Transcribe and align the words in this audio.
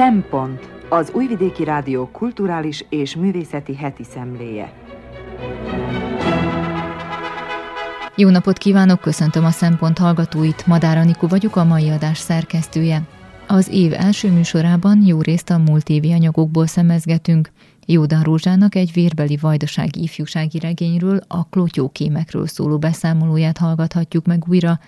Szempont 0.00 0.70
az 0.88 1.10
Újvidéki 1.14 1.64
Rádió 1.64 2.08
kulturális 2.12 2.84
és 2.88 3.16
művészeti 3.16 3.76
heti 3.76 4.04
szemléje. 4.04 4.72
Jó 8.16 8.28
napot 8.28 8.58
kívánok, 8.58 9.00
köszöntöm 9.00 9.44
a 9.44 9.50
Szempont 9.50 9.98
hallgatóit, 9.98 10.66
Madár 10.66 10.96
Anikó 10.96 11.26
vagyok, 11.26 11.56
a 11.56 11.64
mai 11.64 11.88
adás 11.88 12.18
szerkesztője. 12.18 13.02
Az 13.46 13.68
év 13.68 13.92
első 13.92 14.30
műsorában 14.30 15.02
jó 15.06 15.20
részt 15.20 15.50
a 15.50 15.58
múlt 15.58 15.88
évi 15.88 16.12
anyagokból 16.12 16.66
szemezgetünk. 16.66 17.50
Jódan 17.86 18.22
Rózsának 18.22 18.74
egy 18.74 18.92
vérbeli 18.92 19.36
vajdasági 19.40 20.02
ifjúsági 20.02 20.58
regényről, 20.58 21.20
a 21.28 21.44
klotyókémekről 21.44 22.46
szóló 22.46 22.78
beszámolóját 22.78 23.58
hallgathatjuk 23.58 24.26
meg 24.26 24.44
újra. 24.48 24.78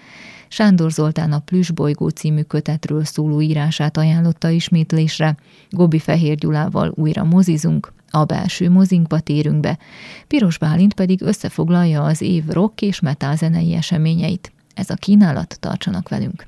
Sándor 0.52 0.90
Zoltán 0.90 1.32
a 1.32 1.38
Plüsbolygó 1.38 2.08
című 2.08 2.42
kötetről 2.42 3.04
szóló 3.04 3.40
írását 3.40 3.96
ajánlotta 3.96 4.48
ismétlésre. 4.48 5.36
Gobi 5.70 5.98
Fehér 5.98 6.36
Gyulával 6.36 6.92
újra 6.94 7.24
mozizunk, 7.24 7.92
a 8.10 8.24
belső 8.24 8.70
mozinkba 8.70 9.20
térünk 9.20 9.60
be. 9.60 9.78
Piros 10.26 10.58
Bálint 10.58 10.94
pedig 10.94 11.22
összefoglalja 11.22 12.04
az 12.04 12.20
év 12.20 12.46
rock 12.48 12.82
és 12.82 13.00
metal 13.00 13.36
zenei 13.36 13.74
eseményeit. 13.74 14.52
Ez 14.74 14.90
a 14.90 14.94
kínálat, 14.94 15.56
tartsanak 15.60 16.08
velünk! 16.08 16.46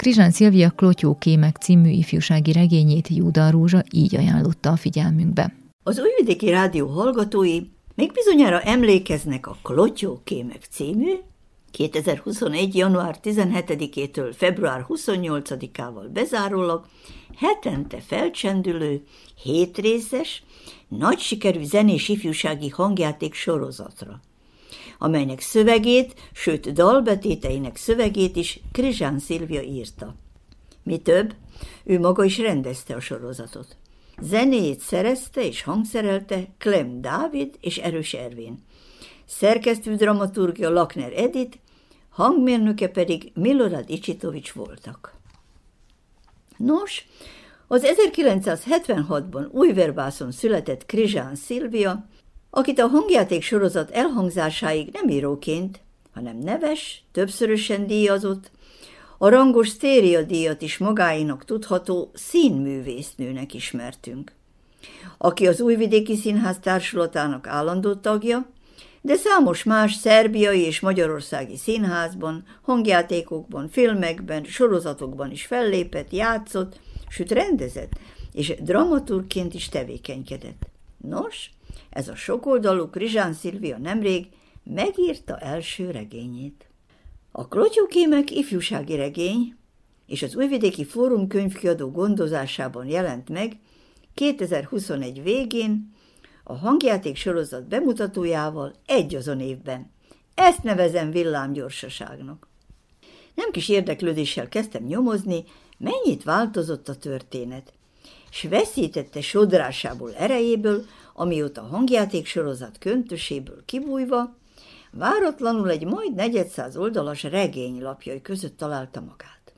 Krizsán 0.00 0.30
Szilvia 0.30 0.70
Klotyókémek 0.70 1.56
című 1.56 1.88
ifjúsági 1.90 2.52
regényét 2.52 3.08
Júda 3.08 3.50
Rózsa 3.50 3.82
így 3.92 4.16
ajánlotta 4.16 4.70
a 4.70 4.76
figyelmünkbe. 4.76 5.54
Az 5.82 5.98
Újvidéki 5.98 6.50
Rádió 6.50 6.86
hallgatói 6.86 7.58
még 7.94 8.12
bizonyára 8.12 8.60
emlékeznek 8.60 9.46
a 9.46 9.56
Klotyókémek 9.62 10.64
című 10.70 11.12
2021. 11.70 12.76
január 12.76 13.18
17-től 13.22 14.32
február 14.36 14.86
28-ával 14.88 16.08
bezárólag 16.12 16.84
hetente 17.36 18.00
felcsendülő, 18.06 19.04
hétrészes, 19.42 20.42
nagy 20.88 21.18
sikerű 21.18 21.62
zenés 21.62 22.08
ifjúsági 22.08 22.68
hangjáték 22.68 23.34
sorozatra 23.34 24.20
amelynek 25.02 25.40
szövegét, 25.40 26.14
sőt 26.32 26.72
dalbetéteinek 26.72 27.76
szövegét 27.76 28.36
is 28.36 28.60
Krizsán 28.72 29.18
Szilvia 29.18 29.62
írta. 29.62 30.14
Mi 30.82 30.98
több, 30.98 31.34
ő 31.84 31.98
maga 31.98 32.24
is 32.24 32.38
rendezte 32.38 32.94
a 32.94 33.00
sorozatot. 33.00 33.76
Zenéjét 34.20 34.80
szerezte 34.80 35.46
és 35.46 35.62
hangszerelte 35.62 36.46
Klem 36.58 37.00
Dávid 37.00 37.54
és 37.60 37.78
Erős 37.78 38.14
Ervin. 38.14 38.64
Szerkesztő 39.24 39.94
dramaturgia 39.94 40.70
Lakner 40.70 41.12
Edith, 41.12 41.56
hangmérnöke 42.08 42.88
pedig 42.88 43.32
Milorad 43.34 43.90
Icsitovics 43.90 44.52
voltak. 44.52 45.14
Nos, 46.56 47.06
az 47.66 47.86
1976-ban 47.86 49.50
Újverbászon 49.50 50.32
született 50.32 50.86
Krizsán 50.86 51.34
Szilvia 51.34 52.08
akit 52.50 52.78
a 52.78 52.86
hangjáték 52.86 53.42
sorozat 53.42 53.90
elhangzásáig 53.90 54.88
nem 54.92 55.08
íróként, 55.08 55.80
hanem 56.14 56.38
neves, 56.38 57.04
többszörösen 57.12 57.86
díjazott, 57.86 58.50
a 59.18 59.28
rangos 59.28 59.68
sztéria 59.68 60.22
díjat 60.22 60.62
is 60.62 60.78
magáinak 60.78 61.44
tudható 61.44 62.10
színművésznőnek 62.14 63.54
ismertünk, 63.54 64.32
aki 65.18 65.46
az 65.46 65.60
Újvidéki 65.60 66.16
Színház 66.16 66.58
társulatának 66.62 67.46
állandó 67.46 67.94
tagja, 67.94 68.46
de 69.00 69.14
számos 69.14 69.64
más 69.64 69.94
szerbiai 69.94 70.60
és 70.60 70.80
magyarországi 70.80 71.56
színházban, 71.56 72.44
hangjátékokban, 72.62 73.68
filmekben, 73.68 74.44
sorozatokban 74.44 75.30
is 75.30 75.46
fellépett, 75.46 76.12
játszott, 76.12 76.80
sőt 77.08 77.30
rendezett, 77.30 77.92
és 78.32 78.54
dramaturgként 78.60 79.54
is 79.54 79.68
tevékenykedett. 79.68 80.66
Nos, 80.96 81.50
ez 81.90 82.08
a 82.08 82.14
sokoldalú 82.14 82.86
Krizsán 82.90 83.32
Szilvia 83.32 83.78
nemrég 83.78 84.26
megírta 84.64 85.38
első 85.38 85.90
regényét. 85.90 86.68
A 87.32 87.48
Klotyókémek 87.48 88.30
ifjúsági 88.30 88.96
regény 88.96 89.56
és 90.06 90.22
az 90.22 90.36
Újvidéki 90.36 90.84
Fórum 90.84 91.28
könyvkiadó 91.28 91.90
gondozásában 91.90 92.86
jelent 92.86 93.28
meg 93.28 93.56
2021 94.14 95.22
végén 95.22 95.92
a 96.44 96.54
hangjáték 96.54 97.16
sorozat 97.16 97.68
bemutatójával 97.68 98.74
egy 98.86 99.14
azon 99.14 99.40
évben. 99.40 99.90
Ezt 100.34 100.62
nevezem 100.62 101.10
villámgyorsaságnak. 101.10 102.48
Nem 103.34 103.50
kis 103.50 103.68
érdeklődéssel 103.68 104.48
kezdtem 104.48 104.84
nyomozni, 104.84 105.44
mennyit 105.78 106.22
változott 106.22 106.88
a 106.88 106.96
történet, 106.96 107.72
s 108.30 108.42
veszítette 108.42 109.20
sodrásából 109.20 110.14
erejéből, 110.14 110.84
amióta 111.20 111.60
a 111.60 111.66
hangjáték 111.66 112.26
sorozat 112.26 112.78
köntöséből 112.78 113.62
kibújva, 113.64 114.36
váratlanul 114.90 115.70
egy 115.70 115.84
majd 115.84 116.14
negyedszáz 116.14 116.76
oldalas 116.76 117.22
regény 117.22 117.82
lapjai 117.82 118.20
között 118.22 118.56
találta 118.56 119.00
magát. 119.00 119.52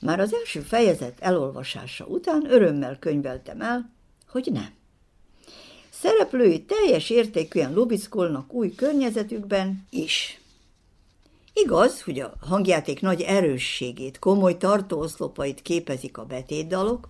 Már 0.00 0.20
az 0.20 0.34
első 0.34 0.60
fejezet 0.60 1.20
elolvasása 1.20 2.04
után 2.04 2.50
örömmel 2.50 2.98
könyveltem 2.98 3.60
el, 3.60 3.90
hogy 4.28 4.48
nem. 4.52 4.70
Szereplői 5.90 6.62
teljes 6.62 7.10
értékűen 7.10 7.72
lubickolnak 7.72 8.52
új 8.52 8.74
környezetükben 8.74 9.86
is. 9.90 10.40
Igaz, 11.52 12.02
hogy 12.02 12.20
a 12.20 12.34
hangjáték 12.40 13.00
nagy 13.00 13.20
erősségét, 13.20 14.18
komoly 14.18 14.56
tartóoszlopait 14.56 15.62
képezik 15.62 16.18
a 16.18 16.24
betétdalok, 16.24 17.08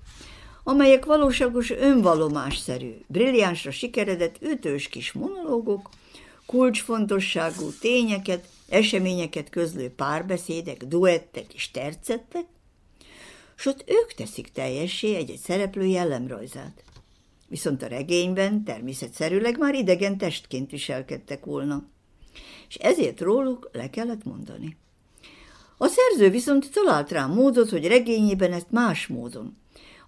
amelyek 0.68 1.04
valóságos 1.04 1.70
önvalomásszerű, 1.70 2.94
brilliánsra 3.06 3.70
sikeredett 3.70 4.36
ütős 4.42 4.88
kis 4.88 5.12
monológok, 5.12 5.88
kulcsfontosságú 6.46 7.70
tényeket, 7.80 8.48
eseményeket 8.68 9.50
közlő 9.50 9.90
párbeszédek, 9.90 10.84
duettek 10.84 11.54
és 11.54 11.70
tercettek, 11.70 12.44
s 13.54 13.66
ott 13.66 13.84
ők 13.86 14.12
teszik 14.12 14.52
teljessé 14.52 15.14
egy-egy 15.14 15.38
szereplő 15.38 15.84
jellemrajzát. 15.84 16.82
Viszont 17.46 17.82
a 17.82 17.86
regényben 17.86 18.64
természetszerűleg 18.64 19.58
már 19.58 19.74
idegen 19.74 20.18
testként 20.18 20.70
viselkedtek 20.70 21.44
volna, 21.44 21.84
és 22.68 22.74
ezért 22.74 23.20
róluk 23.20 23.70
le 23.72 23.90
kellett 23.90 24.24
mondani. 24.24 24.76
A 25.78 25.86
szerző 25.86 26.30
viszont 26.30 26.70
talált 26.72 27.10
rá 27.10 27.26
módot, 27.26 27.70
hogy 27.70 27.86
regényében 27.86 28.52
ezt 28.52 28.70
más 28.70 29.06
módon, 29.06 29.56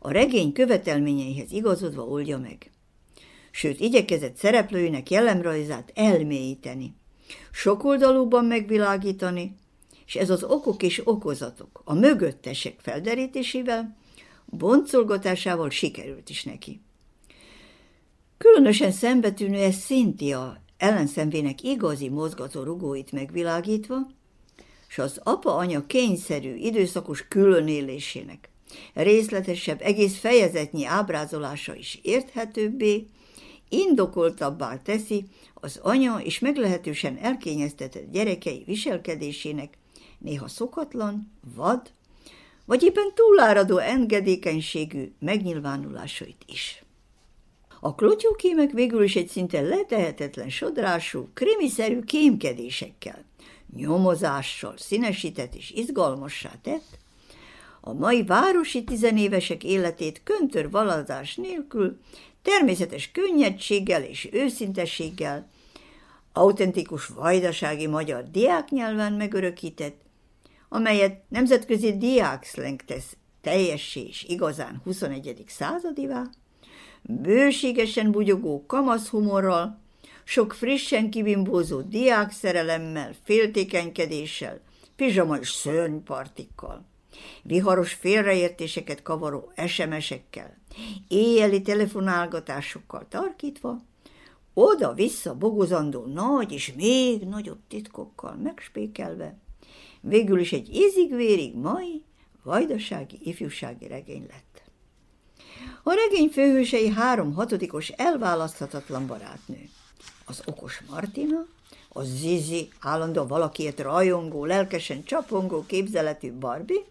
a 0.02 0.10
regény 0.10 0.52
követelményeihez 0.52 1.52
igazodva 1.52 2.02
oldja 2.02 2.38
meg. 2.38 2.70
Sőt, 3.50 3.80
igyekezett 3.80 4.36
szereplőinek 4.36 5.10
jellemrajzát 5.10 5.92
elmélyíteni, 5.94 6.94
sokoldalúban 7.50 8.44
megvilágítani, 8.44 9.54
és 10.06 10.16
ez 10.16 10.30
az 10.30 10.42
okok 10.42 10.82
és 10.82 11.02
okozatok, 11.04 11.82
a 11.84 11.94
mögöttesek 11.94 12.74
felderítésével, 12.78 13.96
boncolgatásával 14.46 15.70
sikerült 15.70 16.30
is 16.30 16.44
neki. 16.44 16.80
Különösen 18.38 18.92
szembetűnő 18.92 19.58
ez 19.58 19.84
Cynthia 19.84 20.62
ellenszemvének 20.76 21.62
igazi 21.62 22.08
mozgató 22.08 22.62
rugóit 22.62 23.12
megvilágítva, 23.12 23.96
és 24.88 24.98
az 24.98 25.20
apa-anya 25.22 25.86
kényszerű, 25.86 26.54
időszakos 26.54 27.28
különélésének, 27.28 28.49
részletesebb, 28.94 29.80
egész 29.82 30.18
fejezetnyi 30.18 30.84
ábrázolása 30.84 31.74
is 31.74 31.98
érthetőbbé, 32.02 33.06
indokoltabbá 33.68 34.82
teszi 34.82 35.24
az 35.54 35.78
anya 35.82 36.20
és 36.22 36.38
meglehetősen 36.38 37.16
elkényeztetett 37.16 38.10
gyerekei 38.12 38.62
viselkedésének 38.66 39.78
néha 40.18 40.48
szokatlan, 40.48 41.32
vad, 41.54 41.90
vagy 42.64 42.82
éppen 42.82 43.14
túláradó 43.14 43.78
engedékenységű 43.78 45.12
megnyilvánulásait 45.18 46.44
is. 46.46 46.84
A 47.80 47.94
klotyókémek 47.94 48.70
végül 48.70 49.02
is 49.02 49.16
egy 49.16 49.28
szinte 49.28 49.60
letehetetlen 49.60 50.48
sodrású, 50.48 51.28
krimiszerű 51.34 52.00
kémkedésekkel, 52.00 53.24
nyomozással 53.76 54.74
színesített 54.76 55.54
és 55.54 55.70
izgalmassá 55.70 56.50
tett, 56.62 56.98
a 57.80 57.92
mai 57.92 58.24
városi 58.24 58.84
tizenévesek 58.84 59.64
életét 59.64 60.20
köntör 60.24 60.70
valadás 60.70 61.36
nélkül, 61.36 62.00
természetes 62.42 63.10
könnyedséggel 63.10 64.02
és 64.02 64.28
őszintességgel, 64.32 65.48
autentikus 66.32 67.06
vajdasági 67.06 67.86
magyar 67.86 68.30
diáknyelven 68.30 69.12
megörökített, 69.12 70.00
amelyet 70.68 71.22
nemzetközi 71.28 71.96
diákszlenk 71.96 72.84
tesz 72.84 73.16
teljessé 73.40 74.06
és 74.06 74.24
igazán 74.28 74.80
21. 74.84 75.44
századivá, 75.46 76.30
bőségesen 77.02 78.10
bugyogó 78.10 78.64
kamaszhumorral, 78.66 79.78
sok 80.24 80.52
frissen 80.52 81.10
kibimbózó 81.10 81.80
diákszerelemmel, 81.80 83.14
féltékenykedéssel, 83.24 84.60
pizsama 84.96 85.36
és 85.36 85.50
szörnypartikkal, 85.50 86.89
viharos 87.42 87.92
félreértéseket 87.92 89.02
kavaró 89.02 89.52
SMS-ekkel, 89.66 90.56
éjjeli 91.08 91.62
telefonálgatásokkal 91.62 93.06
tarkítva, 93.08 93.82
oda-vissza 94.54 95.34
bogozandó 95.34 96.06
nagy 96.06 96.52
és 96.52 96.72
még 96.76 97.22
nagyobb 97.22 97.60
titkokkal 97.68 98.34
megspékelve, 98.42 99.38
végül 100.00 100.40
is 100.40 100.52
egy 100.52 100.74
ízig-vérig 100.74 101.56
mai, 101.56 102.02
vajdasági 102.42 103.18
ifjúsági 103.22 103.86
regény 103.86 104.26
lett. 104.30 104.62
A 105.82 105.92
regény 105.92 106.28
főhősei 106.28 106.88
három 106.88 107.34
hatodikos 107.34 107.88
elválaszthatatlan 107.88 109.06
barátnő. 109.06 109.68
Az 110.24 110.42
okos 110.46 110.82
Martina, 110.90 111.46
a 111.88 112.02
Zizi, 112.02 112.68
állandó 112.80 113.26
valakiért 113.26 113.80
rajongó, 113.80 114.44
lelkesen 114.44 115.04
csapongó 115.04 115.64
képzeletű 115.66 116.32
Barbie, 116.32 116.84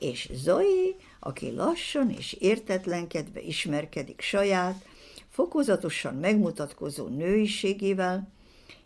és 0.00 0.30
Zoe, 0.32 0.94
aki 1.20 1.50
lassan 1.50 2.10
és 2.10 2.32
értetlenkedve 2.32 3.40
ismerkedik 3.40 4.20
saját, 4.20 4.84
fokozatosan 5.30 6.14
megmutatkozó 6.14 7.06
nőiségével 7.06 8.28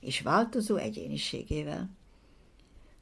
és 0.00 0.20
változó 0.20 0.76
egyéniségével. 0.76 1.90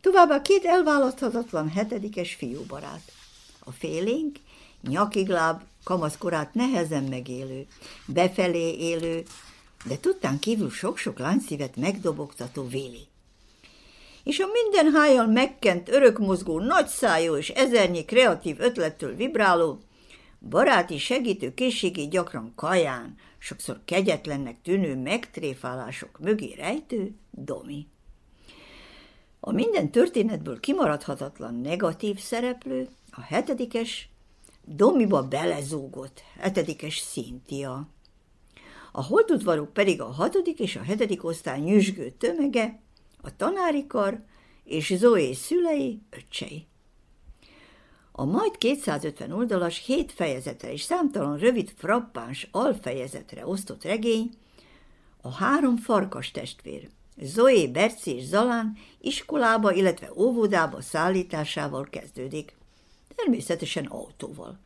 Továbbá 0.00 0.42
két 0.42 0.64
elválaszthatatlan 0.64 1.68
hetedikes 1.68 2.34
fiúbarát. 2.34 3.12
A 3.58 3.72
félénk, 3.72 4.38
nyakigláb, 4.82 5.62
kamaszkorát 5.84 6.54
nehezen 6.54 7.04
megélő, 7.04 7.66
befelé 8.06 8.76
élő, 8.78 9.24
de 9.84 9.98
tudtán 9.98 10.38
kívül 10.38 10.70
sok-sok 10.70 11.18
lányszívet 11.18 11.76
megdobogtató 11.76 12.66
Véli. 12.66 13.09
És 14.24 14.38
a 14.38 14.46
minden 14.52 14.92
hájjal 14.92 15.26
megkent, 15.26 15.88
örökmozgó, 15.88 16.60
nagyszájú 16.60 17.34
és 17.34 17.48
ezernyi 17.48 18.04
kreatív 18.04 18.60
ötlettől 18.60 19.14
vibráló, 19.14 19.78
baráti 20.48 20.98
segítő 20.98 21.54
készségé 21.54 22.04
gyakran 22.04 22.52
kaján, 22.56 23.14
sokszor 23.38 23.80
kegyetlennek 23.84 24.62
tűnő 24.62 24.96
megtréfálások 24.96 26.18
mögé 26.18 26.54
rejtő 26.54 27.14
Domi. 27.30 27.86
A 29.40 29.52
minden 29.52 29.90
történetből 29.90 30.60
kimaradhatatlan 30.60 31.54
negatív 31.54 32.18
szereplő, 32.18 32.88
a 33.10 33.20
hetedikes, 33.20 34.08
Domiba 34.64 35.22
belezúgott 35.22 36.22
hetedikes 36.38 36.98
Szintia. 36.98 37.88
A 38.92 39.04
holdudvarok 39.04 39.72
pedig 39.72 40.00
a 40.00 40.06
hatodik 40.06 40.58
és 40.58 40.76
a 40.76 40.82
hetedik 40.82 41.24
osztály 41.24 41.60
nyüzsgő 41.60 42.10
tömege, 42.10 42.80
a 43.22 43.36
tanári 43.36 43.86
kar 43.86 44.22
és 44.64 44.94
Zoé 44.96 45.32
szülei, 45.32 46.02
öccsei. 46.10 46.66
A 48.12 48.24
majd 48.24 48.58
250 48.58 49.32
oldalas, 49.32 49.84
hét 49.84 50.12
fejezetre 50.12 50.72
és 50.72 50.82
számtalan 50.82 51.38
rövid, 51.38 51.72
frappáns 51.76 52.48
alfejezetre 52.50 53.46
osztott 53.46 53.84
regény 53.84 54.30
a 55.22 55.30
három 55.30 55.76
farkas 55.76 56.30
testvér, 56.30 56.88
Zoé, 57.22 57.68
Berci 57.68 58.14
és 58.14 58.24
Zalán 58.24 58.76
iskolába, 59.00 59.72
illetve 59.72 60.10
óvodába 60.16 60.82
szállításával 60.82 61.86
kezdődik. 61.90 62.56
Természetesen 63.16 63.84
autóval. 63.84 64.58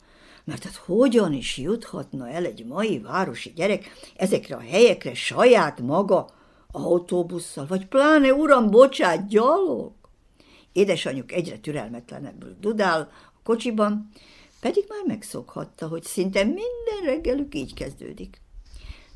Mert 0.45 0.65
hát 0.65 0.75
hogyan 0.75 1.33
is 1.33 1.57
juthatna 1.57 2.29
el 2.29 2.45
egy 2.45 2.65
mai 2.65 2.99
városi 2.99 3.53
gyerek 3.57 3.93
ezekre 4.17 4.57
a 4.57 4.61
helyekre 4.61 5.15
saját 5.15 5.81
maga 5.81 6.29
autóbusszal, 6.75 7.67
vagy 7.67 7.87
pláne, 7.87 8.33
uram, 8.33 8.71
bocsát, 8.71 9.29
gyalog? 9.29 9.93
Édesanyjuk 10.73 11.33
egyre 11.33 11.59
türelmetlenebbül 11.59 12.57
dudál 12.61 13.01
a 13.11 13.41
kocsiban, 13.43 14.11
pedig 14.61 14.85
már 14.89 15.05
megszokhatta, 15.07 15.89
hogy 15.89 16.03
szinte 16.03 16.45
minden 16.45 17.05
reggelük 17.05 17.55
így 17.55 17.75
kezdődik. 17.75 18.41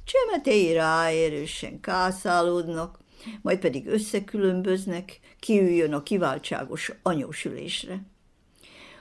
Csemetei 0.04 0.72
ráérősen 0.72 1.80
kászálódnak, 1.80 2.98
majd 3.42 3.58
pedig 3.58 3.86
összekülönböznek, 3.86 5.20
kiüljön 5.40 5.92
a 5.92 6.02
kiváltságos 6.02 6.92
anyósülésre. 7.02 8.02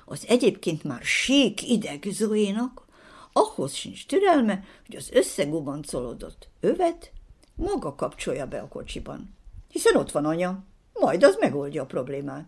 Az 0.05 0.25
egyébként 0.27 0.83
már 0.83 1.01
sík 1.01 1.69
ideg 1.69 2.07
Zoénak, 2.11 2.85
ahhoz 3.33 3.73
sincs 3.73 4.05
türelme, 4.05 4.63
hogy 4.85 4.95
az 4.95 5.09
összegubancolódott 5.11 6.47
övet 6.59 7.11
maga 7.57 7.95
kapcsolja 7.95 8.45
be 8.47 8.59
a 8.59 8.67
kocsiban. 8.67 9.35
Hiszen 9.69 9.95
ott 9.95 10.11
van 10.11 10.25
anya, 10.25 10.63
majd 10.93 11.23
az 11.23 11.37
megoldja 11.39 11.81
a 11.81 11.85
problémát. 11.85 12.45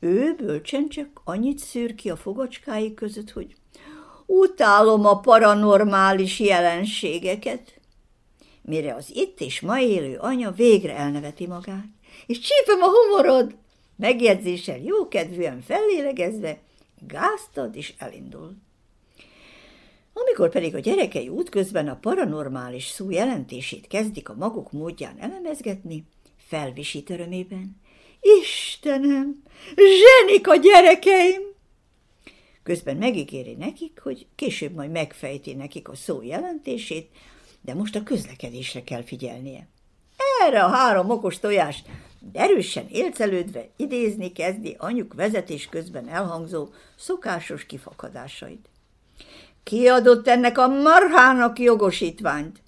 Ő 0.00 0.34
bölcsen 0.34 0.88
csak 0.88 1.20
annyit 1.24 1.58
szűr 1.58 1.94
ki 1.94 2.10
a 2.10 2.16
fogacskái 2.16 2.94
között, 2.94 3.30
hogy 3.30 3.54
utálom 4.26 5.06
a 5.06 5.20
paranormális 5.20 6.40
jelenségeket, 6.40 7.80
mire 8.62 8.94
az 8.94 9.10
itt 9.14 9.40
és 9.40 9.60
ma 9.60 9.80
élő 9.80 10.16
anya 10.16 10.50
végre 10.50 10.96
elneveti 10.96 11.46
magát, 11.46 11.86
és 12.26 12.38
csípem 12.38 12.82
a 12.82 12.88
humorod, 12.88 13.54
megjegyzéssel 13.96 14.78
jókedvűen 14.78 15.60
fellélegezve, 15.60 16.58
gáztad 17.06 17.76
és 17.76 17.94
elindul. 17.98 18.56
Amikor 20.20 20.50
pedig 20.50 20.74
a 20.74 20.78
gyerekei 20.78 21.28
útközben 21.28 21.88
a 21.88 21.96
paranormális 21.96 22.86
szó 22.86 23.10
jelentését 23.10 23.86
kezdik 23.86 24.28
a 24.28 24.34
maguk 24.34 24.72
módján 24.72 25.18
elemezgetni, 25.18 26.04
felvisít 26.36 27.10
örömében. 27.10 27.80
Istenem, 28.20 29.42
zsenik 29.76 30.48
a 30.48 30.56
gyerekeim! 30.56 31.42
Közben 32.62 32.96
megígéri 32.96 33.54
nekik, 33.54 34.00
hogy 34.02 34.26
később 34.34 34.74
majd 34.74 34.90
megfejti 34.90 35.54
nekik 35.54 35.88
a 35.88 35.94
szó 35.94 36.22
jelentését, 36.22 37.10
de 37.60 37.74
most 37.74 37.96
a 37.96 38.02
közlekedésre 38.02 38.82
kell 38.82 39.02
figyelnie. 39.02 39.68
Erre 40.46 40.64
a 40.64 40.68
három 40.68 41.10
okos 41.10 41.38
tojás 41.38 41.82
erősen 42.32 42.86
élcelődve 42.88 43.68
idézni 43.76 44.32
kezdi 44.32 44.76
anyuk 44.78 45.14
vezetés 45.14 45.66
közben 45.66 46.08
elhangzó 46.08 46.68
szokásos 46.96 47.66
kifakadásait. 47.66 48.68
Ki 49.68 49.86
adott 49.88 50.28
ennek 50.28 50.58
a 50.58 50.68
marhának 50.68 51.58
jogosítványt? 51.58 52.62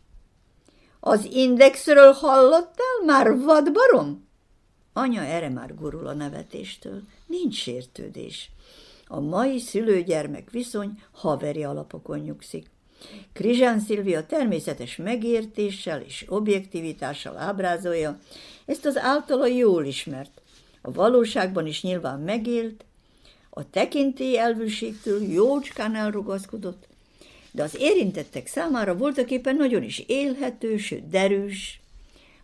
Az 1.01 1.29
indexről 1.33 2.13
hallottál 2.13 3.05
már, 3.07 3.39
vadbarom? 3.39 4.29
Anya 4.93 5.23
erre 5.23 5.49
már 5.49 5.75
gurul 5.75 6.07
a 6.07 6.13
nevetéstől. 6.13 7.03
Nincs 7.27 7.55
sértődés. 7.55 8.51
A 9.07 9.21
mai 9.21 9.59
szülőgyermek 9.59 10.51
viszony 10.51 11.03
haveri 11.13 11.65
alapokon 11.65 12.19
nyugszik. 12.19 12.67
Krizsán 13.33 13.81
Szilvia 13.81 14.27
természetes 14.27 14.97
megértéssel 14.97 16.01
és 16.01 16.25
objektivitással 16.29 17.37
ábrázolja 17.37 18.19
ezt 18.67 18.87
az 18.87 18.99
általa 18.99 19.47
jól 19.47 19.85
ismert, 19.85 20.41
a 20.83 20.93
valóságban 20.93 21.67
is 21.67 21.83
nyilván 21.83 22.21
megélt, 22.21 22.85
a 23.51 23.71
tekintély 23.71 24.39
elvűségtől 24.39 25.23
jócskán 25.23 25.95
elrugaszkodott, 25.95 26.89
de 27.53 27.63
az 27.63 27.77
érintettek 27.79 28.47
számára 28.47 28.97
voltak 28.97 29.31
éppen 29.31 29.57
nagyon 29.57 29.83
is 29.83 29.99
élhető, 30.07 30.77
sőt 30.77 31.09
derűs, 31.09 31.81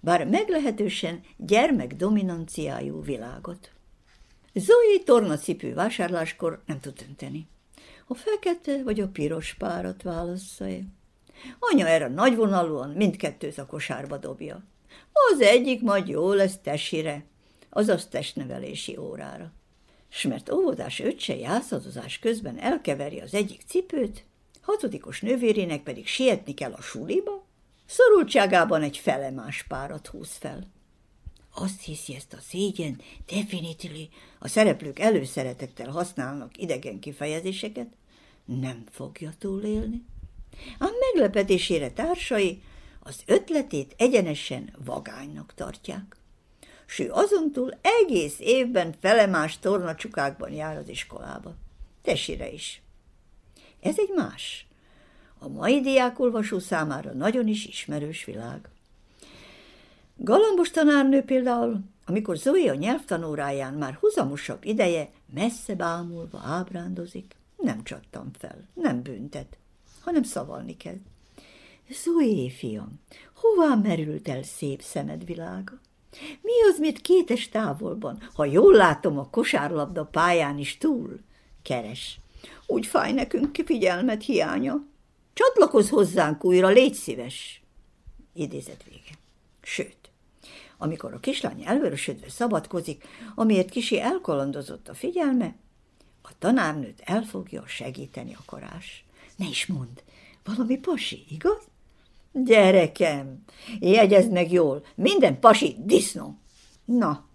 bár 0.00 0.26
meglehetősen 0.26 1.20
gyermek 1.36 1.94
dominanciájú 1.94 3.02
világot. 3.02 3.70
Zoe 4.54 4.98
tornacipő 5.04 5.74
vásárláskor 5.74 6.62
nem 6.66 6.80
tud 6.80 6.94
dönteni 6.94 7.48
a 8.06 8.14
fekete 8.14 8.82
vagy 8.82 9.00
a 9.00 9.08
piros 9.08 9.54
párat 9.54 10.02
válassza-e. 10.02 10.78
Anya 11.58 11.86
erre 11.86 12.08
nagyvonalúan 12.08 12.90
mindkettőt 12.90 13.58
a 13.58 13.66
kosárba 13.66 14.16
dobja. 14.16 14.64
Az 15.32 15.40
egyik 15.40 15.82
majd 15.82 16.08
jó 16.08 16.32
lesz 16.32 16.58
tesire, 16.62 17.24
azaz 17.70 18.06
testnevelési 18.06 18.96
órára. 18.96 19.52
S 20.08 20.22
mert 20.22 20.52
óvodás 20.52 21.00
öccse 21.00 21.36
jászadozás 21.36 22.18
közben 22.18 22.58
elkeveri 22.58 23.20
az 23.20 23.34
egyik 23.34 23.60
cipőt, 23.66 24.24
hatodikos 24.66 25.20
nővérének 25.20 25.82
pedig 25.82 26.06
sietni 26.06 26.54
kell 26.54 26.72
a 26.72 26.80
suliba, 26.80 27.46
szorultságában 27.86 28.82
egy 28.82 28.96
felemás 28.96 29.62
párat 29.62 30.06
húz 30.06 30.36
fel. 30.36 30.70
Azt 31.54 31.82
hiszi 31.82 32.14
ezt 32.14 32.32
a 32.32 32.40
szégyen, 32.48 33.00
definitely, 33.26 34.08
a 34.38 34.48
szereplők 34.48 34.98
előszeretettel 34.98 35.90
használnak 35.90 36.58
idegen 36.58 36.98
kifejezéseket, 36.98 37.88
nem 38.44 38.84
fogja 38.90 39.32
túlélni. 39.38 40.04
A 40.78 40.88
meglepetésére 41.00 41.90
társai 41.90 42.62
az 43.00 43.22
ötletét 43.26 43.94
egyenesen 43.98 44.74
vagánynak 44.84 45.54
tartják. 45.54 46.16
s 46.86 46.98
ő 46.98 47.10
azontúl 47.12 47.78
egész 47.80 48.36
évben 48.38 48.94
felemás 49.00 49.58
tornacsukákban 49.58 50.52
jár 50.52 50.76
az 50.76 50.88
iskolába. 50.88 51.54
Tesire 52.02 52.50
is. 52.50 52.80
Ez 53.80 53.98
egy 53.98 54.12
más, 54.14 54.66
a 55.38 55.48
mai 55.48 55.80
diákolvasó 55.80 56.58
számára 56.58 57.12
nagyon 57.12 57.46
is 57.46 57.66
ismerős 57.66 58.24
világ. 58.24 58.68
Galambos 60.16 60.70
tanárnő 60.70 61.22
például, 61.22 61.80
amikor 62.04 62.36
Zoe 62.36 62.70
a 62.70 62.74
nyelvtanóráján 62.74 63.74
már 63.74 63.94
huzamosabb 63.94 64.64
ideje 64.64 65.10
messze 65.34 65.74
bámulva 65.74 66.40
ábrándozik, 66.44 67.36
nem 67.56 67.82
csattam 67.82 68.30
fel, 68.38 68.68
nem 68.74 69.02
büntet, 69.02 69.58
hanem 70.00 70.22
szavalni 70.22 70.76
kell. 70.76 70.98
Zoé, 72.04 72.48
fiam, 72.48 73.00
hová 73.34 73.74
merült 73.74 74.28
el 74.28 74.42
szép 74.42 74.82
szemed 74.82 75.24
világa? 75.24 75.80
Mi 76.40 76.52
az, 76.70 76.78
mit 76.78 77.00
kétes 77.00 77.48
távolban, 77.48 78.28
ha 78.34 78.44
jól 78.44 78.74
látom 78.74 79.18
a 79.18 79.30
kosárlabda 79.30 80.04
pályán 80.04 80.58
is 80.58 80.78
túl? 80.78 81.20
Keres. 81.62 82.20
Úgy 82.66 82.86
fáj 82.86 83.12
nekünk 83.12 83.62
figyelmet 83.64 84.24
hiánya. 84.24 84.84
Csatlakozz 85.32 85.88
hozzánk 85.88 86.44
újra, 86.44 86.68
légy 86.68 86.94
szíves. 86.94 87.62
Idézet 88.32 88.84
vége. 88.84 89.18
Sőt, 89.62 90.10
amikor 90.78 91.14
a 91.14 91.20
kislány 91.20 91.62
elvörösödve 91.64 92.28
szabadkozik, 92.28 93.04
amiért 93.34 93.70
kisi 93.70 94.00
elkalandozott 94.00 94.88
a 94.88 94.94
figyelme, 94.94 95.54
a 96.22 96.30
tanárnőt 96.38 97.00
elfogja 97.04 97.66
segíteni 97.66 98.34
a 98.34 98.42
karás. 98.46 99.04
Ne 99.36 99.48
is 99.48 99.66
mond, 99.66 100.02
valami 100.44 100.78
pasi, 100.78 101.24
igaz? 101.28 101.62
Gyerekem, 102.32 103.44
jegyezd 103.80 104.32
meg 104.32 104.52
jól, 104.52 104.84
minden 104.94 105.40
pasi 105.40 105.76
disznó. 105.78 106.38
Na, 106.84 107.25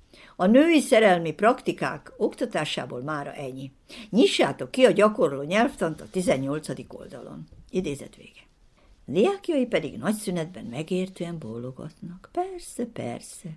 a 0.41 0.45
női 0.45 0.79
szerelmi 0.79 1.33
praktikák 1.33 2.13
oktatásából 2.17 3.01
mára 3.01 3.33
ennyi. 3.33 3.71
Nyissátok 4.09 4.71
ki 4.71 4.85
a 4.85 4.91
gyakorló 4.91 5.41
nyelvtant 5.41 6.01
a 6.01 6.09
18. 6.11 6.67
oldalon. 6.87 7.47
Idézet 7.69 8.15
vége. 8.15 8.39
Diákjai 9.05 9.65
pedig 9.65 9.97
nagy 9.97 10.13
szünetben 10.13 10.65
megértően 10.65 11.37
bólogatnak. 11.39 12.29
Persze, 12.31 12.85
persze. 12.85 13.49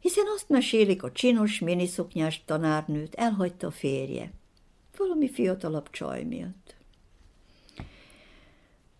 Hiszen 0.00 0.24
azt 0.34 0.48
mesélik, 0.48 1.02
a 1.02 1.12
csinos, 1.12 1.58
miniszoknyás 1.58 2.42
tanárnőt 2.44 3.14
elhagyta 3.14 3.66
a 3.66 3.70
férje. 3.70 4.32
Valami 4.96 5.30
fiatalabb 5.30 5.90
csaj 5.90 6.22
miatt. 6.22 6.74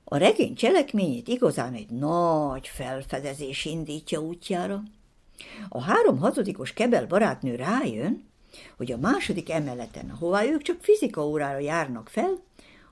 A 0.05 0.17
regény 0.17 0.55
cselekményét 0.55 1.29
igazán 1.29 1.75
egy 1.75 1.91
nagy 1.91 2.69
felfedezés 2.69 3.65
indítja 3.65 4.21
útjára. 4.21 4.83
A 5.69 5.83
három 5.83 6.19
hatodikos 6.19 6.73
kebel 6.73 7.07
barátnő 7.07 7.55
rájön, 7.55 8.29
hogy 8.77 8.93
a 8.93 8.99
második 8.99 9.51
emeleten, 9.51 10.11
ahová 10.11 10.45
ők 10.45 10.63
csak 10.63 10.83
fizika 10.83 11.27
órára 11.27 11.59
járnak 11.59 12.09
fel, 12.09 12.43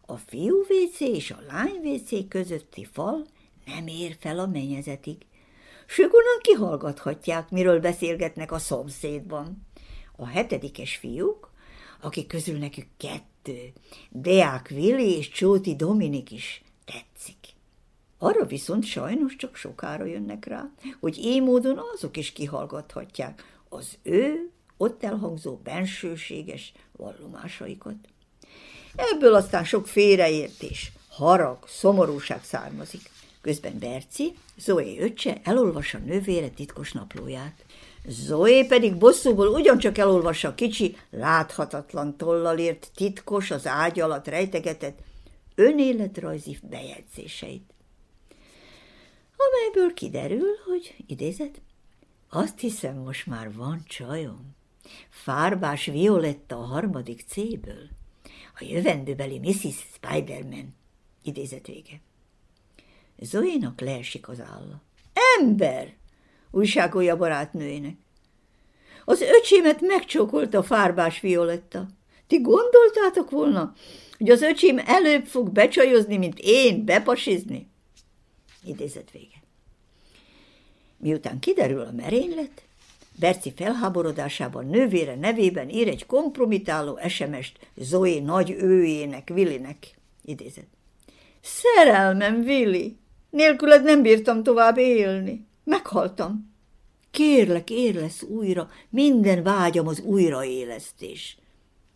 a 0.06 0.16
fiú 0.16 0.56
WC 0.60 1.00
és 1.00 1.30
a 1.30 1.42
lány 1.48 1.80
WC 1.84 2.28
közötti 2.28 2.84
fal 2.92 3.26
nem 3.66 3.86
ér 3.86 4.16
fel 4.20 4.38
a 4.38 4.46
mennyezetig. 4.46 5.16
Sögunan 5.86 6.38
kihallgathatják, 6.40 7.50
miről 7.50 7.80
beszélgetnek 7.80 8.52
a 8.52 8.58
szomszédban. 8.58 9.66
A 10.16 10.26
hetedikes 10.26 10.96
fiúk, 10.96 11.50
akik 12.00 12.26
közül 12.26 12.58
nekük 12.58 12.86
kettő, 12.96 13.72
Deák 14.10 14.68
Vili 14.68 15.16
és 15.16 15.28
Csóti 15.28 15.76
Dominik 15.76 16.30
is 16.30 16.62
tetszik. 16.84 17.47
Arra 18.18 18.44
viszont 18.44 18.84
sajnos 18.84 19.36
csak 19.36 19.56
sokára 19.56 20.04
jönnek 20.04 20.44
rá, 20.44 20.70
hogy 21.00 21.18
így 21.18 21.42
módon 21.42 21.80
azok 21.94 22.16
is 22.16 22.32
kihallgathatják 22.32 23.60
az 23.68 23.98
ő 24.02 24.50
ott 24.76 25.04
elhangzó 25.04 25.56
bensőséges 25.56 26.72
vallomásaikat. 26.92 27.94
Ebből 28.96 29.34
aztán 29.34 29.64
sok 29.64 29.86
félreértés, 29.86 30.92
harag, 31.08 31.58
szomorúság 31.66 32.44
származik. 32.44 33.10
Közben 33.40 33.78
Berci, 33.78 34.34
Zoé 34.58 34.98
öccse 35.00 35.40
elolvassa 35.44 35.98
nővére 35.98 36.48
titkos 36.48 36.92
naplóját. 36.92 37.64
Zoé 38.06 38.64
pedig 38.64 38.96
bosszúból 38.96 39.48
ugyancsak 39.48 39.98
elolvassa 39.98 40.54
kicsi, 40.54 40.96
láthatatlan 41.10 42.16
tollal 42.16 42.58
ért 42.58 42.90
titkos, 42.94 43.50
az 43.50 43.66
ágy 43.66 44.00
alatt 44.00 44.26
rejtegetett 44.26 44.98
önéletrajzi 45.54 46.58
bejegyzéseit. 46.62 47.72
Amelyből 49.46 49.94
kiderül, 49.94 50.56
hogy, 50.66 50.94
idézet, 51.06 51.60
azt 52.30 52.58
hiszem, 52.58 52.96
most 52.96 53.26
már 53.26 53.52
van 53.52 53.82
csajom. 53.86 54.56
Fárbás 55.08 55.84
Violetta 55.84 56.56
a 56.56 56.64
harmadik 56.64 57.24
C-ből 57.26 57.88
a 58.60 58.64
jövendőbeli 58.64 59.38
Mrs. 59.38 59.74
Spiderman. 59.94 60.74
Idézet 61.22 61.66
vége. 61.66 62.00
Zoénak 63.18 63.80
leesik 63.80 64.28
az 64.28 64.40
álla. 64.40 64.82
Ember! 65.38 65.94
újságolja 66.50 67.16
barátnőjének. 67.16 67.96
Az 69.04 69.20
öcsémet 69.20 69.80
megcsókolta 69.80 70.62
fárbás 70.62 71.20
Violetta. 71.20 71.86
Ti 72.26 72.40
gondoltátok 72.40 73.30
volna, 73.30 73.74
hogy 74.18 74.30
az 74.30 74.42
öcsém 74.42 74.78
előbb 74.86 75.26
fog 75.26 75.50
becsajozni, 75.50 76.16
mint 76.16 76.38
én 76.38 76.84
bepasizni? 76.84 77.67
Idézet 78.64 79.10
vége. 79.10 79.42
Miután 80.96 81.38
kiderül 81.38 81.80
a 81.80 81.92
merénylet, 81.92 82.62
Berci 83.18 83.52
felháborodásában 83.56 84.66
nővére 84.66 85.14
nevében 85.14 85.68
ír 85.68 85.88
egy 85.88 86.06
kompromitáló 86.06 86.98
SMS-t 87.08 87.58
Zoé 87.74 88.18
nagy 88.18 88.50
őjének, 88.50 89.30
Willinek. 89.34 89.98
Idézet. 90.24 90.66
Szerelmem, 91.40 92.40
Willi! 92.40 92.96
Nélküled 93.30 93.82
nem 93.82 94.02
bírtam 94.02 94.42
tovább 94.42 94.76
élni. 94.76 95.46
Meghaltam. 95.64 96.54
Kérlek, 97.10 97.70
érlesz 97.70 98.22
újra, 98.22 98.70
minden 98.88 99.42
vágyam 99.42 99.86
az 99.86 100.00
újraélesztés. 100.00 101.38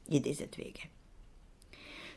Idézet 0.09 0.55
vége. 0.55 0.91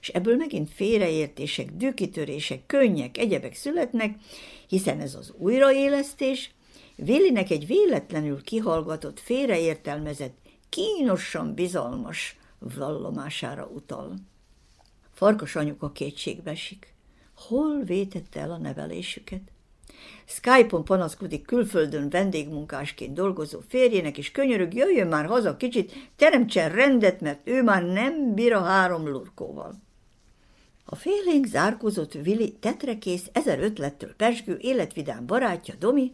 És 0.06 0.12
ebből 0.12 0.36
megint 0.36 0.70
félreértések, 0.70 1.72
dűkitörések, 1.72 2.66
könnyek, 2.66 3.18
egyebek 3.18 3.56
születnek, 3.56 4.16
hiszen 4.68 5.00
ez 5.00 5.16
az 5.16 5.34
újraélesztés 5.38 6.56
Villinek 6.96 7.50
egy 7.50 7.68
véletlenül 7.68 8.42
kihallgatott, 8.42 9.20
félreértelmezett, 9.20 10.38
kínosan 10.70 11.54
bizalmas 11.54 12.38
vallomására 12.60 13.70
utal. 13.74 14.14
Farkas 15.14 15.56
anyuka 15.56 15.92
kétségbe 15.92 16.52
esik. 16.52 16.94
Hol 17.36 17.84
vétette 17.84 18.40
el 18.40 18.52
a 18.52 18.58
nevelésüket? 18.58 19.42
Skype-on 20.26 20.84
panaszkodik 20.84 21.46
külföldön 21.46 22.10
vendégmunkásként 22.10 23.14
dolgozó 23.14 23.60
férjének, 23.68 24.18
és 24.18 24.32
könyörög, 24.32 24.74
jöjjön 24.74 25.08
már 25.08 25.26
haza 25.26 25.58
kicsit, 25.58 25.94
teremtsen 26.16 26.72
rendet, 26.72 27.22
mert 27.22 27.48
ő 27.48 27.64
már 27.64 27.84
nem 27.84 28.34
bír 28.34 28.54
a 28.54 28.62
három 28.62 29.08
lurkóval. 29.08 29.84
A 30.88 30.96
félénk 30.96 31.46
zárkozott 31.46 32.13
Vili 32.13 32.51
tetrekész, 32.51 33.30
ezer 33.32 33.60
ötlettől 33.60 34.15
pesgő, 34.15 34.58
életvidám 34.58 35.25
barátja 35.25 35.75
Domi 35.80 36.12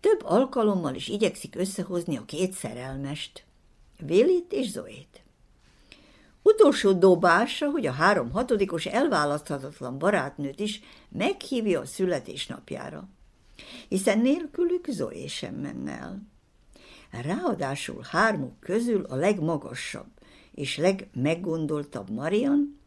több 0.00 0.24
alkalommal 0.24 0.94
is 0.94 1.08
igyekszik 1.08 1.54
összehozni 1.56 2.16
a 2.16 2.24
két 2.24 2.52
szerelmest, 2.52 3.44
Vélit 4.06 4.52
és 4.52 4.70
Zoét. 4.70 5.22
Utolsó 6.42 6.92
dobása, 6.92 7.70
hogy 7.70 7.86
a 7.86 7.92
három 7.92 8.30
hatodikos 8.30 8.86
elválaszthatatlan 8.86 9.98
barátnőt 9.98 10.60
is 10.60 10.80
meghívja 11.08 11.80
a 11.80 11.86
születésnapjára, 11.86 13.08
hiszen 13.88 14.18
nélkülük 14.18 14.86
Zoé 14.88 15.26
sem 15.26 15.54
menne 15.54 15.92
el. 15.92 16.22
Ráadásul 17.22 18.04
hármuk 18.10 18.60
közül 18.60 19.04
a 19.04 19.14
legmagasabb 19.14 20.10
és 20.54 20.76
legmeggondoltabb 20.76 22.10
Marian 22.10 22.80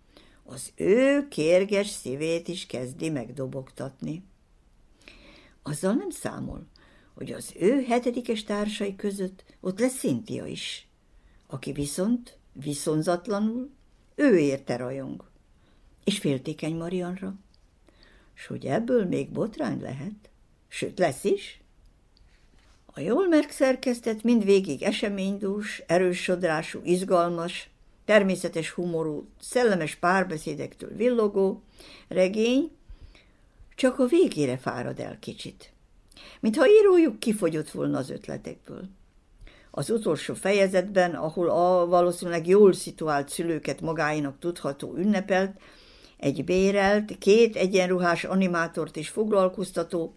az 0.52 0.72
ő 0.76 1.28
kérges 1.28 1.88
szívét 1.88 2.48
is 2.48 2.66
kezdi 2.66 3.10
megdobogtatni. 3.10 4.24
Azzal 5.64 5.94
nem 5.94 6.10
számol, 6.10 6.68
hogy 7.14 7.32
az 7.32 7.54
ő 7.60 7.84
hetedikes 7.84 8.44
társai 8.44 8.96
között 8.96 9.44
ott 9.60 9.80
lesz 9.80 9.98
Szintia 9.98 10.46
is, 10.46 10.88
aki 11.48 11.72
viszont 11.72 12.38
viszonzatlanul 12.54 13.70
ő 14.16 14.38
érte 14.38 14.76
rajong, 14.76 15.24
és 16.04 16.20
féltékeny 16.20 16.76
Marianra, 16.76 17.36
s 18.34 18.46
hogy 18.46 18.66
ebből 18.66 19.06
még 19.06 19.32
botrány 19.32 19.82
lehet, 19.82 20.30
sőt 20.68 21.00
lesz 21.00 21.24
is. 21.24 21.62
A 22.86 23.00
jól 23.00 23.28
megszerkesztett, 23.28 24.24
mindvégig 24.24 24.84
eseménydús, 24.84 25.84
erősodrású, 25.88 26.80
izgalmas, 26.84 27.70
természetes 28.10 28.70
humorú, 28.70 29.28
szellemes 29.40 29.96
párbeszédektől 29.96 30.96
villogó 30.96 31.62
regény 32.08 32.72
csak 33.76 34.00
a 34.00 34.06
végére 34.06 34.58
fárad 34.58 35.00
el 35.00 35.18
kicsit 35.20 35.72
mintha 36.40 36.68
írójuk 36.68 37.20
kifogyott 37.20 37.70
volna 37.70 37.98
az 37.98 38.10
ötletekből. 38.10 38.84
Az 39.72 39.90
utolsó 39.90 40.34
fejezetben, 40.34 41.16
ahol 41.16 41.50
a 41.50 41.86
valószínűleg 41.86 42.48
jól 42.48 42.74
szituált 42.74 43.30
szülőket 43.30 43.82
magáinak 43.82 44.40
tudható 44.40 44.96
ünnepelt, 44.98 45.60
egy 46.18 46.44
bérelt, 46.44 47.18
két 47.18 47.56
egyenruhás 47.56 48.24
animátort 48.24 48.96
is 48.96 49.10
foglalkoztató, 49.10 50.16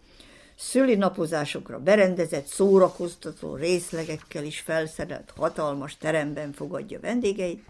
szülinapozásokra 0.56 1.78
berendezett, 1.78 2.46
szórakoztató 2.46 3.54
részlegekkel 3.54 4.44
is 4.44 4.60
felszerelt 4.60 5.32
hatalmas 5.36 5.96
teremben 5.96 6.52
fogadja 6.52 7.00
vendégeit, 7.00 7.64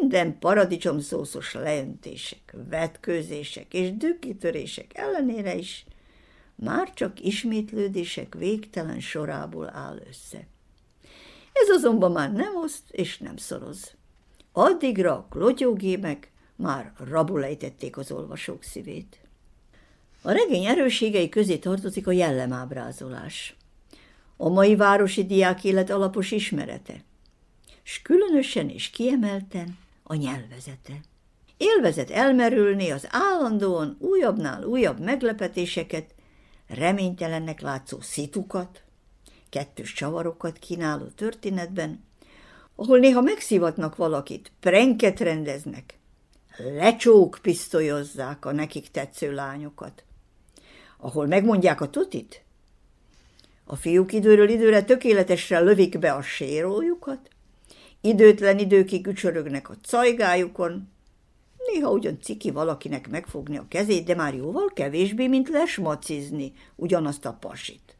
minden 0.00 0.38
paradicsomszószos 0.38 1.54
leöntések, 1.54 2.54
vetkőzések 2.68 3.74
és 3.74 3.96
dükkitörések 3.96 4.90
ellenére 4.94 5.54
is 5.54 5.84
már 6.54 6.92
csak 6.94 7.20
ismétlődések 7.20 8.34
végtelen 8.34 9.00
sorából 9.00 9.70
áll 9.74 10.00
össze. 10.08 10.46
Ez 11.52 11.68
azonban 11.68 12.12
már 12.12 12.32
nem 12.32 12.56
oszt 12.56 12.90
és 12.90 13.18
nem 13.18 13.36
szoroz. 13.36 13.94
Addigra 14.52 15.12
a 15.12 15.26
klotyógémek 15.30 16.30
már 16.56 16.92
rabul 17.08 17.44
ejtették 17.44 17.96
az 17.96 18.12
olvasók 18.12 18.62
szívét. 18.62 19.18
A 20.22 20.30
regény 20.30 20.64
erősségei 20.64 21.28
közé 21.28 21.56
tartozik 21.56 22.06
a 22.06 22.12
jellemábrázolás. 22.12 23.56
A 24.36 24.48
mai 24.48 24.76
városi 24.76 25.26
diák 25.26 25.64
élet 25.64 25.90
alapos 25.90 26.30
ismerete, 26.30 27.02
s 27.82 28.02
különösen 28.02 28.68
és 28.68 28.90
kiemelten 28.90 29.78
a 30.10 30.14
nyelvezete. 30.14 31.00
Élvezet 31.56 32.10
elmerülni 32.10 32.90
az 32.90 33.06
állandóan 33.10 33.96
újabbnál 33.98 34.64
újabb 34.64 35.00
meglepetéseket, 35.00 36.14
reménytelennek 36.68 37.60
látszó 37.60 38.00
szitukat, 38.00 38.82
kettős 39.48 39.92
csavarokat 39.92 40.58
kínáló 40.58 41.04
történetben, 41.04 42.04
ahol 42.74 42.98
néha 42.98 43.20
megszivatnak 43.20 43.96
valakit, 43.96 44.52
prenket 44.60 45.20
rendeznek, 45.20 45.98
lecsók 46.56 47.38
pisztolyozzák 47.42 48.44
a 48.44 48.52
nekik 48.52 48.90
tetsző 48.90 49.32
lányokat, 49.32 50.04
ahol 50.96 51.26
megmondják 51.26 51.80
a 51.80 51.90
tutit, 51.90 52.42
a 53.64 53.76
fiúk 53.76 54.12
időről 54.12 54.48
időre 54.48 54.82
tökéletesre 54.82 55.60
lövik 55.60 55.98
be 55.98 56.12
a 56.12 56.22
sérójukat, 56.22 57.30
időtlen 58.00 58.58
időkig 58.58 59.06
ücsörögnek 59.06 59.70
a 59.70 59.76
cajgájukon, 59.82 60.88
néha 61.66 61.90
ugyan 61.90 62.18
ciki 62.20 62.50
valakinek 62.50 63.08
megfogni 63.08 63.56
a 63.56 63.66
kezét, 63.68 64.04
de 64.04 64.14
már 64.14 64.34
jóval 64.34 64.70
kevésbé, 64.74 65.26
mint 65.26 65.48
lesmacizni 65.48 66.52
ugyanazt 66.76 67.24
a 67.24 67.36
pasit. 67.40 67.96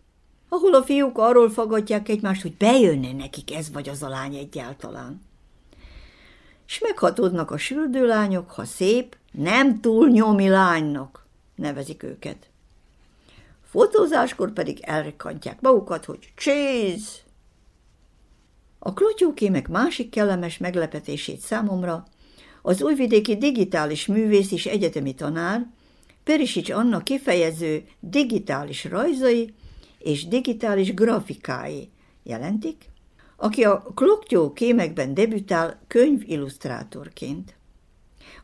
Ahol 0.48 0.74
a 0.74 0.82
fiúk 0.82 1.18
arról 1.18 1.50
fagadják 1.50 2.08
egymást, 2.08 2.42
hogy 2.42 2.56
bejönne 2.56 3.12
nekik 3.12 3.54
ez 3.54 3.72
vagy 3.72 3.88
az 3.88 4.02
a 4.02 4.08
lány 4.08 4.34
egyáltalán. 4.34 5.20
És 6.66 6.78
meghatódnak 6.78 7.50
a 7.50 7.58
süldőlányok, 7.58 8.50
ha 8.50 8.64
szép, 8.64 9.16
nem 9.32 9.80
túl 9.80 10.08
nyomi 10.08 10.48
lánynak 10.48 11.26
nevezik 11.54 12.02
őket. 12.02 12.48
Fotózáskor 13.64 14.52
pedig 14.52 14.80
elrekantják 14.80 15.60
magukat, 15.60 16.04
hogy 16.04 16.32
cheese! 16.36 17.28
A 18.82 18.92
klotyókémek 18.92 19.68
másik 19.68 20.10
kellemes 20.10 20.58
meglepetését 20.58 21.40
számomra 21.40 22.06
az 22.62 22.82
újvidéki 22.82 23.36
digitális 23.36 24.06
művész 24.06 24.52
és 24.52 24.66
egyetemi 24.66 25.14
tanár, 25.14 25.66
Perisics 26.24 26.70
Anna 26.70 27.02
kifejező 27.02 27.84
digitális 28.00 28.84
rajzai 28.84 29.54
és 29.98 30.26
digitális 30.28 30.94
grafikái 30.94 31.88
jelentik, 32.22 32.84
aki 33.36 33.64
a 33.64 33.82
kloktyó 33.94 34.52
kémekben 34.52 35.14
debütál 35.14 35.80
könyvillusztrátorként. 35.86 37.54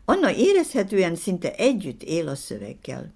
Anna 0.04 0.32
érezhetően 0.32 1.14
szinte 1.14 1.54
együtt 1.54 2.02
él 2.02 2.28
a 2.28 2.34
szöveggel. 2.34 3.12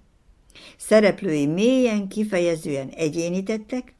Szereplői 0.77 1.45
mélyen, 1.45 2.07
kifejezően 2.07 2.89
egyénítettek, 2.89 3.93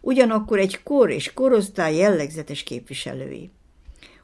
ugyanakkor 0.00 0.58
egy 0.58 0.82
kor 0.82 1.10
és 1.10 1.32
korosztály 1.32 1.96
jellegzetes 1.96 2.62
képviselői. 2.62 3.50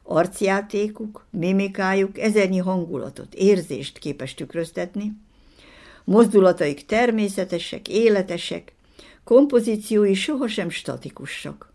Arcjátékuk, 0.02 1.26
mimikájuk 1.30 2.18
ezernyi 2.18 2.58
hangulatot, 2.58 3.34
érzést 3.34 3.98
képes 3.98 4.34
tükröztetni, 4.34 5.12
mozdulataik 6.04 6.86
természetesek, 6.86 7.88
életesek, 7.88 8.72
kompozíciói 9.24 10.14
sohasem 10.14 10.70
statikusak. 10.70 11.72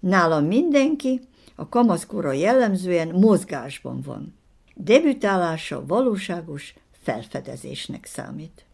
Nála 0.00 0.40
mindenki 0.40 1.20
a 1.54 1.68
kamaszkora 1.68 2.32
jellemzően 2.32 3.08
mozgásban 3.08 4.00
van. 4.00 4.34
Debütálása 4.74 5.86
valóságos 5.86 6.74
felfedezésnek 7.02 8.04
számít. 8.04 8.64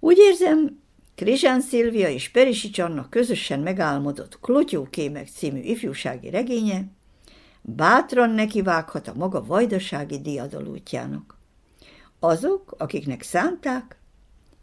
Úgy 0.00 0.18
érzem, 0.18 0.82
Krizsán 1.14 1.60
Szilvia 1.60 2.08
és 2.08 2.28
Perisics 2.28 2.78
Anna 2.78 3.08
közösen 3.08 3.60
megálmodott 3.60 4.40
Klotyókémek 4.40 5.28
című 5.28 5.60
ifjúsági 5.60 6.30
regénye 6.30 6.84
bátran 7.62 8.30
nekivághat 8.30 9.08
a 9.08 9.14
maga 9.14 9.44
vajdasági 9.44 10.20
diadalútjának. 10.20 11.38
Azok, 12.18 12.74
akiknek 12.78 13.22
szánták, 13.22 13.98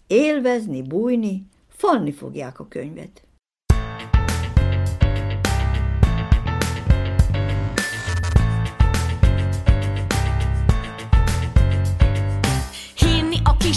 élvezni, 0.08 0.82
bújni, 0.82 1.48
falni 1.70 2.12
fogják 2.12 2.60
a 2.60 2.68
könyvet. 2.68 3.24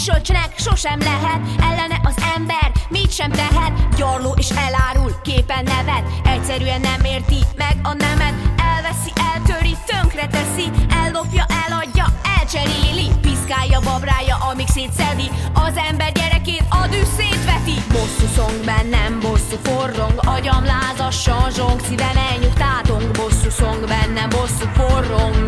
Kisölcsnek 0.05 0.53
sosem 0.57 0.99
lehet. 0.99 1.39
Ellene 1.59 1.99
az 2.03 2.15
ember 2.35 2.71
mit 2.89 3.11
sem 3.11 3.31
tehet. 3.31 3.95
Gyarló 3.97 4.33
és 4.37 4.49
elárul, 4.49 5.11
képen 5.23 5.63
nevet. 5.63 6.03
Egyszerűen 6.23 6.81
nem 6.81 7.03
érti 7.03 7.39
meg 7.55 7.75
a 7.83 7.93
nemet. 7.93 8.33
Elveszi, 8.73 9.11
eltöri, 9.33 9.75
tönkre 9.85 10.27
teszi 10.27 10.69
Ellopja, 11.03 11.45
eladja, 11.65 12.05
elcseréli. 12.39 13.07
Piszkálja, 13.21 13.79
babrája, 13.79 14.35
amíg 14.51 14.67
szétszedi. 14.67 15.29
Az 15.53 15.73
ember 15.89 16.11
gyerekét 16.11 16.63
a 16.69 16.87
dű 16.87 17.01
szétveti. 17.17 17.77
Bosszú 17.91 18.27
szong 18.35 18.65
bennem, 18.65 19.19
bosszú 19.19 19.57
forrong. 19.63 20.19
Agyam 20.35 20.65
lázassan 20.65 21.51
zsong, 21.51 21.79
szívem 21.87 22.17
elnyugtátong 22.29 23.11
Bosszú 23.11 23.49
szong 23.49 23.85
bennem, 23.87 24.29
bosszú 24.29 24.65
forrong. 24.73 25.45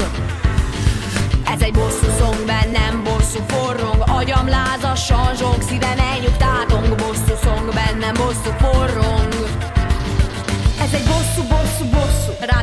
Ez 1.53 1.61
egy 1.61 1.73
bosszú 1.73 2.07
szong 2.19 2.45
bennem, 2.45 2.56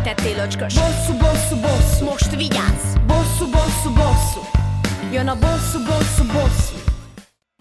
bosszú 0.05 0.17
Rátettél 0.17 0.45
öcskös. 0.45 0.75
Bosszú, 0.75 1.17
bosszú, 1.19 1.61
bosszú. 1.61 2.05
Most 2.05 2.37
vigyázz. 2.37 2.95
Bosszú, 3.07 3.51
bosszú, 3.51 3.93
bosszú. 3.95 4.41
Jön 5.13 5.29
a 5.29 5.39
bosszú, 5.39 5.79
bosszú, 5.85 6.25
bosszú. 6.25 6.77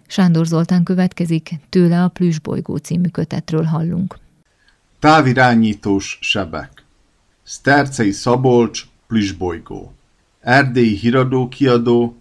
Sándor 0.08 0.46
Zoltán 0.46 0.84
következik, 0.84 1.50
tőle 1.70 2.04
a 2.04 2.08
Plüsbolygó 2.08 2.78
című 2.78 3.08
kötetről 3.08 3.64
hallunk. 3.64 4.18
Távirányítós 5.00 6.18
sebek. 6.22 6.84
Stercei 7.44 8.12
Szabolcs, 8.12 8.86
Plüsbolygó 9.08 9.94
Erdélyi 10.40 10.96
Híradó 10.96 11.48
Kiadó 11.48 12.18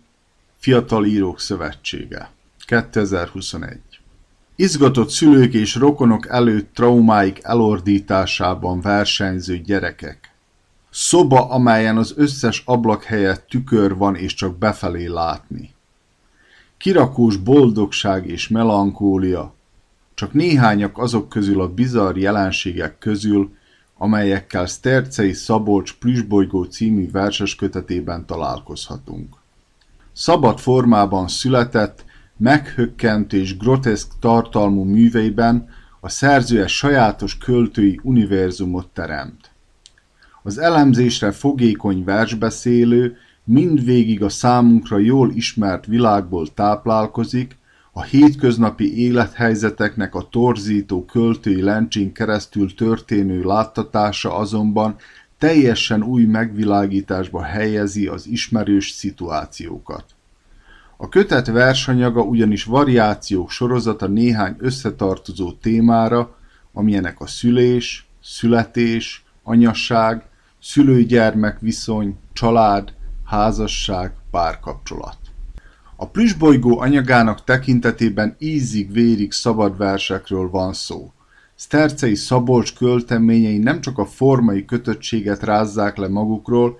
Fiatal 0.58 1.04
Írók 1.04 1.40
Szövetsége. 1.40 2.30
2021 2.66 3.91
Izgatott 4.62 5.08
szülők 5.08 5.54
és 5.54 5.74
rokonok 5.74 6.28
előtt 6.28 6.74
traumáik 6.74 7.38
elordításában 7.42 8.80
versenyző 8.80 9.58
gyerekek. 9.58 10.32
Szoba, 10.90 11.50
amelyen 11.50 11.96
az 11.96 12.14
összes 12.16 12.62
ablak 12.66 13.02
helyett 13.02 13.46
tükör 13.48 13.96
van 13.96 14.16
és 14.16 14.34
csak 14.34 14.58
befelé 14.58 15.06
látni. 15.06 15.74
Kirakós 16.76 17.36
boldogság 17.36 18.26
és 18.26 18.48
melankólia, 18.48 19.54
csak 20.14 20.32
néhányak 20.32 20.98
azok 20.98 21.28
közül 21.28 21.60
a 21.60 21.68
bizarr 21.68 22.16
jelenségek 22.16 22.98
közül, 22.98 23.52
amelyekkel 23.96 24.66
Stercei 24.66 25.32
Szabolcs 25.32 25.94
Plüsbolygó 25.98 26.64
című 26.64 27.10
verses 27.10 27.54
kötetében 27.54 28.26
találkozhatunk. 28.26 29.36
Szabad 30.12 30.58
formában 30.58 31.28
született, 31.28 32.04
meghökkent 32.42 33.32
és 33.32 33.56
groteszk 33.56 34.08
tartalmú 34.20 34.82
műveiben 34.82 35.68
a 36.00 36.08
szerzője 36.08 36.66
sajátos 36.66 37.38
költői 37.38 38.00
univerzumot 38.02 38.86
teremt. 38.86 39.50
Az 40.42 40.58
elemzésre 40.58 41.30
fogékony 41.32 42.04
versbeszélő 42.04 43.16
mindvégig 43.44 44.22
a 44.22 44.28
számunkra 44.28 44.98
jól 44.98 45.30
ismert 45.34 45.86
világból 45.86 46.46
táplálkozik, 46.54 47.56
a 47.92 48.02
hétköznapi 48.02 48.98
élethelyzeteknek 48.98 50.14
a 50.14 50.28
torzító 50.30 51.04
költői 51.04 51.62
lencsén 51.62 52.12
keresztül 52.12 52.74
történő 52.74 53.42
láttatása 53.42 54.36
azonban 54.36 54.96
teljesen 55.38 56.02
új 56.02 56.24
megvilágításba 56.24 57.42
helyezi 57.42 58.06
az 58.06 58.26
ismerős 58.26 58.90
szituációkat. 58.90 60.04
A 61.02 61.08
kötet 61.08 61.46
versanyaga 61.46 62.22
ugyanis 62.22 62.64
variációk 62.64 63.50
sorozata 63.50 64.06
néhány 64.06 64.56
összetartozó 64.58 65.52
témára, 65.52 66.36
amilyenek 66.72 67.20
a 67.20 67.26
szülés, 67.26 68.06
születés, 68.22 69.24
anyasság, 69.42 70.24
szülő-gyermek 70.60 71.60
viszony, 71.60 72.18
család, 72.32 72.94
házasság, 73.24 74.12
párkapcsolat. 74.30 75.16
A 75.96 76.06
plüsbolygó 76.06 76.80
anyagának 76.80 77.44
tekintetében 77.44 78.36
ízig-vérig 78.38 79.32
szabad 79.32 79.76
versekről 79.76 80.50
van 80.50 80.72
szó. 80.72 81.12
Stercei 81.54 82.14
Szabolcs 82.14 82.74
költeményei 82.74 83.58
nem 83.58 83.80
csak 83.80 83.98
a 83.98 84.06
formai 84.06 84.64
kötöttséget 84.64 85.42
rázzák 85.42 85.96
le 85.96 86.08
magukról, 86.08 86.76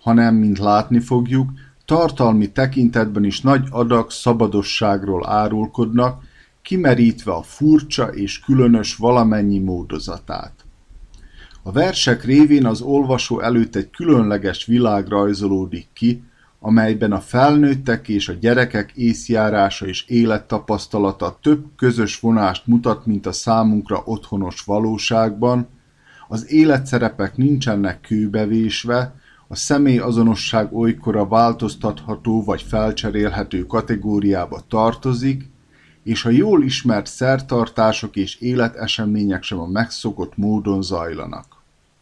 hanem, 0.00 0.34
mint 0.34 0.58
látni 0.58 1.00
fogjuk, 1.00 1.48
tartalmi 1.84 2.52
tekintetben 2.52 3.24
is 3.24 3.40
nagy 3.40 3.66
adag 3.70 4.10
szabadosságról 4.10 5.28
árulkodnak, 5.28 6.22
kimerítve 6.62 7.32
a 7.32 7.42
furcsa 7.42 8.06
és 8.06 8.40
különös 8.40 8.96
valamennyi 8.96 9.58
módozatát. 9.58 10.52
A 11.62 11.72
versek 11.72 12.24
révén 12.24 12.66
az 12.66 12.80
olvasó 12.80 13.40
előtt 13.40 13.76
egy 13.76 13.90
különleges 13.90 14.64
világ 14.64 15.08
rajzolódik 15.08 15.86
ki, 15.92 16.22
amelyben 16.60 17.12
a 17.12 17.20
felnőttek 17.20 18.08
és 18.08 18.28
a 18.28 18.32
gyerekek 18.32 18.92
észjárása 18.94 19.86
és 19.86 20.04
élettapasztalata 20.06 21.38
több 21.42 21.64
közös 21.76 22.20
vonást 22.20 22.66
mutat, 22.66 23.06
mint 23.06 23.26
a 23.26 23.32
számunkra 23.32 24.02
otthonos 24.04 24.60
valóságban, 24.60 25.68
az 26.28 26.52
életszerepek 26.52 27.36
nincsenek 27.36 28.00
kőbevésve, 28.00 29.14
a 29.54 29.56
személy 29.56 29.98
azonosság 29.98 30.72
olykora 30.72 31.26
változtatható 31.26 32.44
vagy 32.44 32.62
felcserélhető 32.62 33.66
kategóriába 33.66 34.62
tartozik, 34.68 35.50
és 36.02 36.24
a 36.24 36.30
jól 36.30 36.62
ismert 36.62 37.06
szertartások 37.06 38.16
és 38.16 38.40
életesemények 38.40 39.42
sem 39.42 39.58
a 39.58 39.66
megszokott 39.66 40.36
módon 40.36 40.82
zajlanak. 40.82 41.46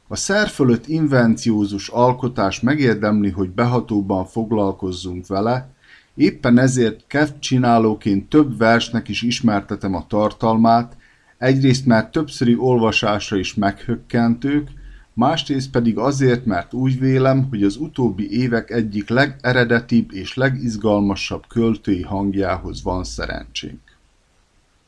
A 0.09 0.17
szer 0.17 0.49
fölött 0.49 0.87
invenciózus 0.87 1.89
alkotás 1.89 2.61
megérdemli, 2.61 3.31
hogy 3.31 3.51
behatóban 3.51 4.27
foglalkozzunk 4.27 5.27
vele, 5.27 5.69
éppen 6.15 6.59
ezért 6.59 7.05
csinálóként 7.39 8.29
több 8.29 8.59
versnek 8.59 9.09
is 9.09 9.23
ismertetem 9.23 9.95
a 9.95 10.07
tartalmát, 10.07 10.97
egyrészt 11.39 11.87
mert 11.87 12.13
többszöri 12.13 12.57
olvasásra 12.57 13.37
is 13.37 13.55
meghökkentők, 13.55 14.69
másrészt 15.15 15.71
pedig 15.71 15.99
azért, 15.99 16.45
mert 16.45 16.75
úgy 16.75 16.99
vélem, 16.99 17.47
hogy 17.49 17.63
az 17.63 17.77
utóbbi 17.77 18.31
évek 18.31 18.71
egyik 18.71 19.09
legeredetibb 19.09 20.13
és 20.13 20.35
legizgalmasabb 20.35 21.47
költői 21.47 22.03
hangjához 22.03 22.83
van 22.83 23.05
szerencsénk. 23.05 23.81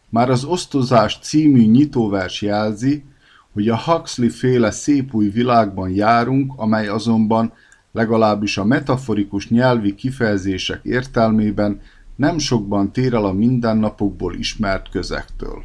Már 0.08 0.30
az 0.30 0.44
Osztozás 0.44 1.18
című 1.22 1.66
nyitóvers 1.66 2.42
jelzi, 2.42 3.04
hogy 3.52 3.68
a 3.68 3.78
Huxley 3.78 4.30
féle 4.30 4.70
szép 4.70 5.14
új 5.14 5.28
világban 5.28 5.90
járunk, 5.90 6.52
amely 6.56 6.88
azonban 6.88 7.52
legalábbis 7.92 8.58
a 8.58 8.64
metaforikus 8.64 9.48
nyelvi 9.48 9.94
kifejezések 9.94 10.80
értelmében 10.84 11.80
nem 12.16 12.38
sokban 12.38 12.92
tér 12.92 13.14
el 13.14 13.24
a 13.24 13.32
mindennapokból 13.32 14.34
ismert 14.34 14.90
közektől. 14.90 15.64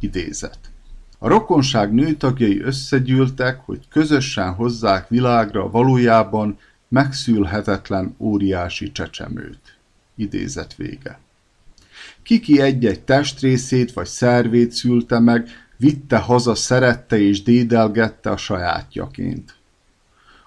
Idézet. 0.00 0.71
A 1.24 1.28
rokonság 1.28 1.92
nőtagjai 1.92 2.60
összegyűltek, 2.60 3.60
hogy 3.64 3.80
közösen 3.88 4.54
hozzák 4.54 5.08
világra 5.08 5.70
valójában 5.70 6.58
megszülhetetlen 6.88 8.14
óriási 8.18 8.92
csecsemőt. 8.92 9.78
Idézet 10.16 10.74
vége. 10.74 11.20
Kiki 12.22 12.60
egy-egy 12.60 13.00
testrészét 13.00 13.92
vagy 13.92 14.06
szervét 14.06 14.72
szülte 14.72 15.18
meg, 15.18 15.48
vitte 15.76 16.18
haza, 16.18 16.54
szerette 16.54 17.20
és 17.20 17.42
dédelgette 17.42 18.30
a 18.30 18.36
sajátjaként. 18.36 19.54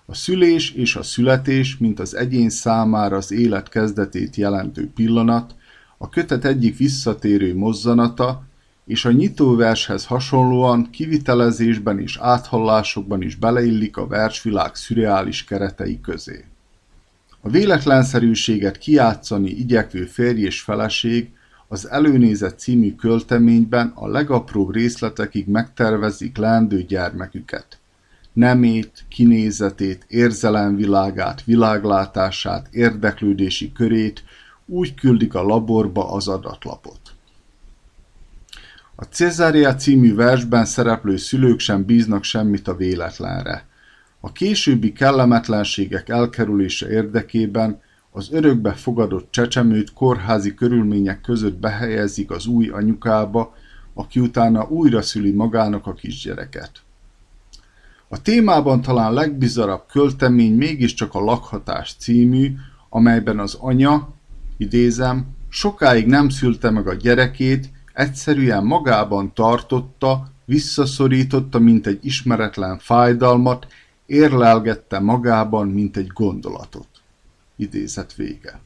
A 0.06 0.16
szülés 0.16 0.72
és 0.72 0.96
a 0.96 1.04
születés, 1.04 1.78
mint 1.78 2.00
az 2.00 2.16
egyén 2.16 2.50
számára 2.50 3.18
az 3.18 3.32
élet 3.32 3.70
kezdetét 3.70 4.36
jelentő 4.36 4.90
pillanat, 4.96 5.56
a 5.98 6.10
kötet 6.10 6.46
egyik 6.46 6.78
visszatérő 6.78 7.56
mozzanata, 7.56 8.44
és 8.86 9.06
a 9.06 9.12
nyitóvershez 9.12 10.06
hasonlóan 10.06 10.89
kivitelezésben 10.89 12.00
és 12.00 12.17
áthallásokban 12.21 13.21
is 13.21 13.36
beleillik 13.36 13.98
a 13.98 14.08
versvilág 14.08 14.76
szürreális 14.76 15.43
keretei 15.43 16.02
közé. 16.02 16.45
A 17.41 17.50
véletlenszerűséget 17.50 18.78
kiátszani 18.78 19.50
igyekvő 19.50 20.06
férj 20.06 20.41
és 20.41 20.62
feleség 20.62 21.30
az 21.67 21.89
Előnézet 21.89 22.60
című 22.60 22.95
költeményben 22.95 23.91
a 23.95 24.08
legapróbb 24.08 24.74
részletekig 24.74 25.48
megtervezik 25.48 26.38
leendő 26.38 26.84
gyermeküket. 26.84 27.80
Nemét, 28.34 29.06
kinézetét, 29.10 30.06
érzelemvilágát, 30.08 31.43
világlátását, 31.43 32.67
érdeklődési 32.71 33.71
körét 33.71 34.24
úgy 34.65 34.93
küldik 34.93 35.34
a 35.34 35.41
laborba 35.41 36.12
az 36.12 36.28
adatlapot. 36.28 37.05
A 38.97 39.03
Cezária 39.03 39.75
című 39.75 40.15
versben 40.15 40.65
szereplő 40.65 41.17
szülők 41.17 41.60
sem 41.60 41.86
bíznak 41.86 42.23
semmit 42.23 42.67
a 42.67 42.75
véletlenre. 42.75 43.67
A 44.19 44.31
későbbi 44.31 44.93
kellemetlenségek 44.93 46.10
elkerülése 46.10 46.89
érdekében 46.89 47.81
az 48.12 48.27
örökbe 48.31 48.73
fogadott 48.73 49.31
csecsemőt 49.31 49.93
kórházi 49.93 50.53
körülmények 50.53 51.21
között 51.21 51.58
behelyezik 51.58 52.31
az 52.31 52.45
új 52.45 52.67
anyukába, 52.67 53.55
aki 53.93 54.19
utána 54.19 54.67
újra 54.67 55.01
szüli 55.01 55.31
magának 55.31 55.88
a 55.88 55.93
kisgyereket. 55.93 56.71
A 58.08 58.21
témában 58.21 58.81
talán 58.81 59.13
legbizarabb 59.13 59.84
költemény 59.91 60.53
mégiscsak 60.53 61.13
a 61.13 61.19
Lakhatás 61.19 61.95
című, 61.99 62.55
amelyben 62.89 63.39
az 63.39 63.58
anya, 63.60 64.13
idézem, 64.58 65.25
sokáig 65.49 66.05
nem 66.05 66.29
szülte 66.29 66.69
meg 66.69 66.88
a 66.88 66.93
gyerekét, 66.93 67.69
egyszerűen 67.95 68.63
magában 68.63 69.34
tartotta, 69.34 70.27
visszaszorította, 70.45 71.60
mint 71.60 71.88
egy 71.88 71.99
ismeretlen 72.01 72.79
fájdalmat, 72.79 73.67
érlelgette 74.05 74.99
magában, 74.99 75.67
mint 75.67 75.97
egy 75.97 76.08
gondolatot. 76.08 76.88
Idézet 77.55 78.13
vége. 78.13 78.60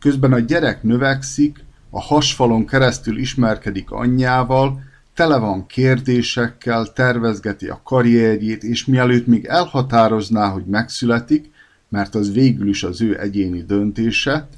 Közben 0.00 0.32
a 0.32 0.38
gyerek 0.38 0.82
növekszik, 0.82 1.64
a 1.90 2.00
hasfalon 2.00 2.66
keresztül 2.66 3.18
ismerkedik 3.18 3.90
anyjával, 3.90 4.82
tele 5.14 5.38
van 5.38 5.66
kérdésekkel, 5.66 6.92
tervezgeti 6.92 7.66
a 7.66 7.80
karrierjét, 7.84 8.62
és 8.62 8.84
mielőtt 8.84 9.26
még 9.26 9.44
elhatározná, 9.44 10.48
hogy 10.48 10.64
megszületik, 10.64 11.50
mert 11.88 12.14
az 12.14 12.32
végül 12.32 12.68
is 12.68 12.82
az 12.82 13.00
ő 13.00 13.20
egyéni 13.20 13.62
döntése, 13.62 14.48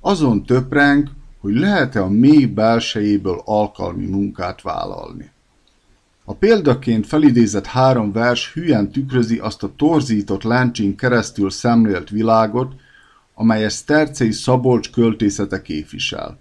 azon 0.00 0.44
töpreng, 0.44 1.08
hogy 1.40 1.54
lehet-e 1.54 2.02
a 2.02 2.08
mély 2.08 2.46
belsejéből 2.46 3.42
alkalmi 3.44 4.06
munkát 4.06 4.62
vállalni. 4.62 5.30
A 6.24 6.34
példaként 6.34 7.06
felidézett 7.06 7.66
három 7.66 8.12
vers 8.12 8.52
hülyen 8.52 8.90
tükrözi 8.90 9.38
azt 9.38 9.62
a 9.62 9.72
torzított 9.76 10.42
láncsén 10.42 10.96
keresztül 10.96 11.50
szemlélt 11.50 12.10
világot, 12.10 12.72
amelyet 13.34 13.70
Stercei 13.70 14.32
Szabolcs 14.32 14.90
költészete 14.90 15.62
képvisel. 15.62 16.38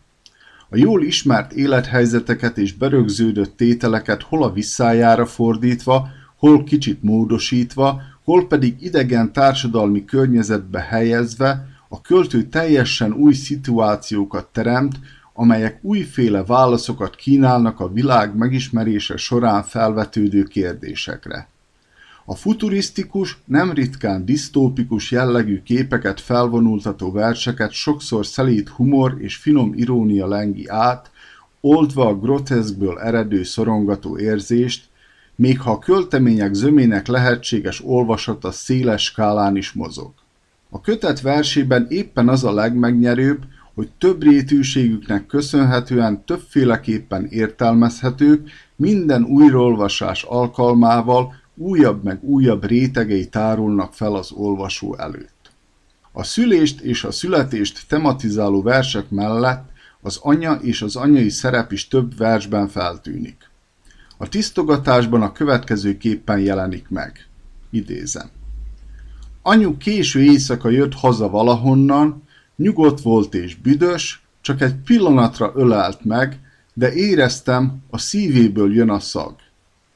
A 0.69 0.77
jól 0.77 1.03
ismert 1.03 1.51
élethelyzeteket 1.51 2.57
és 2.57 2.73
berögződött 2.73 3.57
tételeket 3.57 4.23
hol 4.23 4.43
a 4.43 4.51
visszájára 4.51 5.25
fordítva, 5.25 6.07
hol 6.35 6.63
kicsit 6.63 7.03
módosítva, 7.03 8.01
hol 8.23 8.47
pedig 8.47 8.75
idegen 8.79 9.33
társadalmi 9.33 10.05
környezetbe 10.05 10.79
helyezve, 10.79 11.68
a 11.89 12.02
költő 12.02 12.43
teljesen 12.43 13.13
új 13.13 13.34
szituációkat 13.34 14.47
teremt, 14.52 14.99
amelyek 15.34 15.80
újféle 15.82 16.43
válaszokat 16.43 17.15
kínálnak 17.15 17.80
a 17.80 17.91
világ 17.91 18.36
megismerése 18.36 19.17
során 19.17 19.63
felvetődő 19.63 20.43
kérdésekre. 20.43 21.47
A 22.25 22.36
futurisztikus, 22.36 23.38
nem 23.45 23.71
ritkán 23.71 24.25
disztópikus 24.25 25.12
jellegű 25.12 25.62
képeket 25.62 26.19
felvonultató 26.21 27.12
verseket 27.12 27.71
sokszor 27.71 28.25
szelíd 28.25 28.67
humor 28.67 29.15
és 29.19 29.36
finom 29.36 29.73
irónia 29.75 30.28
lengi 30.28 30.67
át, 30.67 31.12
oldva 31.62 32.08
a 32.08 32.17
groteszkből 32.17 32.99
eredő 32.99 33.43
szorongató 33.43 34.17
érzést, 34.17 34.86
még 35.36 35.62
ha 35.62 35.71
a 35.71 35.80
költemények 35.80 36.54
zömének 36.54 37.08
lehetséges 37.08 37.82
olvasata 37.86 38.52
széles 38.52 39.04
skálán 39.04 39.56
is 39.56 39.71
mozog. 39.71 40.12
A 40.69 40.82
kötet 40.82 41.21
versében 41.21 41.86
éppen 41.89 42.29
az 42.29 42.43
a 42.43 42.53
legmegnyerőbb, 42.53 43.43
hogy 43.73 43.89
több 43.97 44.23
rétűségüknek 44.23 45.25
köszönhetően 45.25 46.25
többféleképpen 46.25 47.25
értelmezhetők, 47.25 48.49
minden 48.75 49.23
újraolvasás 49.23 50.23
alkalmával 50.23 51.34
újabb 51.55 52.03
meg 52.03 52.23
újabb 52.23 52.65
rétegei 52.65 53.27
tárulnak 53.27 53.93
fel 53.93 54.15
az 54.15 54.32
olvasó 54.32 54.95
előtt. 54.95 55.51
A 56.12 56.23
szülést 56.23 56.79
és 56.79 57.03
a 57.03 57.12
születést 57.12 57.88
tematizáló 57.88 58.62
versek 58.62 59.10
mellett 59.10 59.69
az 60.01 60.19
anya 60.21 60.53
és 60.53 60.82
az 60.82 60.95
anyai 60.95 61.29
szerep 61.29 61.71
is 61.71 61.88
több 61.88 62.17
versben 62.17 62.67
feltűnik. 62.67 63.49
A 64.17 64.29
tisztogatásban 64.29 65.21
a 65.21 65.32
következő 65.32 65.97
képpen 65.97 66.39
jelenik 66.39 66.89
meg. 66.89 67.27
Idézem. 67.69 68.29
Anyu 69.41 69.78
késő 69.78 70.21
éjszaka 70.21 70.69
jött 70.69 70.93
haza 70.93 71.30
valahonnan, 71.30 72.23
nyugodt 72.56 73.02
volt 73.02 73.34
és 73.34 73.56
büdös, 73.56 74.21
csak 74.41 74.62
egy 74.62 74.75
pillanatra 74.75 75.52
ölelt 75.56 76.06
meg, 76.06 76.39
de 76.73 76.93
éreztem, 76.93 77.78
a 77.89 77.97
szívéből 77.97 78.73
jön 78.73 78.89
a 78.89 78.99
szag. 78.99 79.36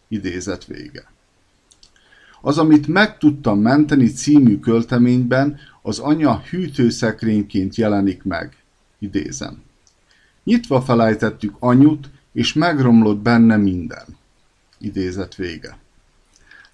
Idézet 0.08 0.66
vége. 0.66 1.12
Az, 2.42 2.58
amit 2.58 2.88
meg 2.88 3.18
tudtam 3.18 3.60
menteni 3.60 4.08
című 4.08 4.60
költeményben, 4.60 5.60
az 5.82 6.00
anya 6.00 6.42
hűtőszekrényként 6.50 7.76
jelenik 7.76 8.24
meg. 8.24 8.56
Idézem. 9.00 9.62
Nyitva 10.44 10.82
felejtettük 10.82 11.56
anyut, 11.60 12.10
és 12.34 12.54
megromlott 12.54 13.18
benne 13.18 13.58
minden. 13.58 14.06
Idézet 14.80 15.36
vége. 15.36 15.78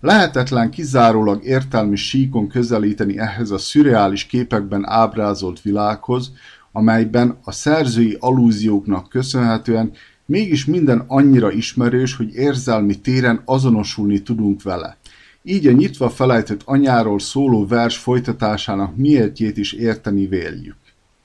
Lehetetlen 0.02 0.70
kizárólag 0.70 1.44
értelmi 1.44 1.96
síkon 1.96 2.48
közelíteni 2.48 3.18
ehhez 3.18 3.52
a 3.52 3.58
szürreális 3.58 4.26
képekben 4.26 4.86
ábrázolt 4.86 5.62
világhoz, 5.62 6.32
amelyben 6.72 7.38
a 7.44 7.52
szerzői 7.52 8.18
alúzióknak 8.20 9.10
köszönhetően 9.10 9.92
mégis 10.26 10.66
minden 10.66 11.04
annyira 11.08 11.52
ismerős, 11.52 12.16
hogy 12.16 12.34
érzelmi 12.34 13.00
téren 13.00 13.42
azonosulni 13.46 14.22
tudunk 14.22 14.62
vele. 14.62 14.98
Így 15.44 15.68
a 15.68 15.72
nyitva 15.72 16.10
felejtett 16.10 16.62
anyáról 16.66 17.20
szóló 17.20 17.68
vers 17.68 17.98
folytatásának 17.98 18.96
miértjét 18.96 19.58
is 19.58 19.74
érteni 19.74 20.26
véljük. 20.26 20.78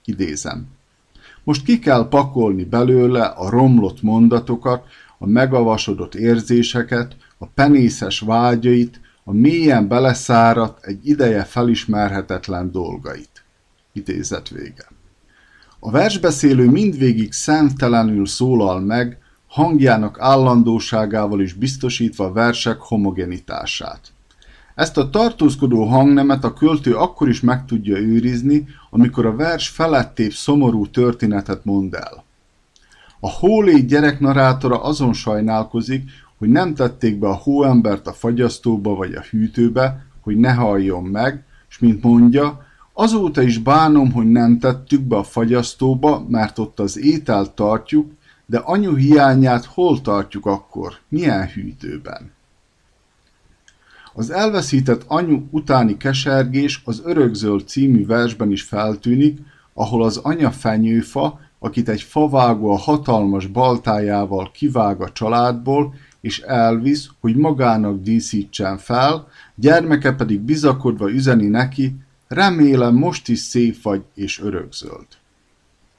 Idézem. 0.05 0.67
Most 1.45 1.65
ki 1.65 1.79
kell 1.79 2.09
pakolni 2.09 2.65
belőle 2.65 3.25
a 3.25 3.51
romlott 3.51 4.03
mondatokat, 4.03 4.85
a 5.19 5.27
megavasodott 5.27 6.15
érzéseket, 6.15 7.17
a 7.39 7.47
penészes 7.47 8.21
vágyait, 8.21 9.01
a 9.25 9.33
mélyen 9.33 9.89
beleszáradt, 9.89 10.85
egy 10.85 11.09
ideje 11.09 11.45
felismerhetetlen 11.45 12.71
dolgait. 12.71 13.45
Idézet 13.93 14.49
vége. 14.49 14.87
A 15.79 15.91
versbeszélő 15.91 16.71
mindvégig 16.71 17.33
szemtelenül 17.33 18.27
szólal 18.27 18.81
meg, 18.81 19.19
hangjának 19.47 20.17
állandóságával 20.21 21.41
is 21.41 21.53
biztosítva 21.53 22.25
a 22.25 22.33
versek 22.33 22.79
homogenitását. 22.79 24.13
Ezt 24.75 24.97
a 24.97 25.11
tartózkodó 25.11 25.85
hangnemet 25.85 26.45
a 26.45 26.53
költő 26.53 26.97
akkor 26.97 27.29
is 27.29 27.41
meg 27.41 27.65
tudja 27.65 27.97
őrizni, 27.97 28.67
amikor 28.91 29.27
a 29.27 29.37
vers 29.37 29.69
felettébb 29.69 30.33
szomorú 30.33 30.87
történetet 30.87 31.65
mond 31.65 31.95
el. 31.95 32.25
A 33.21 33.31
hólé 33.31 33.81
gyerek 33.81 34.21
narátora 34.21 34.83
azon 34.83 35.13
sajnálkozik, 35.13 36.11
hogy 36.39 36.49
nem 36.49 36.75
tették 36.75 37.19
be 37.19 37.29
a 37.29 37.35
hóembert 37.35 38.07
a 38.07 38.13
fagyasztóba 38.13 38.95
vagy 38.95 39.15
a 39.15 39.25
hűtőbe, 39.31 40.07
hogy 40.21 40.37
ne 40.37 40.53
halljon 40.53 41.05
meg, 41.05 41.45
és 41.69 41.79
mint 41.79 42.03
mondja, 42.03 42.67
azóta 42.93 43.43
is 43.43 43.59
bánom, 43.59 44.13
hogy 44.13 44.31
nem 44.31 44.59
tettük 44.59 45.01
be 45.01 45.17
a 45.17 45.23
fagyasztóba, 45.23 46.27
mert 46.29 46.59
ott 46.59 46.81
az 46.81 46.99
ételt 46.99 47.51
tartjuk, 47.51 48.11
de 48.47 48.59
anyu 48.59 48.95
hiányát 48.95 49.65
hol 49.65 50.01
tartjuk 50.01 50.47
akkor, 50.47 50.95
milyen 51.09 51.49
hűtőben? 51.49 52.33
Az 54.15 54.31
elveszített 54.31 55.05
anyu 55.07 55.43
utáni 55.51 55.97
kesergés 55.97 56.83
az 56.85 57.03
Örökzöld 57.05 57.69
című 57.69 58.07
versben 58.07 58.51
is 58.51 58.63
feltűnik, 58.63 59.39
ahol 59.73 60.05
az 60.05 60.17
anya 60.17 60.51
fenyőfa, 60.51 61.41
akit 61.59 61.89
egy 61.89 62.03
favágó 62.03 62.71
a 62.71 62.79
hatalmas 62.79 63.47
baltájával 63.47 64.51
kivág 64.51 65.01
a 65.01 65.13
családból, 65.13 65.95
és 66.25 66.41
elvisz, 66.41 67.09
hogy 67.21 67.37
magának 67.37 68.03
díszítsen 68.03 68.79
fel, 68.79 69.27
gyermeke 69.55 70.13
pedig 70.13 70.41
bizakodva 70.41 71.11
üzeni 71.11 71.47
neki, 71.47 71.97
remélem 72.29 72.95
most 72.95 73.29
is 73.29 73.39
szép 73.39 73.83
vagy 73.83 74.03
és 74.15 74.41
örökzöld. 74.41 75.07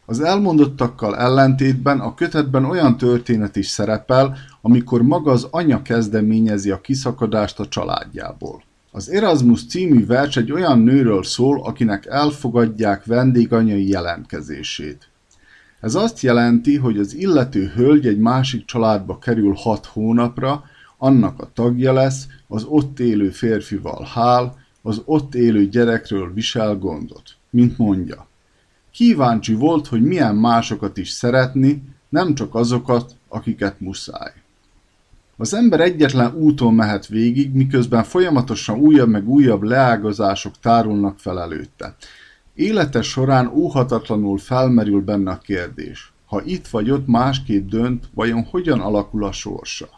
Az 0.05 0.19
elmondottakkal 0.19 1.17
ellentétben 1.17 1.99
a 1.99 2.13
kötetben 2.13 2.65
olyan 2.65 2.97
történet 2.97 3.55
is 3.55 3.67
szerepel, 3.67 4.37
amikor 4.61 5.01
maga 5.01 5.31
az 5.31 5.47
anya 5.51 5.81
kezdeményezi 5.81 6.71
a 6.71 6.81
kiszakadást 6.81 7.59
a 7.59 7.67
családjából. 7.67 8.63
Az 8.91 9.09
Erasmus 9.09 9.65
című 9.67 10.05
vers 10.05 10.37
egy 10.37 10.51
olyan 10.51 10.79
nőről 10.79 11.23
szól, 11.23 11.61
akinek 11.63 12.05
elfogadják 12.05 13.05
vendéganyai 13.05 13.87
jelentkezését. 13.87 15.09
Ez 15.85 15.95
azt 15.95 16.21
jelenti, 16.21 16.77
hogy 16.77 16.97
az 16.97 17.13
illető 17.13 17.71
hölgy 17.75 18.07
egy 18.07 18.17
másik 18.17 18.65
családba 18.65 19.17
kerül 19.17 19.53
hat 19.53 19.85
hónapra, 19.85 20.63
annak 20.97 21.41
a 21.41 21.49
tagja 21.53 21.93
lesz, 21.93 22.27
az 22.47 22.63
ott 22.63 22.99
élő 22.99 23.29
férfival 23.29 24.03
hál, 24.03 24.57
az 24.81 25.01
ott 25.05 25.35
élő 25.35 25.67
gyerekről 25.67 26.33
visel 26.33 26.75
gondot, 26.75 27.23
mint 27.49 27.77
mondja. 27.77 28.27
Kíváncsi 28.91 29.53
volt, 29.53 29.87
hogy 29.87 30.03
milyen 30.03 30.35
másokat 30.35 30.97
is 30.97 31.09
szeretni, 31.09 31.83
nem 32.09 32.35
csak 32.35 32.55
azokat, 32.55 33.15
akiket 33.27 33.79
muszáj. 33.79 34.33
Az 35.37 35.53
ember 35.53 35.79
egyetlen 35.79 36.33
úton 36.33 36.73
mehet 36.73 37.07
végig, 37.07 37.53
miközben 37.53 38.03
folyamatosan 38.03 38.79
újabb 38.79 39.09
meg 39.09 39.29
újabb 39.29 39.63
leágazások 39.63 40.59
tárulnak 40.59 41.19
fel 41.19 41.41
előtte. 41.41 41.95
Élete 42.55 43.01
során 43.01 43.47
óhatatlanul 43.47 44.37
felmerül 44.37 45.01
benne 45.01 45.31
a 45.31 45.37
kérdés. 45.37 46.13
Ha 46.25 46.41
itt 46.43 46.67
vagy 46.67 46.91
ott 46.91 47.07
másképp 47.07 47.69
dönt, 47.69 48.09
vajon 48.13 48.43
hogyan 48.43 48.79
alakul 48.79 49.23
a 49.23 49.31
sorsa? 49.31 49.89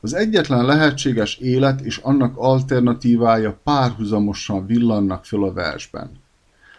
Az 0.00 0.14
egyetlen 0.14 0.64
lehetséges 0.64 1.36
élet 1.36 1.80
és 1.80 1.96
annak 1.96 2.36
alternatívája 2.36 3.60
párhuzamosan 3.64 4.66
villannak 4.66 5.24
föl 5.24 5.44
a 5.44 5.52
versben. 5.52 6.10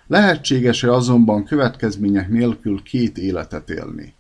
Lehetséges-e 0.08 0.93
azonban 0.93 1.43
következmények 1.43 2.30
nélkül 2.30 2.84
két 2.84 3.17
életet 3.17 3.69
élni? 3.69 4.13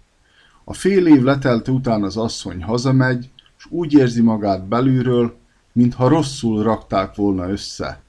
A 0.63 0.73
fél 0.73 1.07
év 1.07 1.21
letelt 1.21 1.67
után 1.67 2.03
az 2.03 2.17
asszony 2.17 2.63
hazamegy, 2.63 3.29
és 3.57 3.65
úgy 3.69 3.93
érzi 3.93 4.21
magát 4.21 4.67
belülről, 4.67 5.35
mintha 5.73 6.07
rosszul 6.07 6.63
rakták 6.63 7.15
volna 7.15 7.49
össze. 7.49 8.01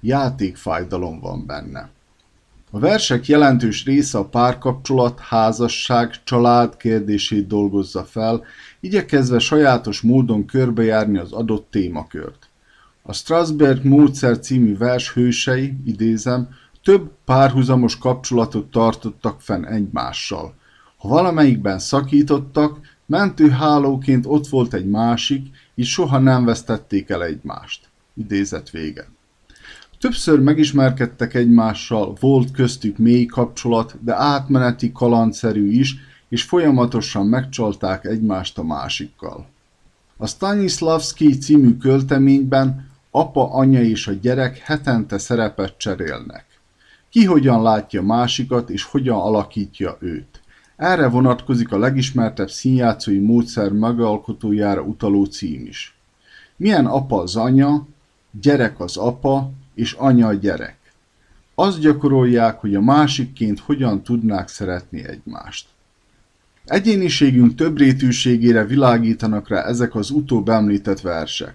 Játékfájdalom 0.00 1.20
van 1.20 1.46
benne. 1.46 1.96
A 2.70 2.78
versek 2.78 3.26
jelentős 3.26 3.84
része 3.84 4.18
a 4.18 4.24
párkapcsolat, 4.24 5.20
házasság, 5.20 6.24
család 6.24 6.76
kérdését 6.76 7.46
dolgozza 7.46 8.04
fel, 8.04 8.44
igyekezve 8.80 9.38
sajátos 9.38 10.00
módon 10.00 10.46
körbejárni 10.46 11.18
az 11.18 11.32
adott 11.32 11.70
témakört. 11.70 12.48
A 13.02 13.12
Strasberg 13.12 13.84
módszer 13.84 14.38
című 14.38 14.76
vers 14.76 15.12
hősei, 15.12 15.76
idézem, 15.84 16.48
több 16.82 17.10
párhuzamos 17.24 17.98
kapcsolatot 17.98 18.70
tartottak 18.70 19.40
fenn 19.40 19.64
egymással. 19.64 20.54
Ha 20.96 21.08
valamelyikben 21.08 21.78
szakítottak, 21.78 22.78
mentőhálóként 23.06 24.26
ott 24.26 24.46
volt 24.46 24.74
egy 24.74 24.88
másik, 24.88 25.46
így 25.74 25.86
soha 25.86 26.18
nem 26.18 26.44
vesztették 26.44 27.08
el 27.08 27.24
egymást. 27.24 27.88
Idézet 28.14 28.70
vége. 28.70 29.08
Többször 29.98 30.40
megismerkedtek 30.40 31.34
egymással, 31.34 32.16
volt 32.20 32.50
köztük 32.50 32.98
mély 32.98 33.26
kapcsolat, 33.26 33.96
de 34.00 34.14
átmeneti 34.14 34.92
kalandszerű 34.92 35.70
is, 35.70 35.96
és 36.28 36.42
folyamatosan 36.42 37.26
megcsalták 37.26 38.04
egymást 38.04 38.58
a 38.58 38.62
másikkal. 38.62 39.46
A 40.16 40.26
Stanislavski 40.26 41.38
című 41.38 41.76
költeményben 41.76 42.86
apa, 43.10 43.52
anya 43.52 43.82
és 43.82 44.06
a 44.06 44.12
gyerek 44.12 44.58
hetente 44.58 45.18
szerepet 45.18 45.76
cserélnek. 45.76 46.44
Ki 47.10 47.24
hogyan 47.24 47.62
látja 47.62 48.02
másikat 48.02 48.70
és 48.70 48.82
hogyan 48.82 49.18
alakítja 49.18 49.96
őt. 50.00 50.40
Erre 50.76 51.08
vonatkozik 51.08 51.72
a 51.72 51.78
legismertebb 51.78 52.50
színjátszói 52.50 53.18
módszer 53.18 53.72
megalkotójára 53.72 54.80
utaló 54.80 55.24
cím 55.24 55.66
is. 55.66 55.98
Milyen 56.56 56.86
apa 56.86 57.20
az 57.20 57.36
anya, 57.36 57.86
gyerek 58.40 58.80
az 58.80 58.96
apa, 58.96 59.50
és 59.78 59.92
anya 59.92 60.26
a 60.26 60.34
gyerek. 60.34 60.76
Azt 61.54 61.80
gyakorolják, 61.80 62.60
hogy 62.60 62.74
a 62.74 62.80
másikként 62.80 63.58
hogyan 63.58 64.02
tudnák 64.02 64.48
szeretni 64.48 65.04
egymást. 65.04 65.66
Egyéniségünk 66.64 67.54
többrétűségére 67.54 68.64
világítanak 68.64 69.48
rá 69.48 69.62
ezek 69.62 69.94
az 69.94 70.10
utóbb 70.10 70.48
említett 70.48 71.00
versek. 71.00 71.54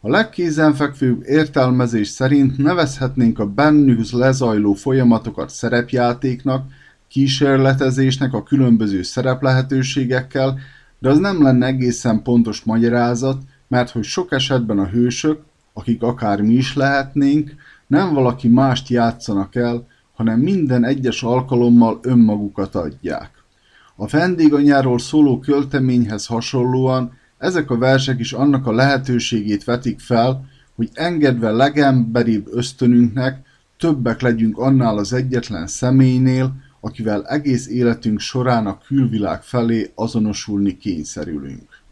A 0.00 0.08
legkézenfekvőbb 0.10 1.22
értelmezés 1.26 2.08
szerint 2.08 2.58
nevezhetnénk 2.58 3.38
a 3.38 3.46
bennük 3.46 4.10
lezajló 4.10 4.72
folyamatokat 4.72 5.50
szerepjátéknak, 5.50 6.66
kísérletezésnek 7.08 8.32
a 8.32 8.42
különböző 8.42 9.02
szereplehetőségekkel, 9.02 10.58
de 10.98 11.08
az 11.08 11.18
nem 11.18 11.42
lenne 11.42 11.66
egészen 11.66 12.22
pontos 12.22 12.62
magyarázat, 12.62 13.42
mert 13.68 13.90
hogy 13.90 14.04
sok 14.04 14.32
esetben 14.32 14.78
a 14.78 14.88
hősök, 14.88 15.40
akik 15.78 16.02
akár 16.02 16.40
mi 16.40 16.54
is 16.54 16.74
lehetnénk, 16.74 17.54
nem 17.86 18.14
valaki 18.14 18.48
mást 18.48 18.88
játszanak 18.88 19.54
el, 19.54 19.86
hanem 20.14 20.40
minden 20.40 20.84
egyes 20.84 21.22
alkalommal 21.22 21.98
önmagukat 22.02 22.74
adják. 22.74 23.30
A 23.96 24.06
vendéganyáról 24.06 24.98
szóló 24.98 25.38
költeményhez 25.38 26.26
hasonlóan 26.26 27.12
ezek 27.38 27.70
a 27.70 27.78
versek 27.78 28.18
is 28.18 28.32
annak 28.32 28.66
a 28.66 28.72
lehetőségét 28.72 29.64
vetik 29.64 30.00
fel, 30.00 30.44
hogy 30.74 30.90
engedve 30.92 31.50
legemberibb 31.50 32.46
ösztönünknek 32.50 33.46
többek 33.78 34.20
legyünk 34.20 34.58
annál 34.58 34.98
az 34.98 35.12
egyetlen 35.12 35.66
személynél, 35.66 36.52
akivel 36.80 37.26
egész 37.26 37.66
életünk 37.68 38.20
során 38.20 38.66
a 38.66 38.78
külvilág 38.78 39.42
felé 39.42 39.92
azonosulni 39.94 40.76
kényszerülünk. 40.76 41.82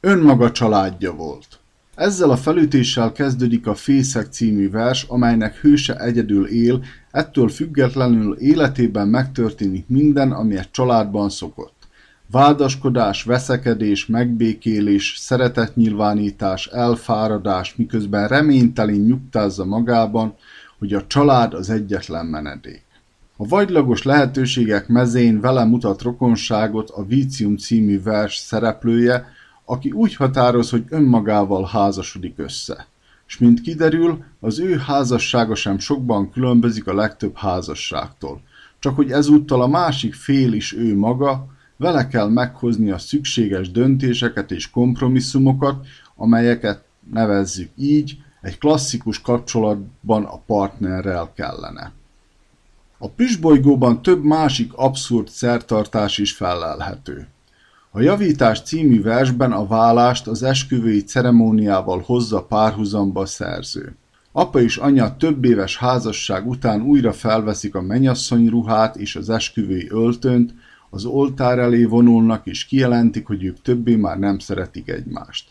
Önmaga 0.00 0.50
családja 0.50 1.12
volt. 1.12 1.58
Ezzel 1.94 2.30
a 2.30 2.36
felütéssel 2.36 3.12
kezdődik 3.12 3.66
a 3.66 3.74
Fészek 3.74 4.26
című 4.26 4.70
vers, 4.70 5.02
amelynek 5.08 5.56
hőse 5.56 5.96
egyedül 5.96 6.46
él, 6.46 6.84
ettől 7.10 7.48
függetlenül 7.48 8.36
életében 8.36 9.08
megtörténik 9.08 9.88
minden, 9.88 10.32
ami 10.32 10.56
egy 10.56 10.70
családban 10.70 11.28
szokott. 11.28 11.72
Vádaskodás, 12.30 13.22
veszekedés, 13.22 14.06
megbékélés, 14.06 15.14
szeretetnyilvánítás, 15.18 16.66
elfáradás, 16.66 17.74
miközben 17.76 18.28
reménytelén 18.28 19.00
nyugtázza 19.00 19.64
magában, 19.64 20.34
hogy 20.78 20.92
a 20.92 21.06
család 21.06 21.54
az 21.54 21.70
egyetlen 21.70 22.26
menedék. 22.26 22.84
A 23.36 23.46
vagylagos 23.46 24.02
lehetőségek 24.02 24.88
mezén 24.88 25.40
vele 25.40 25.64
mutat 25.64 26.02
rokonságot 26.02 26.90
a 26.90 27.04
Vícium 27.04 27.56
című 27.56 28.02
vers 28.02 28.36
szereplője, 28.36 29.26
aki 29.64 29.90
úgy 29.90 30.14
határoz, 30.14 30.70
hogy 30.70 30.84
önmagával 30.88 31.64
házasodik 31.64 32.38
össze. 32.38 32.86
És 33.26 33.38
mint 33.38 33.60
kiderül, 33.60 34.24
az 34.40 34.58
ő 34.58 34.76
házassága 34.76 35.54
sem 35.54 35.78
sokban 35.78 36.30
különbözik 36.30 36.86
a 36.86 36.94
legtöbb 36.94 37.36
házasságtól. 37.36 38.40
Csak 38.78 38.96
hogy 38.96 39.10
ezúttal 39.10 39.62
a 39.62 39.66
másik 39.66 40.14
fél 40.14 40.52
is 40.52 40.72
ő 40.72 40.96
maga, 40.96 41.46
vele 41.76 42.06
kell 42.06 42.28
meghozni 42.28 42.90
a 42.90 42.98
szükséges 42.98 43.70
döntéseket 43.70 44.50
és 44.50 44.70
kompromisszumokat, 44.70 45.86
amelyeket 46.16 46.84
nevezzük 47.12 47.70
így, 47.76 48.18
egy 48.40 48.58
klasszikus 48.58 49.20
kapcsolatban 49.20 50.24
a 50.24 50.36
partnerrel 50.36 51.32
kellene. 51.34 51.92
A 52.98 53.08
püsbolygóban 53.08 54.02
több 54.02 54.22
másik 54.22 54.72
abszurd 54.74 55.28
szertartás 55.28 56.18
is 56.18 56.32
felelhető. 56.32 57.26
A 57.96 58.00
Javítás 58.00 58.62
című 58.62 59.02
versben 59.02 59.52
a 59.52 59.66
válást 59.66 60.26
az 60.26 60.42
esküvői 60.42 61.02
ceremóniával 61.02 62.02
hozza 62.06 62.42
párhuzamba 62.42 63.20
a 63.20 63.26
szerző. 63.26 63.96
Apa 64.32 64.60
és 64.60 64.76
anya 64.76 65.16
több 65.16 65.44
éves 65.44 65.76
házasság 65.76 66.48
után 66.48 66.82
újra 66.82 67.12
felveszik 67.12 67.74
a 67.74 67.82
menyasszony 67.82 68.48
ruhát 68.48 68.96
és 68.96 69.16
az 69.16 69.30
esküvői 69.30 69.88
öltönt, 69.90 70.54
az 70.90 71.04
oltár 71.04 71.58
elé 71.58 71.84
vonulnak 71.84 72.46
és 72.46 72.64
kijelentik, 72.64 73.26
hogy 73.26 73.44
ők 73.44 73.62
többé 73.62 73.96
már 73.96 74.18
nem 74.18 74.38
szeretik 74.38 74.88
egymást. 74.88 75.48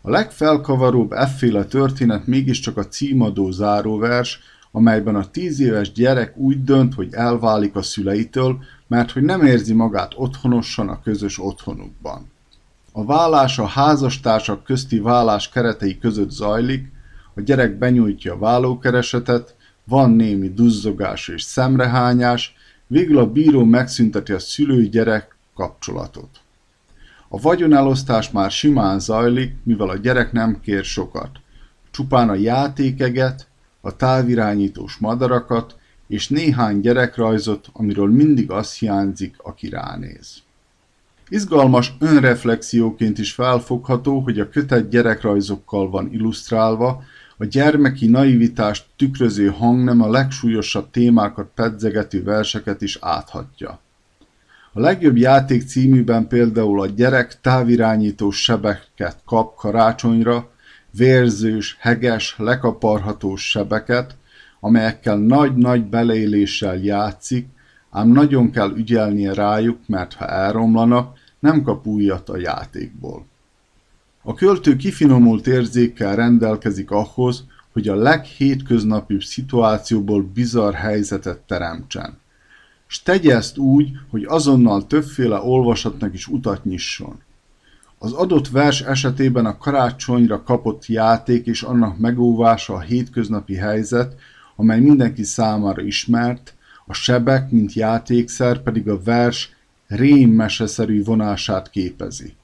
A 0.00 0.10
legfelkavaróbb 0.10 1.12
efféle 1.12 1.64
történet 1.64 2.26
mégiscsak 2.26 2.76
a 2.76 2.86
címadó 2.86 3.50
záróvers, 3.50 4.40
amelyben 4.72 5.14
a 5.14 5.30
tíz 5.30 5.60
éves 5.60 5.92
gyerek 5.92 6.36
úgy 6.36 6.64
dönt, 6.64 6.94
hogy 6.94 7.08
elválik 7.12 7.74
a 7.74 7.82
szüleitől, 7.82 8.58
mert 8.86 9.10
hogy 9.10 9.22
nem 9.22 9.42
érzi 9.42 9.72
magát 9.72 10.12
otthonosan 10.16 10.88
a 10.88 11.00
közös 11.02 11.38
otthonukban. 11.38 12.30
A 12.92 13.04
vállás 13.04 13.58
a 13.58 13.66
házastársak 13.66 14.64
közti 14.64 14.98
vállás 14.98 15.48
keretei 15.48 15.98
között 15.98 16.30
zajlik, 16.30 16.92
a 17.34 17.40
gyerek 17.40 17.78
benyújtja 17.78 18.32
a 18.32 18.38
vállókeresetet, 18.38 19.54
van 19.84 20.10
némi 20.10 20.48
duzzogás 20.48 21.28
és 21.28 21.42
szemrehányás, 21.42 22.54
végül 22.86 23.18
a 23.18 23.30
bíró 23.30 23.64
megszünteti 23.64 24.32
a 24.32 24.38
szülő-gyerek 24.38 25.36
kapcsolatot. 25.54 26.40
A 27.28 27.40
vagyonelosztás 27.40 28.30
már 28.30 28.50
simán 28.50 28.98
zajlik, 29.00 29.54
mivel 29.62 29.88
a 29.88 29.96
gyerek 29.96 30.32
nem 30.32 30.60
kér 30.60 30.84
sokat. 30.84 31.30
Csupán 31.90 32.28
a 32.28 32.34
játékeget, 32.34 33.46
a 33.86 33.96
távirányítós 33.96 34.96
madarakat 34.96 35.76
és 36.06 36.28
néhány 36.28 36.80
gyerekrajzot, 36.80 37.68
amiről 37.72 38.10
mindig 38.10 38.50
az 38.50 38.74
hiányzik, 38.74 39.34
aki 39.42 39.68
ránéz. 39.68 40.36
Izgalmas 41.28 41.92
önreflexióként 41.98 43.18
is 43.18 43.32
felfogható, 43.32 44.18
hogy 44.20 44.40
a 44.40 44.48
kötet 44.48 44.88
gyerekrajzokkal 44.88 45.90
van 45.90 46.12
illusztrálva, 46.12 47.02
a 47.36 47.44
gyermeki 47.44 48.06
naivitást 48.06 48.86
tükröző 48.96 49.48
hangnem 49.48 50.02
a 50.02 50.10
legsúlyosabb 50.10 50.90
témákat 50.90 51.50
pedzegető 51.54 52.22
verseket 52.22 52.82
is 52.82 52.98
áthatja. 53.00 53.80
A 54.72 54.80
legjobb 54.80 55.16
játék 55.16 55.62
címűben 55.62 56.28
például 56.28 56.80
a 56.80 56.86
gyerek 56.86 57.40
távirányítós 57.40 58.42
sebeket 58.42 59.16
kap 59.24 59.56
karácsonyra, 59.56 60.50
vérzős, 60.96 61.76
heges, 61.80 62.34
lekaparhatós 62.38 63.50
sebeket, 63.50 64.16
amelyekkel 64.60 65.18
nagy-nagy 65.18 65.84
beleéléssel 65.84 66.76
játszik, 66.76 67.46
ám 67.90 68.08
nagyon 68.08 68.50
kell 68.50 68.72
ügyelnie 68.76 69.34
rájuk, 69.34 69.78
mert 69.86 70.14
ha 70.14 70.26
elromlanak, 70.26 71.18
nem 71.38 71.62
kap 71.62 71.86
újat 71.86 72.28
a 72.28 72.36
játékból. 72.36 73.26
A 74.22 74.34
költő 74.34 74.76
kifinomult 74.76 75.46
érzékkel 75.46 76.16
rendelkezik 76.16 76.90
ahhoz, 76.90 77.44
hogy 77.72 77.88
a 77.88 77.94
leghétköznapibb 77.94 79.22
szituációból 79.22 80.22
bizarr 80.34 80.74
helyzetet 80.74 81.38
teremtsen. 81.38 82.18
S 82.86 83.02
tegye 83.02 83.34
ezt 83.34 83.58
úgy, 83.58 83.90
hogy 84.10 84.24
azonnal 84.24 84.86
többféle 84.86 85.40
olvasatnak 85.40 86.14
is 86.14 86.26
utat 86.26 86.64
nyisson. 86.64 87.22
Az 87.98 88.12
adott 88.12 88.48
vers 88.48 88.80
esetében 88.80 89.46
a 89.46 89.58
karácsonyra 89.58 90.42
kapott 90.42 90.86
játék 90.86 91.46
és 91.46 91.62
annak 91.62 91.98
megóvása 91.98 92.74
a 92.74 92.80
hétköznapi 92.80 93.54
helyzet, 93.54 94.14
amely 94.56 94.80
mindenki 94.80 95.22
számára 95.22 95.82
ismert, 95.82 96.54
a 96.86 96.92
sebek, 96.92 97.50
mint 97.50 97.72
játékszer 97.72 98.62
pedig 98.62 98.88
a 98.88 99.02
vers 99.02 99.56
rémmeseszerű 99.86 101.04
vonását 101.04 101.70
képezi. 101.70 102.34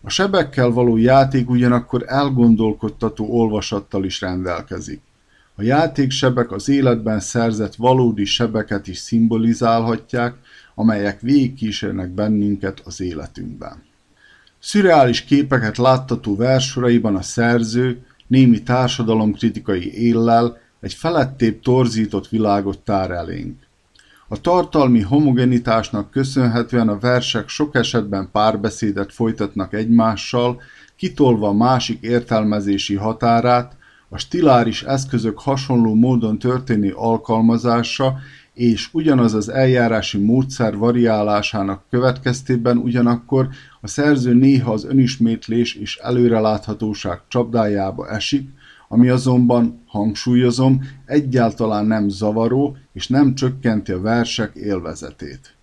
A 0.00 0.10
sebekkel 0.10 0.70
való 0.70 0.96
játék 0.96 1.50
ugyanakkor 1.50 2.04
elgondolkodtató 2.06 3.26
olvasattal 3.30 4.04
is 4.04 4.20
rendelkezik. 4.20 5.00
A 5.54 5.62
játéksebek 5.62 6.52
az 6.52 6.68
életben 6.68 7.20
szerzett 7.20 7.74
valódi 7.74 8.24
sebeket 8.24 8.86
is 8.86 8.98
szimbolizálhatják, 8.98 10.34
amelyek 10.74 11.20
végigkísérnek 11.20 12.10
bennünket 12.10 12.80
az 12.84 13.00
életünkben. 13.00 13.85
Szürreális 14.58 15.24
képeket 15.24 15.76
láttató 15.76 16.36
versoraiban 16.36 17.16
a 17.16 17.22
szerző 17.22 18.04
némi 18.26 18.62
társadalomkritikai 18.62 20.02
éllel 20.02 20.58
egy 20.80 20.94
felettébb 20.94 21.60
torzított 21.60 22.28
világot 22.28 22.78
tár 22.78 23.10
elénk. 23.10 23.66
A 24.28 24.40
tartalmi 24.40 25.00
homogenitásnak 25.00 26.10
köszönhetően 26.10 26.88
a 26.88 26.98
versek 26.98 27.48
sok 27.48 27.74
esetben 27.74 28.28
párbeszédet 28.32 29.12
folytatnak 29.12 29.72
egymással, 29.72 30.60
kitolva 30.96 31.52
másik 31.52 32.02
értelmezési 32.02 32.94
határát, 32.94 33.76
a 34.08 34.18
stiláris 34.18 34.82
eszközök 34.82 35.38
hasonló 35.38 35.94
módon 35.94 36.38
történő 36.38 36.92
alkalmazása 36.92 38.18
és 38.56 38.88
ugyanaz 38.92 39.34
az 39.34 39.48
eljárási 39.48 40.18
módszer 40.18 40.76
variálásának 40.76 41.82
következtében 41.90 42.76
ugyanakkor 42.76 43.48
a 43.80 43.86
szerző 43.86 44.34
néha 44.34 44.72
az 44.72 44.84
önismétlés 44.84 45.74
és 45.74 45.96
előreláthatóság 45.96 47.20
csapdájába 47.28 48.08
esik, 48.08 48.48
ami 48.88 49.08
azonban, 49.08 49.82
hangsúlyozom, 49.86 50.80
egyáltalán 51.06 51.86
nem 51.86 52.08
zavaró 52.08 52.76
és 52.92 53.08
nem 53.08 53.34
csökkenti 53.34 53.92
a 53.92 54.00
versek 54.00 54.54
élvezetét. 54.54 55.54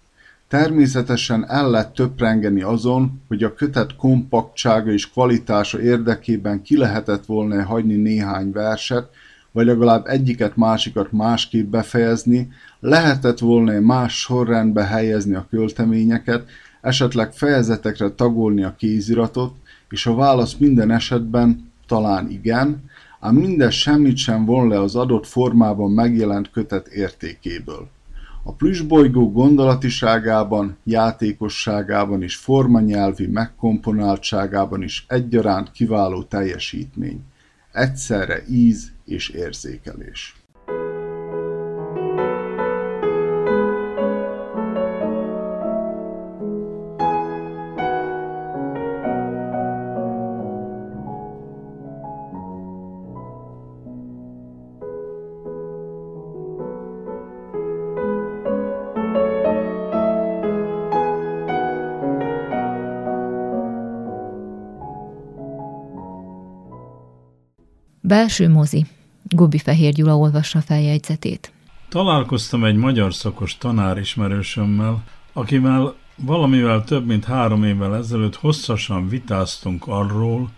Természetesen 0.48 1.50
el 1.50 1.70
lett 1.70 1.94
töprengeni 1.94 2.62
azon, 2.62 3.22
hogy 3.28 3.44
a 3.44 3.54
kötet 3.54 3.96
kompaktsága 3.96 4.92
és 4.92 5.10
kvalitása 5.12 5.82
érdekében 5.82 6.62
ki 6.62 6.78
lehetett 6.78 7.26
volna 7.26 7.64
hagyni 7.64 7.96
néhány 7.96 8.52
verset, 8.52 9.10
vagy 9.54 9.66
legalább 9.66 10.06
egyiket 10.06 10.56
másikat 10.56 11.12
másképp 11.12 11.72
befejezni, 11.72 12.50
lehetett 12.80 13.40
volna 13.40 13.80
más 13.80 14.20
sorrendbe 14.20 14.84
helyezni 14.84 15.36
a 15.36 15.48
költeményeket, 15.50 16.50
esetleg 16.82 17.34
fejezetekre 17.34 18.10
tagolni 18.10 18.64
a 18.64 18.76
kéziratot, 18.78 19.56
és 19.90 20.06
a 20.06 20.16
válasz 20.16 20.56
minden 20.56 20.92
esetben 20.92 21.72
talán 21.88 22.30
igen, 22.30 22.84
ám 23.20 23.36
mindez 23.36 23.74
semmit 23.74 24.18
sem 24.18 24.46
von 24.46 24.68
le 24.68 24.80
az 24.80 24.96
adott 24.96 25.28
formában 25.28 25.92
megjelent 25.92 26.52
kötet 26.52 26.88
értékéből. 26.88 27.88
A 28.44 28.52
plüsbolygó 28.52 29.32
gondolatiságában, 29.32 30.78
játékosságában 30.84 32.22
és 32.24 32.36
formanyelvi 32.36 33.28
megkomponáltságában 33.28 34.84
is 34.84 35.06
egyaránt 35.08 35.72
kiváló 35.72 36.24
teljesítmény. 36.24 37.20
Egyszerre 37.72 38.44
íz 38.50 38.93
és 39.06 39.30
érzékelés. 39.30 40.36
Belső 68.14 68.50
mozi. 68.50 68.86
Gubi 69.24 69.58
Fehér 69.58 69.94
Gyula 69.94 70.18
olvassa 70.18 70.62
feljegyzetét. 70.62 71.52
Találkoztam 71.90 72.64
egy 72.64 72.76
magyar 72.76 73.14
szakos 73.14 73.58
tanárismerősömmel, 73.58 75.04
akivel 75.34 75.96
valamivel 76.16 76.84
több 76.84 77.06
mint 77.06 77.26
három 77.26 77.64
évvel 77.64 77.96
ezelőtt 77.96 78.36
hosszasan 78.36 79.10
vitáztunk 79.10 79.88
arról, 79.88 80.50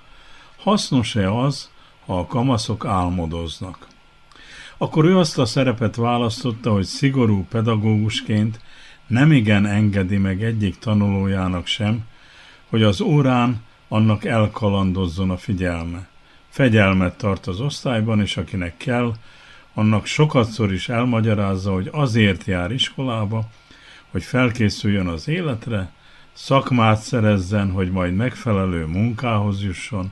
hasznos-e 0.58 1.34
az, 1.34 1.70
ha 2.06 2.20
a 2.20 2.26
kamaszok 2.26 2.86
álmodoznak. 2.86 3.88
Akkor 4.78 5.06
ő 5.06 5.18
azt 5.18 5.38
a 5.38 5.46
szerepet 5.46 5.96
választotta, 5.96 6.72
hogy 6.72 6.86
szigorú 6.86 7.46
pedagógusként 7.50 8.60
nem 9.08 9.32
igen 9.32 9.66
engedi 9.66 10.18
meg 10.18 10.44
egyik 10.44 10.78
tanulójának 10.78 11.66
sem, 11.66 12.04
hogy 12.70 12.84
az 12.84 13.02
órán 13.02 13.62
annak 13.88 14.26
elkalandozzon 14.26 15.30
a 15.30 15.38
figyelme 15.38 16.14
fegyelmet 16.56 17.18
tart 17.18 17.48
az 17.48 17.60
osztályban, 17.60 18.22
és 18.22 18.38
akinek 18.38 18.78
kell, 18.78 19.14
annak 19.74 20.06
sokatszor 20.06 20.74
is 20.74 20.90
elmagyarázza, 20.90 21.74
hogy 21.74 21.90
azért 21.92 22.46
jár 22.46 22.72
iskolába, 22.72 23.50
hogy 24.12 24.24
felkészüljön 24.24 25.08
az 25.08 25.28
életre, 25.28 25.92
szakmát 26.34 27.02
szerezzen, 27.02 27.72
hogy 27.72 27.92
majd 27.92 28.16
megfelelő 28.16 28.86
munkához 28.86 29.64
jusson, 29.64 30.12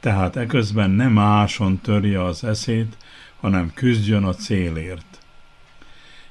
tehát 0.00 0.36
eközben 0.36 0.90
nem 0.90 1.12
máson 1.12 1.78
törje 1.78 2.24
az 2.24 2.44
eszét, 2.44 2.96
hanem 3.40 3.70
küzdjön 3.74 4.24
a 4.24 4.34
célért. 4.34 5.18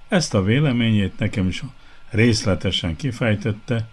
Ezt 0.08 0.34
a 0.34 0.44
véleményét 0.44 1.20
nekem 1.20 1.48
is 1.48 1.64
részletesen 2.10 2.96
kifejtette, 2.96 3.88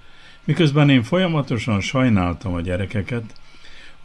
miközben 0.44 0.90
én 0.90 1.02
folyamatosan 1.02 1.80
sajnáltam 1.80 2.54
a 2.54 2.60
gyerekeket, 2.60 3.34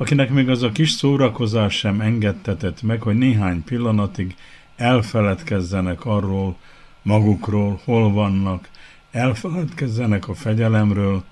akinek 0.02 0.30
még 0.30 0.50
az 0.50 0.64
a 0.64 0.72
kis 0.72 0.92
szórakozás 0.92 1.78
sem 1.78 2.02
engedtetett 2.02 2.82
meg, 2.82 3.02
hogy 3.02 3.18
néhány 3.18 3.64
pillanatig 3.64 4.36
elfeledkezzenek 4.76 6.06
arról, 6.06 6.58
magukról, 7.02 7.82
hol 7.84 8.12
vannak, 8.12 8.70
elfeledkezzenek 9.12 10.28
a 10.28 10.34
fegyelemről, 10.34 11.24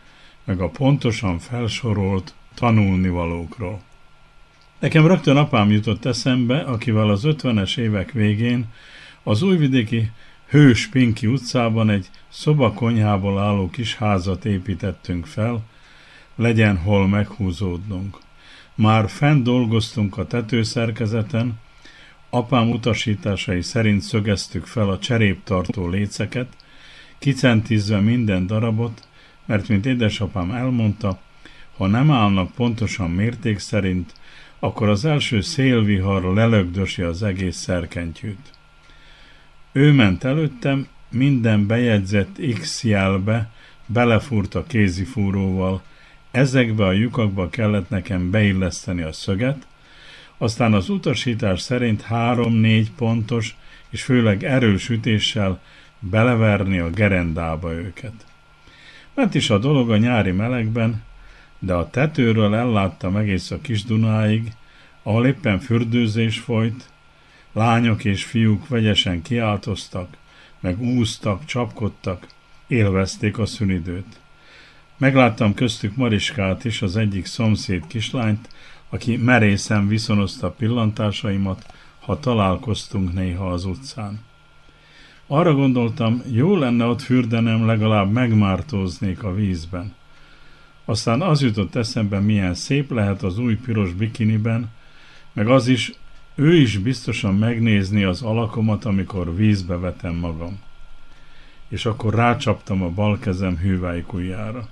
meg 0.43 0.61
a 0.61 0.69
pontosan 0.69 1.39
felsorolt 1.39 2.33
tanulnivalókról. 2.53 3.81
Nekem 4.79 5.07
rögtön 5.07 5.37
apám 5.37 5.71
jutott 5.71 6.05
eszembe, 6.05 6.59
akivel 6.59 7.09
az 7.09 7.21
50-es 7.25 7.77
évek 7.77 8.11
végén 8.11 8.65
az 9.23 9.41
újvidéki 9.41 10.11
Hős 10.47 10.87
Pinki 10.87 11.27
utcában 11.27 11.89
egy 11.89 12.09
szobakonyhából 12.27 13.39
álló 13.39 13.69
kis 13.69 13.95
házat 13.95 14.45
építettünk 14.45 15.25
fel, 15.25 15.61
legyen 16.35 16.77
hol 16.77 17.07
meghúzódnunk. 17.07 18.17
Már 18.79 19.09
fent 19.09 19.43
dolgoztunk 19.43 20.17
a 20.17 20.27
tetőszerkezeten, 20.27 21.59
apám 22.29 22.69
utasításai 22.69 23.61
szerint 23.61 24.01
szögeztük 24.01 24.65
fel 24.65 24.89
a 24.89 24.99
cseréptartó 24.99 25.87
léceket, 25.87 26.47
kicentizve 27.17 27.99
minden 27.99 28.47
darabot, 28.47 29.07
mert 29.45 29.67
mint 29.67 29.85
édesapám 29.85 30.51
elmondta, 30.51 31.19
ha 31.77 31.87
nem 31.87 32.11
állnak 32.11 32.51
pontosan 32.51 33.11
mérték 33.11 33.59
szerint, 33.59 34.13
akkor 34.59 34.89
az 34.89 35.05
első 35.05 35.41
szélvihar 35.41 36.33
lelögdösi 36.33 37.01
az 37.01 37.23
egész 37.23 37.57
szerkentyűt. 37.57 38.51
Ő 39.71 39.91
ment 39.91 40.23
előttem, 40.23 40.87
minden 41.09 41.67
bejegyzett 41.67 42.39
X 42.59 42.83
jelbe 42.83 43.51
belefúrt 43.85 44.55
a 44.55 44.63
kézifúróval, 44.63 45.81
Ezekbe 46.31 46.85
a 46.85 46.91
lyukakba 46.91 47.49
kellett 47.49 47.89
nekem 47.89 48.31
beilleszteni 48.31 49.01
a 49.01 49.11
szöget, 49.11 49.67
aztán 50.37 50.73
az 50.73 50.89
utasítás 50.89 51.61
szerint 51.61 52.01
három-négy 52.01 52.91
pontos 52.91 53.55
és 53.89 54.03
főleg 54.03 54.43
erős 54.43 54.89
ütéssel 54.89 55.61
beleverni 55.99 56.79
a 56.79 56.89
gerendába 56.89 57.73
őket. 57.73 58.25
Ment 59.13 59.35
is 59.35 59.49
a 59.49 59.57
dolog 59.57 59.91
a 59.91 59.97
nyári 59.97 60.31
melegben, 60.31 61.03
de 61.59 61.73
a 61.73 61.89
tetőről 61.89 62.55
elláttam 62.55 63.15
egész 63.15 63.51
a 63.51 63.61
kis 63.61 63.83
Dunáig, 63.83 64.51
ahol 65.03 65.27
éppen 65.27 65.59
fürdőzés 65.59 66.39
folyt, 66.39 66.89
lányok 67.53 68.05
és 68.05 68.23
fiúk 68.23 68.67
vegyesen 68.67 69.21
kiáltoztak, 69.21 70.17
meg 70.59 70.81
úztak, 70.81 71.45
csapkodtak, 71.45 72.27
élvezték 72.67 73.37
a 73.37 73.45
szünidőt. 73.45 74.19
Megláttam 74.99 75.53
köztük 75.53 75.95
Mariskát 75.95 76.65
is, 76.65 76.81
az 76.81 76.97
egyik 76.97 77.25
szomszéd 77.25 77.87
kislányt, 77.87 78.49
aki 78.89 79.17
merészen 79.17 79.87
viszonozta 79.87 80.51
pillantásaimat, 80.51 81.73
ha 81.99 82.19
találkoztunk 82.19 83.13
néha 83.13 83.51
az 83.51 83.65
utcán. 83.65 84.19
Arra 85.27 85.53
gondoltam, 85.53 86.21
jó 86.31 86.55
lenne 86.55 86.85
ott 86.85 87.01
fürdenem, 87.01 87.65
legalább 87.65 88.11
megmártóznék 88.11 89.23
a 89.23 89.33
vízben. 89.33 89.93
Aztán 90.85 91.21
az 91.21 91.41
jutott 91.41 91.75
eszembe, 91.75 92.19
milyen 92.19 92.53
szép 92.53 92.91
lehet 92.91 93.23
az 93.23 93.37
új 93.37 93.55
piros 93.55 93.93
bikiniben, 93.93 94.69
meg 95.33 95.47
az 95.47 95.67
is, 95.67 95.93
ő 96.35 96.55
is 96.55 96.77
biztosan 96.77 97.35
megnézni 97.35 98.03
az 98.03 98.21
alakomat, 98.21 98.85
amikor 98.85 99.35
vízbe 99.35 99.77
vetem 99.77 100.15
magam. 100.15 100.59
És 101.67 101.85
akkor 101.85 102.13
rácsaptam 102.13 102.83
a 102.83 102.89
bal 102.89 103.19
kezem 103.19 103.57
hűvájkujjára. 103.57 104.67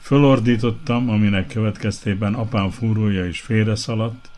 Fölordítottam, 0.00 1.08
aminek 1.10 1.46
következtében 1.46 2.34
apám 2.34 2.70
fúrója 2.70 3.26
is 3.26 3.40
félre 3.40 3.74
szaladt, 3.74 4.30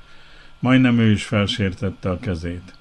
majdnem 0.59 0.99
ő 0.99 1.11
is 1.11 1.25
felsértette 1.25 2.11
a 2.11 2.19
kezét. 2.19 2.75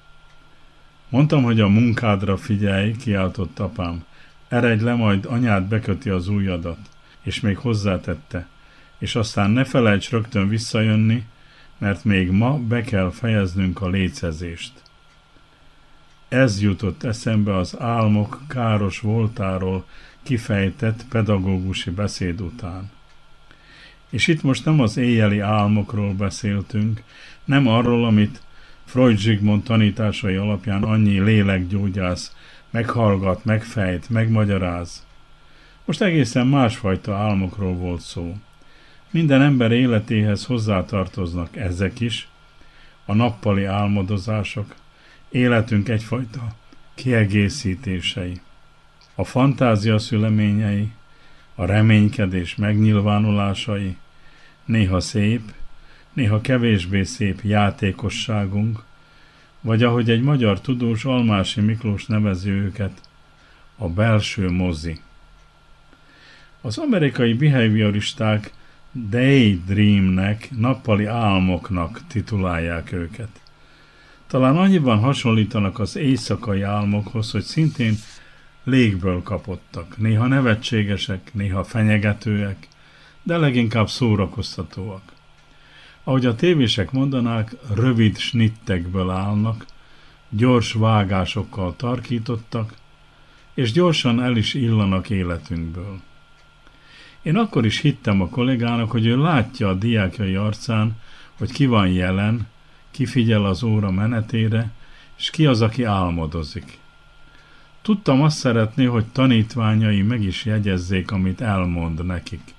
Mondtam, 1.08 1.42
hogy 1.42 1.60
a 1.60 1.68
munkádra 1.68 2.36
figyelj, 2.36 2.96
kiáltott 2.96 3.58
apám. 3.58 4.04
Eredj 4.48 4.84
le, 4.84 4.94
majd 4.94 5.24
anyád 5.24 5.64
beköti 5.64 6.10
az 6.10 6.28
ujjadat. 6.28 6.78
És 7.22 7.40
még 7.40 7.56
hozzátette. 7.56 8.46
És 8.98 9.14
aztán 9.14 9.50
ne 9.50 9.64
felejts 9.64 10.10
rögtön 10.10 10.48
visszajönni, 10.48 11.26
mert 11.78 12.04
még 12.04 12.30
ma 12.30 12.58
be 12.58 12.80
kell 12.80 13.10
fejeznünk 13.10 13.80
a 13.80 13.88
lécezést. 13.88 14.72
Ez 16.28 16.62
jutott 16.62 17.02
eszembe 17.02 17.56
az 17.56 17.80
álmok 17.80 18.40
káros 18.48 19.00
voltáról, 19.00 19.84
kifejtett 20.22 21.04
pedagógusi 21.08 21.90
beszéd 21.90 22.40
után. 22.40 22.90
És 24.10 24.26
itt 24.26 24.42
most 24.42 24.64
nem 24.64 24.80
az 24.80 24.96
éjjeli 24.96 25.38
álmokról 25.38 26.12
beszéltünk, 26.14 27.02
nem 27.44 27.66
arról, 27.66 28.04
amit 28.04 28.42
Freud 28.84 29.18
Zsigmond 29.18 29.62
tanításai 29.62 30.34
alapján 30.34 30.82
annyi 30.82 31.20
lélekgyógyász 31.20 32.34
meghallgat, 32.70 33.44
megfejt, 33.44 34.10
megmagyaráz. 34.10 35.06
Most 35.84 36.02
egészen 36.02 36.46
másfajta 36.46 37.16
álmokról 37.16 37.74
volt 37.74 38.00
szó. 38.00 38.36
Minden 39.10 39.42
ember 39.42 39.72
életéhez 39.72 40.44
hozzátartoznak 40.44 41.56
ezek 41.56 42.00
is, 42.00 42.28
a 43.04 43.14
nappali 43.14 43.64
álmodozások, 43.64 44.74
életünk 45.30 45.88
egyfajta 45.88 46.54
kiegészítései 46.94 48.40
a 49.14 49.24
fantázia 49.24 49.98
szüleményei, 49.98 50.92
a 51.54 51.64
reménykedés 51.64 52.56
megnyilvánulásai, 52.56 53.96
néha 54.64 55.00
szép, 55.00 55.52
néha 56.12 56.40
kevésbé 56.40 57.02
szép 57.02 57.40
játékosságunk, 57.42 58.82
vagy 59.60 59.82
ahogy 59.82 60.10
egy 60.10 60.22
magyar 60.22 60.60
tudós 60.60 61.04
Almási 61.04 61.60
Miklós 61.60 62.06
nevezi 62.06 62.50
őket, 62.50 63.00
a 63.76 63.88
belső 63.88 64.50
mozi. 64.50 65.00
Az 66.60 66.78
amerikai 66.78 67.34
behavioristák 67.34 68.52
daydreamnek, 69.08 70.48
nappali 70.56 71.04
álmoknak 71.04 72.00
titulálják 72.06 72.92
őket. 72.92 73.40
Talán 74.26 74.56
annyiban 74.56 74.98
hasonlítanak 74.98 75.78
az 75.78 75.96
éjszakai 75.96 76.62
álmokhoz, 76.62 77.30
hogy 77.30 77.42
szintén 77.42 77.94
légből 78.64 79.22
kapottak, 79.22 79.98
néha 79.98 80.26
nevetségesek, 80.26 81.30
néha 81.34 81.64
fenyegetőek, 81.64 82.68
de 83.22 83.36
leginkább 83.36 83.88
szórakoztatóak. 83.88 85.02
Ahogy 86.04 86.26
a 86.26 86.34
tévések 86.34 86.90
mondanák, 86.90 87.56
rövid 87.74 88.18
snittekből 88.18 89.10
állnak, 89.10 89.66
gyors 90.28 90.72
vágásokkal 90.72 91.76
tarkítottak, 91.76 92.74
és 93.54 93.72
gyorsan 93.72 94.22
el 94.22 94.36
is 94.36 94.54
illanak 94.54 95.10
életünkből. 95.10 96.00
Én 97.22 97.36
akkor 97.36 97.64
is 97.64 97.80
hittem 97.80 98.20
a 98.20 98.28
kollégának, 98.28 98.90
hogy 98.90 99.06
ő 99.06 99.18
látja 99.18 99.68
a 99.68 99.74
diákjai 99.74 100.34
arcán, 100.34 101.00
hogy 101.38 101.52
ki 101.52 101.66
van 101.66 101.88
jelen, 101.88 102.48
ki 102.90 103.06
figyel 103.06 103.44
az 103.44 103.62
óra 103.62 103.90
menetére, 103.90 104.72
és 105.16 105.30
ki 105.30 105.46
az, 105.46 105.60
aki 105.60 105.84
álmodozik. 105.84 106.78
Tudtam 107.82 108.22
azt 108.22 108.36
szeretni, 108.36 108.84
hogy 108.84 109.04
tanítványai 109.04 110.02
meg 110.02 110.22
is 110.22 110.44
jegyezzék, 110.44 111.10
amit 111.10 111.40
elmond 111.40 112.06
nekik. 112.06 112.54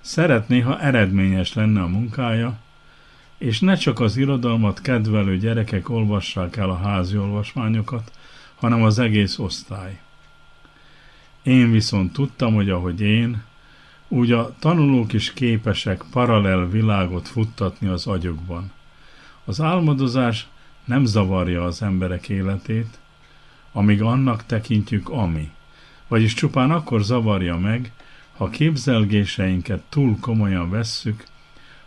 Szeretné, 0.00 0.60
ha 0.60 0.80
eredményes 0.80 1.54
lenne 1.54 1.82
a 1.82 1.86
munkája, 1.86 2.58
és 3.38 3.60
ne 3.60 3.74
csak 3.74 4.00
az 4.00 4.16
irodalmat 4.16 4.80
kedvelő 4.80 5.38
gyerekek 5.38 5.88
olvassák 5.88 6.56
el 6.56 6.70
a 6.70 6.76
házi 6.76 7.16
olvasmányokat, 7.16 8.10
hanem 8.54 8.82
az 8.82 8.98
egész 8.98 9.38
osztály. 9.38 10.00
Én 11.42 11.70
viszont 11.70 12.12
tudtam, 12.12 12.54
hogy 12.54 12.70
ahogy 12.70 13.00
én, 13.00 13.42
úgy 14.08 14.32
a 14.32 14.54
tanulók 14.58 15.12
is 15.12 15.32
képesek 15.32 16.04
paralel 16.10 16.68
világot 16.68 17.28
futtatni 17.28 17.88
az 17.88 18.06
agyukban. 18.06 18.72
Az 19.44 19.60
álmodozás 19.60 20.46
nem 20.84 21.04
zavarja 21.04 21.64
az 21.64 21.82
emberek 21.82 22.28
életét, 22.28 22.98
amíg 23.76 24.02
annak 24.02 24.46
tekintjük 24.46 25.08
ami, 25.08 25.50
vagyis 26.08 26.34
csupán 26.34 26.70
akkor 26.70 27.02
zavarja 27.02 27.56
meg, 27.56 27.92
ha 28.36 28.48
képzelgéseinket 28.48 29.82
túl 29.88 30.16
komolyan 30.20 30.70
vesszük, 30.70 31.24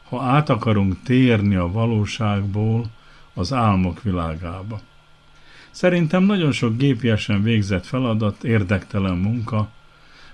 ha 0.09 0.21
át 0.21 0.49
akarunk 0.49 1.01
térni 1.03 1.55
a 1.55 1.71
valóságból 1.71 2.85
az 3.33 3.53
álmok 3.53 4.03
világába. 4.03 4.79
Szerintem 5.71 6.23
nagyon 6.23 6.51
sok 6.51 6.77
gépiesen 6.77 7.43
végzett 7.43 7.85
feladat, 7.85 8.43
érdektelen 8.43 9.17
munka, 9.17 9.69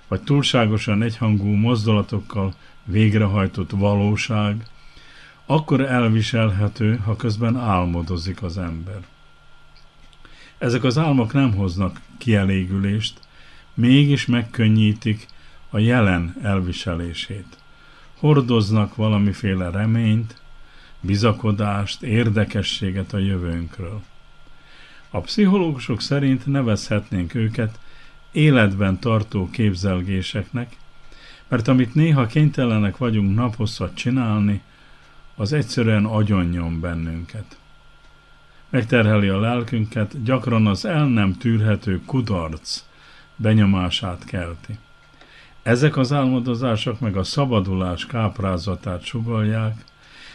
vagy 0.08 0.20
túlságosan 0.20 1.02
egyhangú 1.02 1.48
mozdulatokkal 1.48 2.54
végrehajtott 2.84 3.70
valóság, 3.70 4.66
akkor 5.46 5.80
elviselhető, 5.80 6.96
ha 6.96 7.16
közben 7.16 7.56
álmodozik 7.56 8.42
az 8.42 8.58
ember. 8.58 9.00
Ezek 10.58 10.84
az 10.84 10.98
álmok 10.98 11.32
nem 11.32 11.54
hoznak 11.54 12.00
kielégülést, 12.18 13.20
mégis 13.74 14.26
megkönnyítik 14.26 15.26
a 15.70 15.78
jelen 15.78 16.36
elviselését. 16.42 17.58
Hordoznak 18.18 18.94
valamiféle 18.94 19.70
reményt, 19.70 20.40
bizakodást, 21.00 22.02
érdekességet 22.02 23.12
a 23.12 23.18
jövőnkről. 23.18 24.02
A 25.10 25.20
pszichológusok 25.20 26.00
szerint 26.00 26.46
nevezhetnénk 26.46 27.34
őket 27.34 27.78
életben 28.32 28.98
tartó 28.98 29.50
képzelgéseknek, 29.50 30.76
mert 31.48 31.68
amit 31.68 31.94
néha 31.94 32.26
kénytelenek 32.26 32.96
vagyunk 32.96 33.34
naphosszat 33.34 33.94
csinálni, 33.94 34.62
az 35.34 35.52
egyszerűen 35.52 36.04
agyonnyom 36.04 36.80
bennünket. 36.80 37.58
Megterheli 38.70 39.28
a 39.28 39.40
lelkünket, 39.40 40.22
gyakran 40.22 40.66
az 40.66 40.84
el 40.84 41.06
nem 41.06 41.32
tűrhető 41.32 42.00
kudarc 42.06 42.84
benyomását 43.36 44.24
kelti. 44.24 44.78
Ezek 45.62 45.96
az 45.96 46.12
álmodozások 46.12 47.00
meg 47.00 47.16
a 47.16 47.24
szabadulás 47.24 48.06
káprázatát 48.06 49.04
sugalják, 49.04 49.84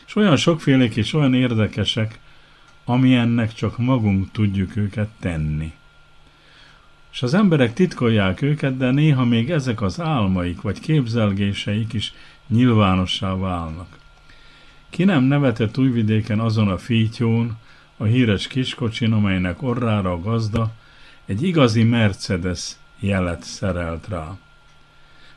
és 0.08 0.16
olyan 0.16 0.36
sokfélék 0.36 0.96
és 0.96 1.14
olyan 1.14 1.34
érdekesek, 1.34 2.20
amilyennek 2.86 3.54
csak 3.54 3.78
magunk 3.78 4.32
tudjuk 4.32 4.76
őket 4.76 5.10
tenni. 5.20 5.74
És 7.12 7.22
az 7.22 7.34
emberek 7.34 7.74
titkolják 7.74 8.42
őket, 8.42 8.78
de 8.78 8.92
néha 8.92 9.26
még 9.26 9.52
ezek 9.52 9.82
az 9.82 10.00
álmaik 10.00 10.62
vagy 10.62 10.80
képzelgéseik 10.80 11.94
is 11.94 12.14
nyilvánossá 12.48 13.36
válnak. 13.36 13.98
Ki 14.90 15.04
nem 15.04 15.24
nevetett 15.24 15.78
újvidéken 15.78 16.40
azon 16.40 16.68
a 16.68 16.78
fítyón, 16.78 17.58
a 18.02 18.06
híres 18.06 18.48
kiskocsin, 18.48 19.12
amelynek 19.12 19.62
orrára 19.62 20.12
a 20.12 20.22
gazda 20.22 20.72
egy 21.26 21.44
igazi 21.44 21.84
Mercedes 21.84 22.76
jelet 23.00 23.44
szerelt 23.44 24.08
rá. 24.08 24.38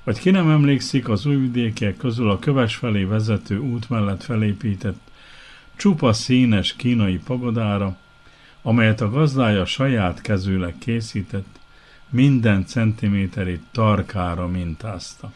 Vagy 0.05 0.19
ki 0.19 0.31
nem 0.31 0.51
emlékszik 0.51 1.09
az 1.09 1.27
újvidékiek 1.27 1.97
közül 1.97 2.31
a 2.31 2.39
köves 2.39 2.77
felé 2.77 3.05
vezető 3.05 3.59
út 3.59 3.91
mellett 3.91 4.23
felépített 4.23 5.01
csupa 5.77 6.13
színes 6.13 6.77
kínai 6.77 7.19
pagodára, 7.19 7.97
amelyet 8.63 9.01
a 9.01 9.11
gazdája 9.11 9.65
saját 9.65 10.21
kezűleg 10.21 10.75
készített, 10.79 11.59
minden 12.09 12.67
centiméterét 12.67 13.63
tarkára 13.71 14.47
mintázta. 14.47 15.33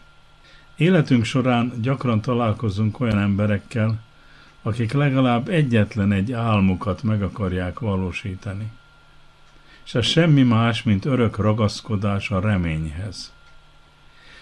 Életünk 0.76 1.24
során 1.24 1.72
gyakran 1.81 2.20
találkozunk 2.20 3.01
olyan 3.01 3.18
emberekkel, 3.18 4.07
akik 4.68 4.92
legalább 4.92 5.48
egyetlen 5.48 6.12
egy 6.12 6.32
álmukat 6.32 7.02
meg 7.02 7.22
akarják 7.22 7.78
valósítani. 7.78 8.70
És 9.84 9.94
ez 9.94 10.06
semmi 10.06 10.42
más, 10.42 10.82
mint 10.82 11.04
örök 11.04 11.36
ragaszkodás 11.36 12.30
a 12.30 12.40
reményhez. 12.40 13.32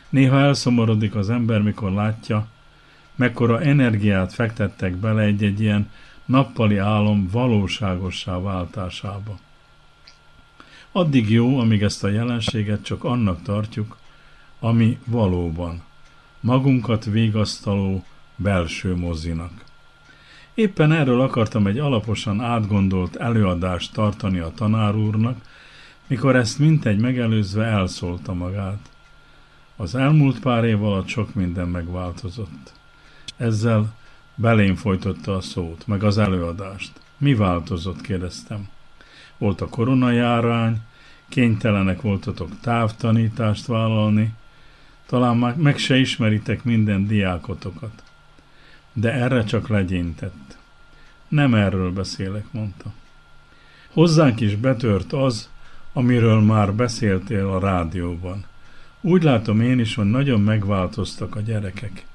Néha 0.09 0.39
elszomorodik 0.39 1.15
az 1.15 1.31
ember, 1.31 1.63
mikor 1.63 1.93
látja, 1.93 2.47
mekkora 3.15 3.61
energiát 3.61 4.33
fektettek 4.33 4.97
bele 4.97 5.23
egy-egy 5.23 5.61
ilyen 5.61 5.91
nappali 6.25 6.77
álom 6.77 7.29
valóságossá 7.33 8.41
váltásába. 8.41 9.39
Addig 10.93 11.31
jó, 11.31 11.59
amíg 11.59 11.83
ezt 11.83 12.05
a 12.05 12.09
jelenséget 12.09 12.85
csak 12.85 13.05
annak 13.05 13.43
tartjuk, 13.43 13.97
ami 14.61 14.99
valóban, 15.05 15.83
magunkat 16.41 17.05
végasztaló 17.05 18.05
belső 18.37 18.97
mozinak. 18.97 19.65
Éppen 20.57 20.93
erről 20.93 21.21
akartam 21.21 21.67
egy 21.67 21.79
alaposan 21.79 22.41
átgondolt 22.41 23.17
előadást 23.17 23.93
tartani 23.93 24.39
a 24.39 24.53
tanár 24.55 24.95
úrnak, 24.95 25.41
mikor 26.07 26.37
ezt 26.37 26.59
mintegy 26.59 26.99
megelőzve 26.99 27.65
elszólta 27.65 28.35
magát. 28.35 28.91
Az 29.77 29.95
elmúlt 29.95 30.41
pár 30.41 30.65
év 30.65 30.85
alatt 30.85 31.07
sok 31.07 31.35
minden 31.35 31.69
megváltozott. 31.69 32.73
Ezzel 33.37 33.95
belém 34.35 34.75
folytotta 34.75 35.37
a 35.37 35.41
szót, 35.41 35.87
meg 35.87 36.03
az 36.03 36.19
előadást. 36.19 36.93
Mi 37.19 37.35
változott, 37.35 38.01
kérdeztem. 38.01 38.69
Volt 39.39 39.61
a 39.61 39.69
koronajárány, 39.69 40.81
kénytelenek 41.29 42.01
voltatok 42.01 42.61
távtanítást 42.61 43.67
vállalni, 43.67 44.35
talán 45.07 45.37
már 45.37 45.57
meg 45.57 45.79
se 45.79 45.97
ismeritek 45.97 46.65
minden 46.65 47.07
diákotokat. 47.07 48.03
De 48.99 49.13
erre 49.13 49.45
csak 49.45 49.69
legyintett. 49.69 50.57
Nem 51.29 51.55
erről 51.55 51.93
beszélek, 51.93 52.45
mondta. 52.51 52.93
Hozzánk 53.93 54.41
is 54.41 54.55
betört 54.55 55.13
az, 55.13 55.51
amiről 55.93 56.41
már 56.41 56.75
beszéltél 56.75 57.49
a 57.49 57.59
rádióban. 57.59 58.45
Úgy 59.01 59.23
látom 59.23 59.61
én 59.61 59.79
is, 59.79 59.95
hogy 59.95 60.11
nagyon 60.11 60.41
megváltoztak 60.41 61.37
a 61.37 61.41
gyerekek. 61.41 62.07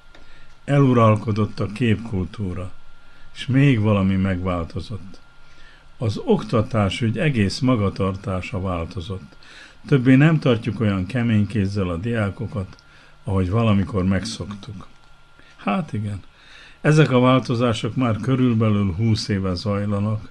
Eluralkodott 0.65 1.59
a 1.59 1.71
képkultúra, 1.71 2.71
és 3.33 3.45
még 3.47 3.79
valami 3.79 4.15
megváltozott. 4.15 5.19
Az 5.97 6.17
oktatás 6.25 7.01
ügy 7.01 7.17
egész 7.17 7.59
magatartása 7.59 8.61
változott. 8.61 9.35
Többé 9.87 10.15
nem 10.15 10.39
tartjuk 10.39 10.79
olyan 10.79 11.05
kemény 11.05 11.47
kézzel 11.47 11.89
a 11.89 11.97
diákokat, 11.97 12.83
ahogy 13.23 13.49
valamikor 13.49 14.03
megszoktuk. 14.03 14.87
Hát 15.55 15.93
igen, 15.93 16.23
ezek 16.81 17.11
a 17.11 17.19
változások 17.19 17.95
már 17.95 18.15
körülbelül 18.21 18.93
húsz 18.93 19.27
éve 19.27 19.53
zajlanak, 19.53 20.29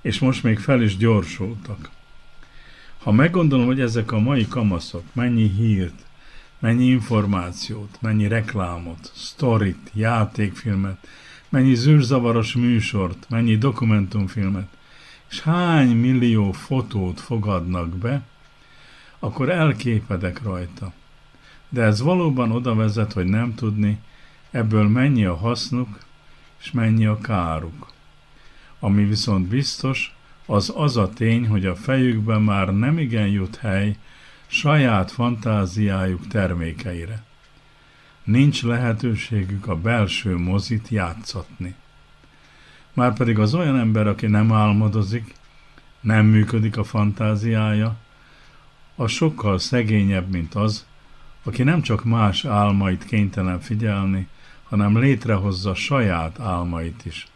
és 0.00 0.18
most 0.18 0.42
még 0.42 0.58
fel 0.58 0.82
is 0.82 0.96
gyorsultak. 0.96 1.90
Ha 3.02 3.12
meggondolom, 3.12 3.66
hogy 3.66 3.80
ezek 3.80 4.12
a 4.12 4.18
mai 4.18 4.48
kamaszok 4.48 5.02
mennyi 5.12 5.48
hírt, 5.48 6.04
mennyi 6.58 6.84
információt, 6.84 7.98
mennyi 8.00 8.28
reklámot, 8.28 9.10
sztorit, 9.14 9.90
játékfilmet, 9.92 11.06
mennyi 11.48 11.74
zűrzavaros 11.74 12.54
műsort, 12.54 13.26
mennyi 13.28 13.56
dokumentumfilmet, 13.56 14.68
és 15.30 15.40
hány 15.40 15.96
millió 15.96 16.52
fotót 16.52 17.20
fogadnak 17.20 17.88
be, 17.88 18.22
akkor 19.18 19.48
elképedek 19.50 20.42
rajta. 20.42 20.92
De 21.68 21.82
ez 21.82 22.00
valóban 22.00 22.50
oda 22.50 22.74
vezet, 22.74 23.12
hogy 23.12 23.26
nem 23.26 23.54
tudni, 23.54 23.98
ebből 24.54 24.88
mennyi 24.88 25.24
a 25.24 25.36
hasznuk, 25.36 25.98
és 26.60 26.70
mennyi 26.70 27.06
a 27.06 27.18
káruk. 27.18 27.92
Ami 28.80 29.04
viszont 29.04 29.46
biztos, 29.46 30.16
az 30.46 30.72
az 30.76 30.96
a 30.96 31.08
tény, 31.08 31.48
hogy 31.48 31.66
a 31.66 31.76
fejükben 31.76 32.42
már 32.42 32.74
nem 32.74 32.98
igen 32.98 33.26
jut 33.26 33.56
hely 33.56 33.96
saját 34.46 35.10
fantáziájuk 35.10 36.26
termékeire. 36.26 37.22
Nincs 38.24 38.62
lehetőségük 38.62 39.66
a 39.66 39.76
belső 39.76 40.36
mozit 40.36 40.88
játszatni. 40.88 41.74
Márpedig 42.92 43.38
az 43.38 43.54
olyan 43.54 43.78
ember, 43.78 44.06
aki 44.06 44.26
nem 44.26 44.52
álmodozik, 44.52 45.34
nem 46.00 46.26
működik 46.26 46.76
a 46.76 46.84
fantáziája, 46.84 47.96
az 48.96 49.10
sokkal 49.10 49.58
szegényebb, 49.58 50.30
mint 50.30 50.54
az, 50.54 50.86
aki 51.42 51.62
nem 51.62 51.82
csak 51.82 52.04
más 52.04 52.44
álmait 52.44 53.04
kénytelen 53.04 53.60
figyelni, 53.60 54.28
hanem 54.68 54.98
létrehozza 54.98 55.74
saját 55.74 56.40
álmait 56.40 57.04
is. 57.04 57.26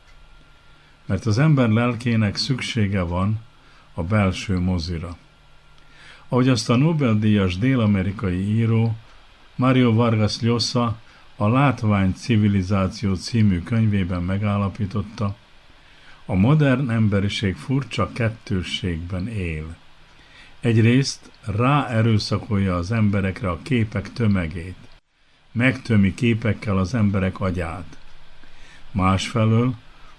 Mert 1.07 1.26
az 1.26 1.39
ember 1.39 1.68
lelkének 1.68 2.37
szüksége 2.37 3.03
van 3.03 3.41
a 3.95 4.03
belső 4.03 4.59
mozira. 4.59 5.16
Ahogy 6.29 6.49
azt 6.49 6.70
a 6.70 6.76
Nobel-díjas 6.76 7.59
dél-amerikai 7.59 8.57
író 8.57 8.97
Mario 9.55 9.93
Vargas 9.93 10.41
Llosa 10.41 10.99
a 11.37 11.49
Látvány 11.49 12.12
civilizáció 12.12 13.14
című 13.14 13.62
könyvében 13.62 14.22
megállapította, 14.22 15.37
a 16.26 16.35
modern 16.35 16.91
emberiség 16.91 17.57
furcsa 17.57 18.12
kettősségben 18.12 19.29
él. 19.29 19.76
Egyrészt 20.61 21.31
ráerőszakolja 21.45 22.76
az 22.76 22.93
emberekre 22.93 23.51
a 23.51 23.59
képek 23.62 24.12
tömegét, 24.12 24.88
megtömi 25.59 26.14
képekkel 26.14 26.78
az 26.78 26.94
emberek 26.94 27.40
agyát. 27.40 27.96
Másfelől 28.90 29.74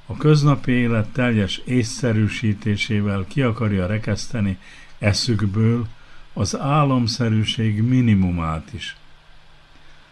a 0.05 0.17
köznapi 0.17 0.71
élet 0.71 1.09
teljes 1.09 1.57
észszerűsítésével 1.57 3.25
ki 3.27 3.41
akarja 3.41 3.85
rekeszteni 3.85 4.57
eszükből 4.97 5.87
az 6.33 6.57
álomszerűség 6.57 7.81
minimumát 7.81 8.73
is. 8.73 8.95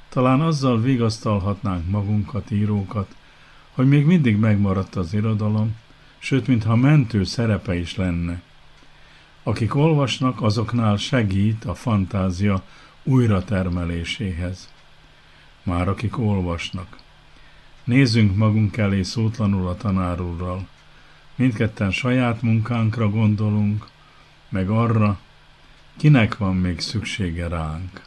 Talán 0.10 0.42
azzal 0.42 0.82
vigasztalhatnánk 0.82 1.90
magunkat, 1.90 2.52
írókat, 2.52 3.16
hogy 3.72 3.88
még 3.88 4.06
mindig 4.06 4.38
megmaradt 4.38 4.96
az 4.96 5.14
irodalom, 5.14 5.76
sőt, 6.18 6.48
mintha 6.48 6.76
mentő 6.76 7.24
szerepe 7.24 7.76
is 7.76 7.96
lenne. 7.96 8.42
Akik 9.44 9.76
olvasnak, 9.76 10.42
azoknál 10.42 10.98
segít 10.98 11.66
a 11.66 11.74
fantázia 11.74 12.64
újratermeléséhez. 13.04 14.76
Már 15.68 15.88
akik 15.88 16.18
olvasnak. 16.18 16.98
Nézzünk 17.84 18.36
magunk 18.36 18.78
elé 18.78 19.02
szótlanul 19.02 19.68
a 19.68 19.78
tanárúrral. 19.78 20.68
Mindketten 21.36 21.92
saját 21.92 22.42
munkánkra 22.42 23.10
gondolunk, 23.10 23.88
meg 24.50 24.70
arra, 24.70 25.20
kinek 25.98 26.38
van 26.38 26.56
még 26.56 26.80
szüksége 26.80 27.48
ránk. 27.48 28.07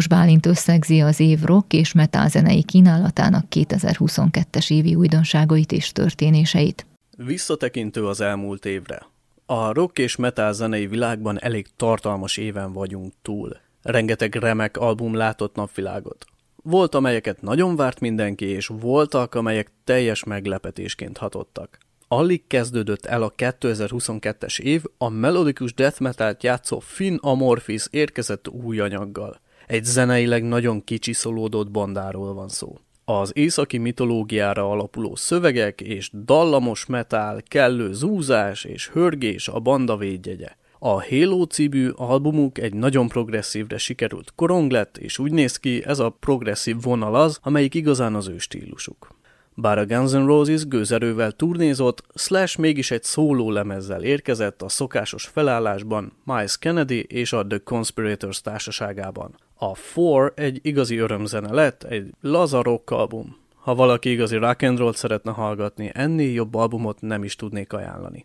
Piros 0.00 0.18
Bálint 0.18 0.46
összegzi 0.46 1.00
az 1.00 1.20
év 1.20 1.42
rock 1.42 1.72
és 1.72 1.92
metal 1.92 2.28
zenei 2.28 2.62
kínálatának 2.62 3.44
2022-es 3.50 4.70
évi 4.70 4.94
újdonságait 4.94 5.72
és 5.72 5.92
történéseit. 5.92 6.86
Visszatekintő 7.16 8.06
az 8.06 8.20
elmúlt 8.20 8.64
évre. 8.64 9.06
A 9.46 9.72
rock 9.72 9.98
és 9.98 10.16
metal 10.16 10.52
zenei 10.52 10.86
világban 10.86 11.42
elég 11.42 11.66
tartalmas 11.76 12.36
éven 12.36 12.72
vagyunk 12.72 13.12
túl. 13.22 13.56
Rengeteg 13.82 14.34
remek 14.34 14.76
album 14.76 15.14
látott 15.14 15.54
napvilágot. 15.54 16.24
Volt, 16.62 16.94
amelyeket 16.94 17.42
nagyon 17.42 17.76
várt 17.76 18.00
mindenki, 18.00 18.44
és 18.44 18.66
voltak, 18.66 19.34
amelyek 19.34 19.72
teljes 19.84 20.24
meglepetésként 20.24 21.16
hatottak. 21.16 21.78
Alig 22.08 22.46
kezdődött 22.46 23.06
el 23.06 23.22
a 23.22 23.32
2022-es 23.36 24.60
év, 24.60 24.82
a 24.98 25.08
melodikus 25.08 25.74
death 25.74 26.00
metal 26.00 26.36
játszó 26.40 26.78
Finn 26.78 27.16
Amorphis 27.16 27.86
érkezett 27.90 28.48
új 28.48 28.80
anyaggal. 28.80 29.40
Egy 29.70 29.84
zeneileg 29.84 30.44
nagyon 30.44 30.84
kicsiszolódott 30.84 31.70
bandáról 31.70 32.34
van 32.34 32.48
szó. 32.48 32.78
Az 33.04 33.30
északi 33.34 33.78
mitológiára 33.78 34.70
alapuló 34.70 35.16
szövegek 35.16 35.80
és 35.80 36.10
dallamos 36.24 36.86
metál, 36.86 37.42
kellő 37.48 37.92
zúzás 37.92 38.64
és 38.64 38.88
hörgés 38.88 39.48
a 39.48 39.58
banda 39.58 39.96
védjegye. 39.96 40.48
A 40.78 41.04
Halo 41.04 41.44
című 41.44 41.88
albumuk 41.88 42.58
egy 42.58 42.74
nagyon 42.74 43.08
progresszívre 43.08 43.78
sikerült 43.78 44.32
korong 44.34 44.70
lett, 44.70 44.96
és 44.98 45.18
úgy 45.18 45.32
néz 45.32 45.56
ki, 45.56 45.84
ez 45.84 45.98
a 45.98 46.16
progresszív 46.20 46.76
vonal 46.82 47.14
az, 47.14 47.38
amelyik 47.42 47.74
igazán 47.74 48.14
az 48.14 48.28
ő 48.28 48.38
stílusuk. 48.38 49.14
Bár 49.54 49.78
a 49.78 49.86
Guns 49.86 50.12
N' 50.12 50.26
Roses 50.26 50.66
gőzerővel 50.66 51.32
turnézott, 51.32 52.02
Slash 52.14 52.58
mégis 52.58 52.90
egy 52.90 53.02
szóló 53.02 53.50
lemezzel 53.50 54.02
érkezett 54.02 54.62
a 54.62 54.68
szokásos 54.68 55.24
felállásban 55.24 56.12
Miles 56.24 56.58
Kennedy 56.58 57.02
és 57.02 57.32
a 57.32 57.46
The 57.46 57.58
Conspirators 57.58 58.40
társaságában. 58.40 59.34
A 59.62 59.74
Four 59.74 60.32
egy 60.36 60.58
igazi 60.62 60.96
örömzene 60.96 61.52
lett, 61.52 61.82
egy 61.82 62.10
laza 62.20 62.62
rock 62.62 62.90
album. 62.90 63.36
Ha 63.54 63.74
valaki 63.74 64.10
igazi 64.10 64.36
rock 64.36 64.62
and 64.62 64.78
roll 64.78 64.92
szeretne 64.92 65.32
hallgatni, 65.32 65.90
ennél 65.94 66.32
jobb 66.32 66.54
albumot 66.54 67.00
nem 67.00 67.24
is 67.24 67.36
tudnék 67.36 67.72
ajánlani. 67.72 68.22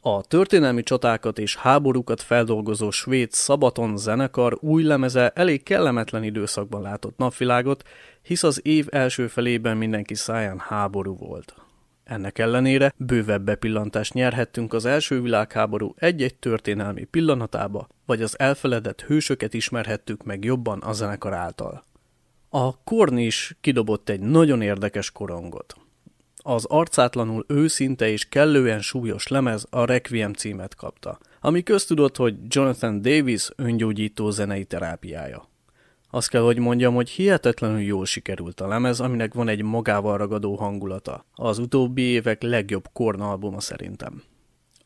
A 0.00 0.22
történelmi 0.22 0.82
csatákat 0.82 1.38
és 1.38 1.56
háborúkat 1.56 2.22
feldolgozó 2.22 2.90
svéd 2.90 3.32
Szabaton 3.32 3.96
zenekar 3.96 4.58
új 4.60 4.82
lemeze 4.82 5.28
elég 5.28 5.62
kellemetlen 5.62 6.24
időszakban 6.24 6.82
látott 6.82 7.16
napvilágot, 7.16 7.82
hisz 8.22 8.42
az 8.42 8.66
év 8.66 8.86
első 8.90 9.26
felében 9.26 9.76
mindenki 9.76 10.14
száján 10.14 10.58
háború 10.58 11.16
volt. 11.16 11.61
Ennek 12.12 12.38
ellenére 12.38 12.94
bővebb 12.96 13.44
bepillantást 13.44 14.14
nyerhettünk 14.14 14.72
az 14.72 14.84
első 14.84 15.20
világháború 15.22 15.94
egy-egy 15.96 16.34
történelmi 16.34 17.04
pillanatába, 17.04 17.88
vagy 18.06 18.22
az 18.22 18.38
elfeledett 18.38 19.02
hősöket 19.02 19.54
ismerhettük 19.54 20.24
meg 20.24 20.44
jobban 20.44 20.80
a 20.80 20.92
zenekar 20.92 21.32
által. 21.32 21.84
A 22.48 22.82
Korn 22.82 23.16
is 23.16 23.56
kidobott 23.60 24.08
egy 24.08 24.20
nagyon 24.20 24.62
érdekes 24.62 25.10
korongot. 25.10 25.76
Az 26.36 26.64
arcátlanul 26.64 27.44
őszinte 27.48 28.08
és 28.08 28.28
kellően 28.28 28.80
súlyos 28.80 29.28
lemez 29.28 29.66
a 29.70 29.84
Requiem 29.84 30.32
címet 30.32 30.74
kapta, 30.74 31.18
ami 31.40 31.62
köztudott, 31.62 32.16
hogy 32.16 32.34
Jonathan 32.48 33.02
Davis 33.02 33.50
öngyógyító 33.56 34.30
zenei 34.30 34.64
terápiája. 34.64 35.50
Azt 36.14 36.28
kell, 36.28 36.42
hogy 36.42 36.58
mondjam, 36.58 36.94
hogy 36.94 37.10
hihetetlenül 37.10 37.80
jól 37.80 38.04
sikerült 38.04 38.60
a 38.60 38.68
lemez, 38.68 39.00
aminek 39.00 39.34
van 39.34 39.48
egy 39.48 39.62
magával 39.62 40.16
ragadó 40.16 40.54
hangulata. 40.54 41.26
Az 41.34 41.58
utóbbi 41.58 42.02
évek 42.02 42.42
legjobb 42.42 42.84
korna 42.92 43.30
albuma 43.30 43.60
szerintem. 43.60 44.22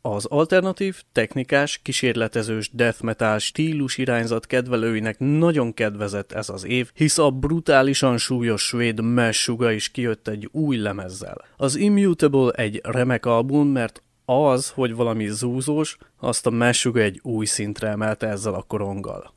Az 0.00 0.24
alternatív, 0.24 1.02
technikás, 1.12 1.80
kísérletezős 1.82 2.70
death 2.72 3.02
metal 3.02 3.38
stílus 3.38 3.98
irányzat 3.98 4.46
kedvelőinek 4.46 5.18
nagyon 5.18 5.74
kedvezett 5.74 6.32
ez 6.32 6.48
az 6.48 6.66
év, 6.66 6.90
hisz 6.94 7.18
a 7.18 7.30
brutálisan 7.30 8.18
súlyos 8.18 8.62
svéd 8.62 9.00
Messuga 9.00 9.70
is 9.70 9.88
kijött 9.88 10.28
egy 10.28 10.48
új 10.52 10.76
lemezzel. 10.76 11.44
Az 11.56 11.76
Immutable 11.76 12.50
egy 12.50 12.80
remek 12.82 13.26
album, 13.26 13.68
mert 13.68 14.02
az, 14.24 14.70
hogy 14.70 14.94
valami 14.94 15.28
zúzós, 15.28 15.96
azt 16.20 16.46
a 16.46 16.50
Messuga 16.50 17.00
egy 17.00 17.20
új 17.22 17.44
szintre 17.44 17.88
emelte 17.88 18.26
ezzel 18.26 18.54
a 18.54 18.62
koronggal. 18.62 19.34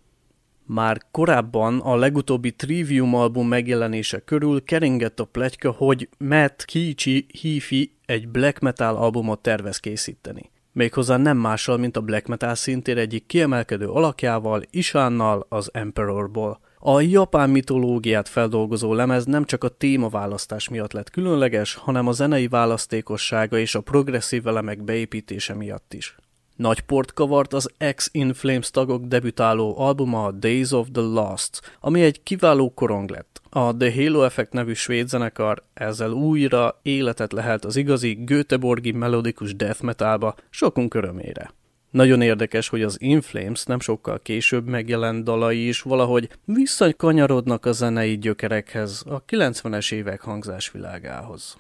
Már 0.72 1.02
korábban 1.12 1.80
a 1.80 1.96
legutóbbi 1.96 2.52
Trivium 2.52 3.16
album 3.16 3.48
megjelenése 3.48 4.20
körül 4.20 4.64
keringett 4.64 5.20
a 5.20 5.26
pletyka, 5.26 5.72
hogy 5.72 6.10
Matt 6.18 6.66
Kichi 6.66 7.26
Hifi 7.42 7.92
egy 8.06 8.28
black 8.28 8.60
metal 8.60 8.96
albumot 8.96 9.42
tervez 9.42 9.78
készíteni. 9.78 10.52
Méghozzá 10.72 11.18
nem 11.18 11.38
mással, 11.38 11.78
mint 11.78 11.98
a 11.98 12.02
black 12.02 12.28
metal 12.28 12.56
szintér 12.56 12.98
egyik 12.98 13.26
kiemelkedő 13.26 13.88
alakjával, 13.88 14.62
Isánnal 14.70 15.46
az 15.50 15.70
Emperorból. 15.74 16.60
A 16.80 17.02
japán 17.02 17.50
mitológiát 17.50 18.28
feldolgozó 18.28 18.94
lemez 18.94 19.26
nem 19.26 19.46
csak 19.46 19.64
a 19.64 19.70
témaválasztás 19.70 20.70
miatt 20.70 20.94
lett 20.94 21.10
különleges, 21.10 21.74
hanem 21.74 22.08
a 22.08 22.12
zenei 22.12 22.48
választékossága 22.48 23.58
és 23.58 23.76
a 23.76 23.82
progresszív 23.82 24.48
elemek 24.48 24.84
beépítése 24.84 25.54
miatt 25.54 25.94
is. 25.94 26.16
Nagy 26.60 26.80
port 26.80 27.14
kavart 27.14 27.54
az 27.54 27.70
X 27.96 28.10
In 28.12 28.34
Flames 28.34 28.72
tagok 28.72 29.06
debütáló 29.06 29.80
albuma 29.80 30.32
Days 30.32 30.72
of 30.72 30.88
the 30.92 31.02
Lost, 31.02 31.78
ami 31.80 32.02
egy 32.02 32.24
kiváló 32.24 32.74
korong 32.74 33.10
lett. 33.10 33.42
A 33.50 33.78
The 33.78 33.94
Halo 33.94 34.24
Effect 34.24 34.54
nevű 34.54 34.74
svéd 34.74 35.08
zenekar 35.08 35.64
ezzel 35.74 36.12
újra 36.12 36.80
életet 36.82 37.32
lehet 37.32 37.66
az 37.66 37.76
igazi 37.76 38.14
Göteborgi 38.14 38.92
melodikus 38.92 39.56
death 39.56 39.84
metalba, 39.84 40.36
sokunk 40.50 40.94
örömére. 40.94 41.54
Nagyon 41.90 42.22
érdekes, 42.22 42.68
hogy 42.68 42.82
az 42.82 43.02
Inflames 43.02 43.64
nem 43.64 43.80
sokkal 43.80 44.20
később 44.20 44.68
megjelent 44.68 45.24
dalai 45.24 45.68
is 45.68 45.82
valahogy 45.82 46.30
visszakanyarodnak 46.46 47.66
a 47.66 47.72
zenei 47.72 48.18
gyökerekhez, 48.18 49.04
a 49.08 49.26
90-es 49.26 49.94
évek 49.94 50.22
hangzásvilágához. 50.22 51.58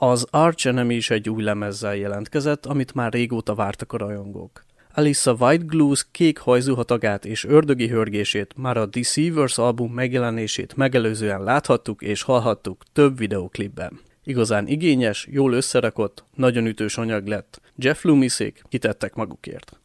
Az 0.00 0.26
Arch 0.30 0.66
Enemy 0.66 0.94
is 0.94 1.10
egy 1.10 1.28
új 1.28 1.42
lemezzel 1.42 1.96
jelentkezett, 1.96 2.66
amit 2.66 2.94
már 2.94 3.12
régóta 3.12 3.54
vártak 3.54 3.92
a 3.92 3.96
rajongók. 3.96 4.64
Alissa 4.94 5.32
White 5.32 5.64
Glues 5.66 6.06
kék 6.10 6.38
hajzuhatagát 6.38 7.24
és 7.24 7.44
ördögi 7.44 7.88
hörgését 7.88 8.54
már 8.56 8.76
a 8.76 8.86
Deceivers 8.86 9.58
album 9.58 9.92
megjelenését 9.92 10.76
megelőzően 10.76 11.42
láthattuk 11.42 12.02
és 12.02 12.22
hallhattuk 12.22 12.82
több 12.92 13.18
videoklipben. 13.18 14.00
Igazán 14.24 14.66
igényes, 14.66 15.26
jól 15.30 15.52
összerakott, 15.52 16.24
nagyon 16.34 16.66
ütős 16.66 16.98
anyag 16.98 17.26
lett. 17.26 17.60
Jeff 17.76 18.02
Loomisék 18.02 18.62
kitettek 18.68 19.14
magukért. 19.14 19.78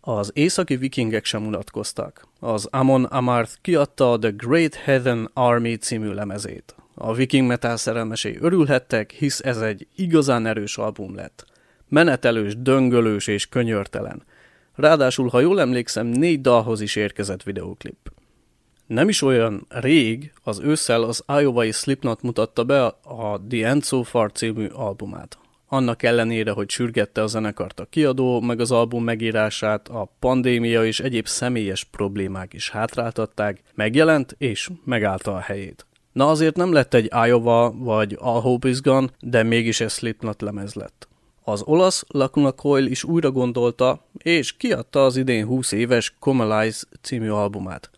Az 0.00 0.30
északi 0.34 0.76
vikingek 0.76 1.24
sem 1.24 1.46
unatkoztak. 1.46 2.26
Az 2.40 2.68
Amon 2.70 3.04
Amarth 3.04 3.52
kiadta 3.60 4.12
a 4.12 4.18
The 4.18 4.30
Great 4.36 4.74
Heathen 4.74 5.30
Army 5.32 5.74
című 5.74 6.12
lemezét. 6.12 6.74
A 6.94 7.14
viking 7.14 7.46
metal 7.46 7.76
szerelmesei 7.76 8.36
örülhettek, 8.40 9.10
hisz 9.10 9.40
ez 9.40 9.60
egy 9.60 9.86
igazán 9.96 10.46
erős 10.46 10.78
album 10.78 11.14
lett. 11.14 11.44
Menetelős, 11.88 12.56
döngölős 12.56 13.26
és 13.26 13.46
könyörtelen. 13.46 14.22
Ráadásul, 14.74 15.28
ha 15.28 15.40
jól 15.40 15.60
emlékszem, 15.60 16.06
négy 16.06 16.40
dalhoz 16.40 16.80
is 16.80 16.96
érkezett 16.96 17.42
videóklip. 17.42 18.12
Nem 18.86 19.08
is 19.08 19.22
olyan 19.22 19.66
rég, 19.68 20.32
az 20.42 20.60
ősszel 20.60 21.02
az 21.02 21.24
Iowa-i 21.40 21.70
Slipknot 21.70 22.22
mutatta 22.22 22.64
be 22.64 22.84
a 23.02 23.40
The 23.48 23.66
End 23.66 23.84
So 23.84 24.02
Far 24.02 24.32
című 24.32 24.66
albumát. 24.66 25.38
Annak 25.66 26.02
ellenére, 26.02 26.50
hogy 26.50 26.70
sürgette 26.70 27.22
a 27.22 27.26
zenekart 27.26 27.80
a 27.80 27.84
kiadó, 27.84 28.40
meg 28.40 28.60
az 28.60 28.70
album 28.70 29.04
megírását, 29.04 29.88
a 29.88 30.12
pandémia 30.18 30.84
és 30.84 31.00
egyéb 31.00 31.26
személyes 31.26 31.84
problémák 31.84 32.52
is 32.52 32.70
hátráltatták, 32.70 33.62
megjelent 33.74 34.34
és 34.38 34.70
megállta 34.84 35.34
a 35.34 35.40
helyét. 35.40 35.86
Na 36.12 36.28
azért 36.28 36.56
nem 36.56 36.72
lett 36.72 36.94
egy 36.94 37.10
Iowa 37.26 37.72
vagy 37.76 38.16
All 38.20 38.40
Hope 38.40 38.68
Is 38.68 38.80
Gone, 38.80 39.08
de 39.20 39.42
mégis 39.42 39.80
egy 39.80 39.90
Slipknot 39.90 40.40
lemez 40.40 40.74
lett. 40.74 41.08
Az 41.44 41.62
olasz 41.62 42.04
Lacuna 42.08 42.52
Coil 42.52 42.86
is 42.86 43.04
újra 43.04 43.30
gondolta, 43.30 44.04
és 44.18 44.56
kiadta 44.56 45.04
az 45.04 45.16
idén 45.16 45.46
20 45.46 45.72
éves 45.72 46.14
Comalize 46.18 46.86
című 47.00 47.28
albumát. 47.28 47.90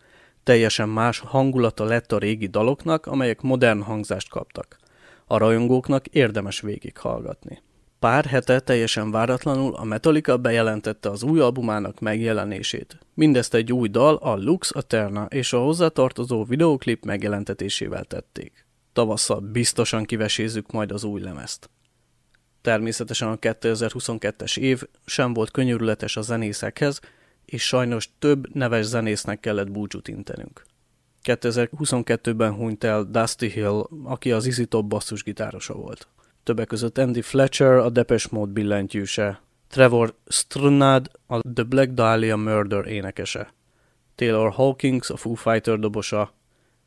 Teljesen 0.43 0.89
más 0.89 1.19
hangulata 1.19 1.83
lett 1.83 2.11
a 2.11 2.17
régi 2.17 2.47
daloknak, 2.47 3.05
amelyek 3.05 3.41
modern 3.41 3.81
hangzást 3.81 4.29
kaptak. 4.29 4.79
A 5.25 5.37
rajongóknak 5.37 6.07
érdemes 6.07 6.61
végighallgatni. 6.61 7.61
Pár 8.05 8.25
hete 8.25 8.59
teljesen 8.59 9.11
váratlanul 9.11 9.75
a 9.75 9.83
Metallica 9.83 10.37
bejelentette 10.37 11.09
az 11.09 11.23
új 11.23 11.39
albumának 11.39 11.99
megjelenését. 11.99 12.97
Mindezt 13.13 13.53
egy 13.53 13.71
új 13.71 13.87
dal, 13.87 14.15
a 14.15 14.35
Lux 14.35 14.75
Aterna 14.75 15.25
és 15.25 15.53
a 15.53 15.59
hozzátartozó 15.59 16.43
videoklip 16.43 17.05
megjelentetésével 17.05 18.03
tették. 18.03 18.65
Tavasszal 18.93 19.39
biztosan 19.39 20.03
kivesézzük 20.03 20.71
majd 20.71 20.91
az 20.91 21.03
új 21.03 21.21
lemezt. 21.21 21.69
Természetesen 22.61 23.27
a 23.27 23.35
2022-es 23.35 24.57
év 24.57 24.83
sem 25.05 25.33
volt 25.33 25.51
könyörületes 25.51 26.17
a 26.17 26.21
zenészekhez, 26.21 26.99
és 27.45 27.63
sajnos 27.63 28.09
több 28.19 28.55
neves 28.55 28.85
zenésznek 28.85 29.39
kellett 29.39 29.71
búcsút 29.71 30.07
intenünk. 30.07 30.65
2022-ben 31.23 32.53
hunyt 32.53 32.83
el 32.83 33.03
Dusty 33.03 33.45
Hill, 33.45 33.87
aki 34.03 34.31
az 34.31 34.45
Easy 34.45 34.65
Top 34.65 34.85
basszusgitárosa 34.85 35.73
volt. 35.73 36.07
Többek 36.45 36.67
között 36.67 36.97
Andy 36.97 37.21
Fletcher, 37.21 37.71
a 37.71 37.89
Depeche 37.89 38.27
Mode 38.31 38.51
billentyűse, 38.51 39.41
Trevor 39.67 40.15
Strnad, 40.27 41.11
a 41.27 41.39
The 41.53 41.63
Black 41.63 41.91
Dahlia 41.91 42.35
Murder 42.35 42.85
énekese, 42.85 43.53
Taylor 44.15 44.51
Hawkins, 44.51 45.09
a 45.09 45.17
Foo 45.17 45.33
Fighter 45.33 45.79
dobosa, 45.79 46.33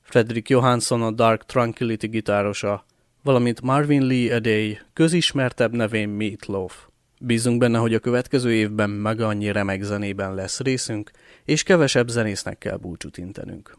Frederick 0.03 0.49
Johansson, 0.49 1.03
a 1.03 1.11
Dark 1.11 1.47
Tranquility 1.47 2.07
gitárosa, 2.07 2.85
valamint 3.23 3.61
Marvin 3.61 4.07
Lee 4.07 4.33
Edey, 4.33 4.79
közismertebb 4.93 5.75
nevén 5.75 6.09
Meatloaf. 6.09 6.87
Bízunk 7.21 7.59
benne, 7.59 7.79
hogy 7.79 7.95
a 7.95 7.99
következő 7.99 8.53
évben 8.53 8.91
meg 8.91 9.21
annyi 9.21 9.53
remek 9.53 9.83
zenében 9.83 10.35
lesz 10.35 10.61
részünk, 10.61 11.11
és 11.45 11.63
kevesebb 11.63 12.09
zenésznek 12.09 12.59
kell 12.59 12.77
búcsút 12.77 13.19
intenünk. 13.19 13.77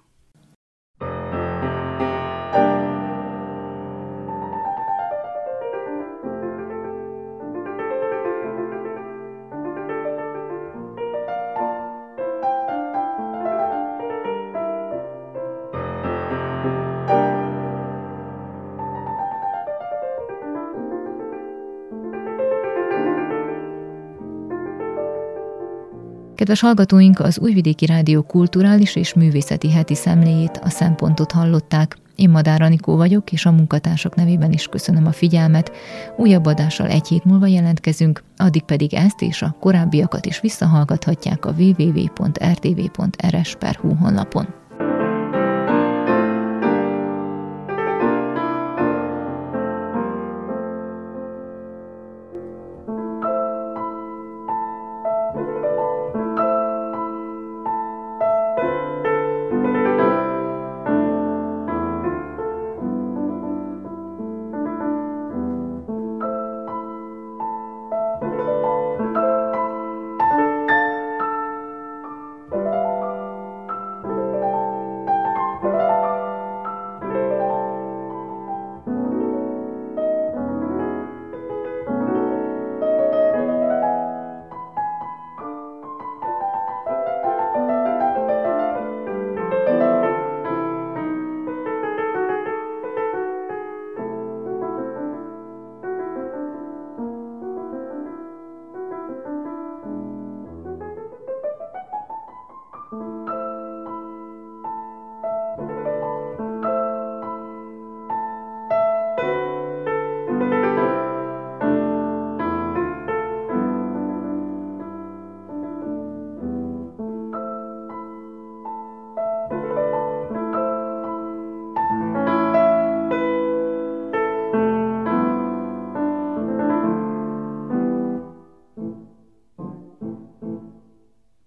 Kedves 26.40 26.60
hallgatóink, 26.60 27.20
az 27.20 27.40
Újvidéki 27.40 27.86
Rádió 27.86 28.22
kulturális 28.22 28.96
és 28.96 29.14
művészeti 29.14 29.72
heti 29.72 29.96
szemléjét, 29.96 30.60
a 30.64 30.70
szempontot 30.70 31.32
hallották. 31.32 31.98
Én 32.16 32.30
Madár 32.30 32.62
Anikó 32.62 32.96
vagyok, 32.96 33.32
és 33.32 33.46
a 33.46 33.52
munkatársak 33.52 34.16
nevében 34.16 34.52
is 34.52 34.68
köszönöm 34.68 35.06
a 35.06 35.12
figyelmet. 35.12 35.72
Újabb 36.18 36.46
adással 36.46 36.88
egy 36.88 37.08
hét 37.08 37.26
múlva 37.26 37.48
jelentkezünk, 37.48 38.24
addig 38.38 38.64
pedig 38.64 38.94
ezt 38.94 39.22
és 39.22 39.42
a 39.42 39.56
korábbiakat 39.60 40.26
is 40.26 40.40
visszahallgathatják 40.40 41.46
a 41.46 41.54
www.rtv.rs.hu 41.58 42.36
honlapon. 43.96 44.59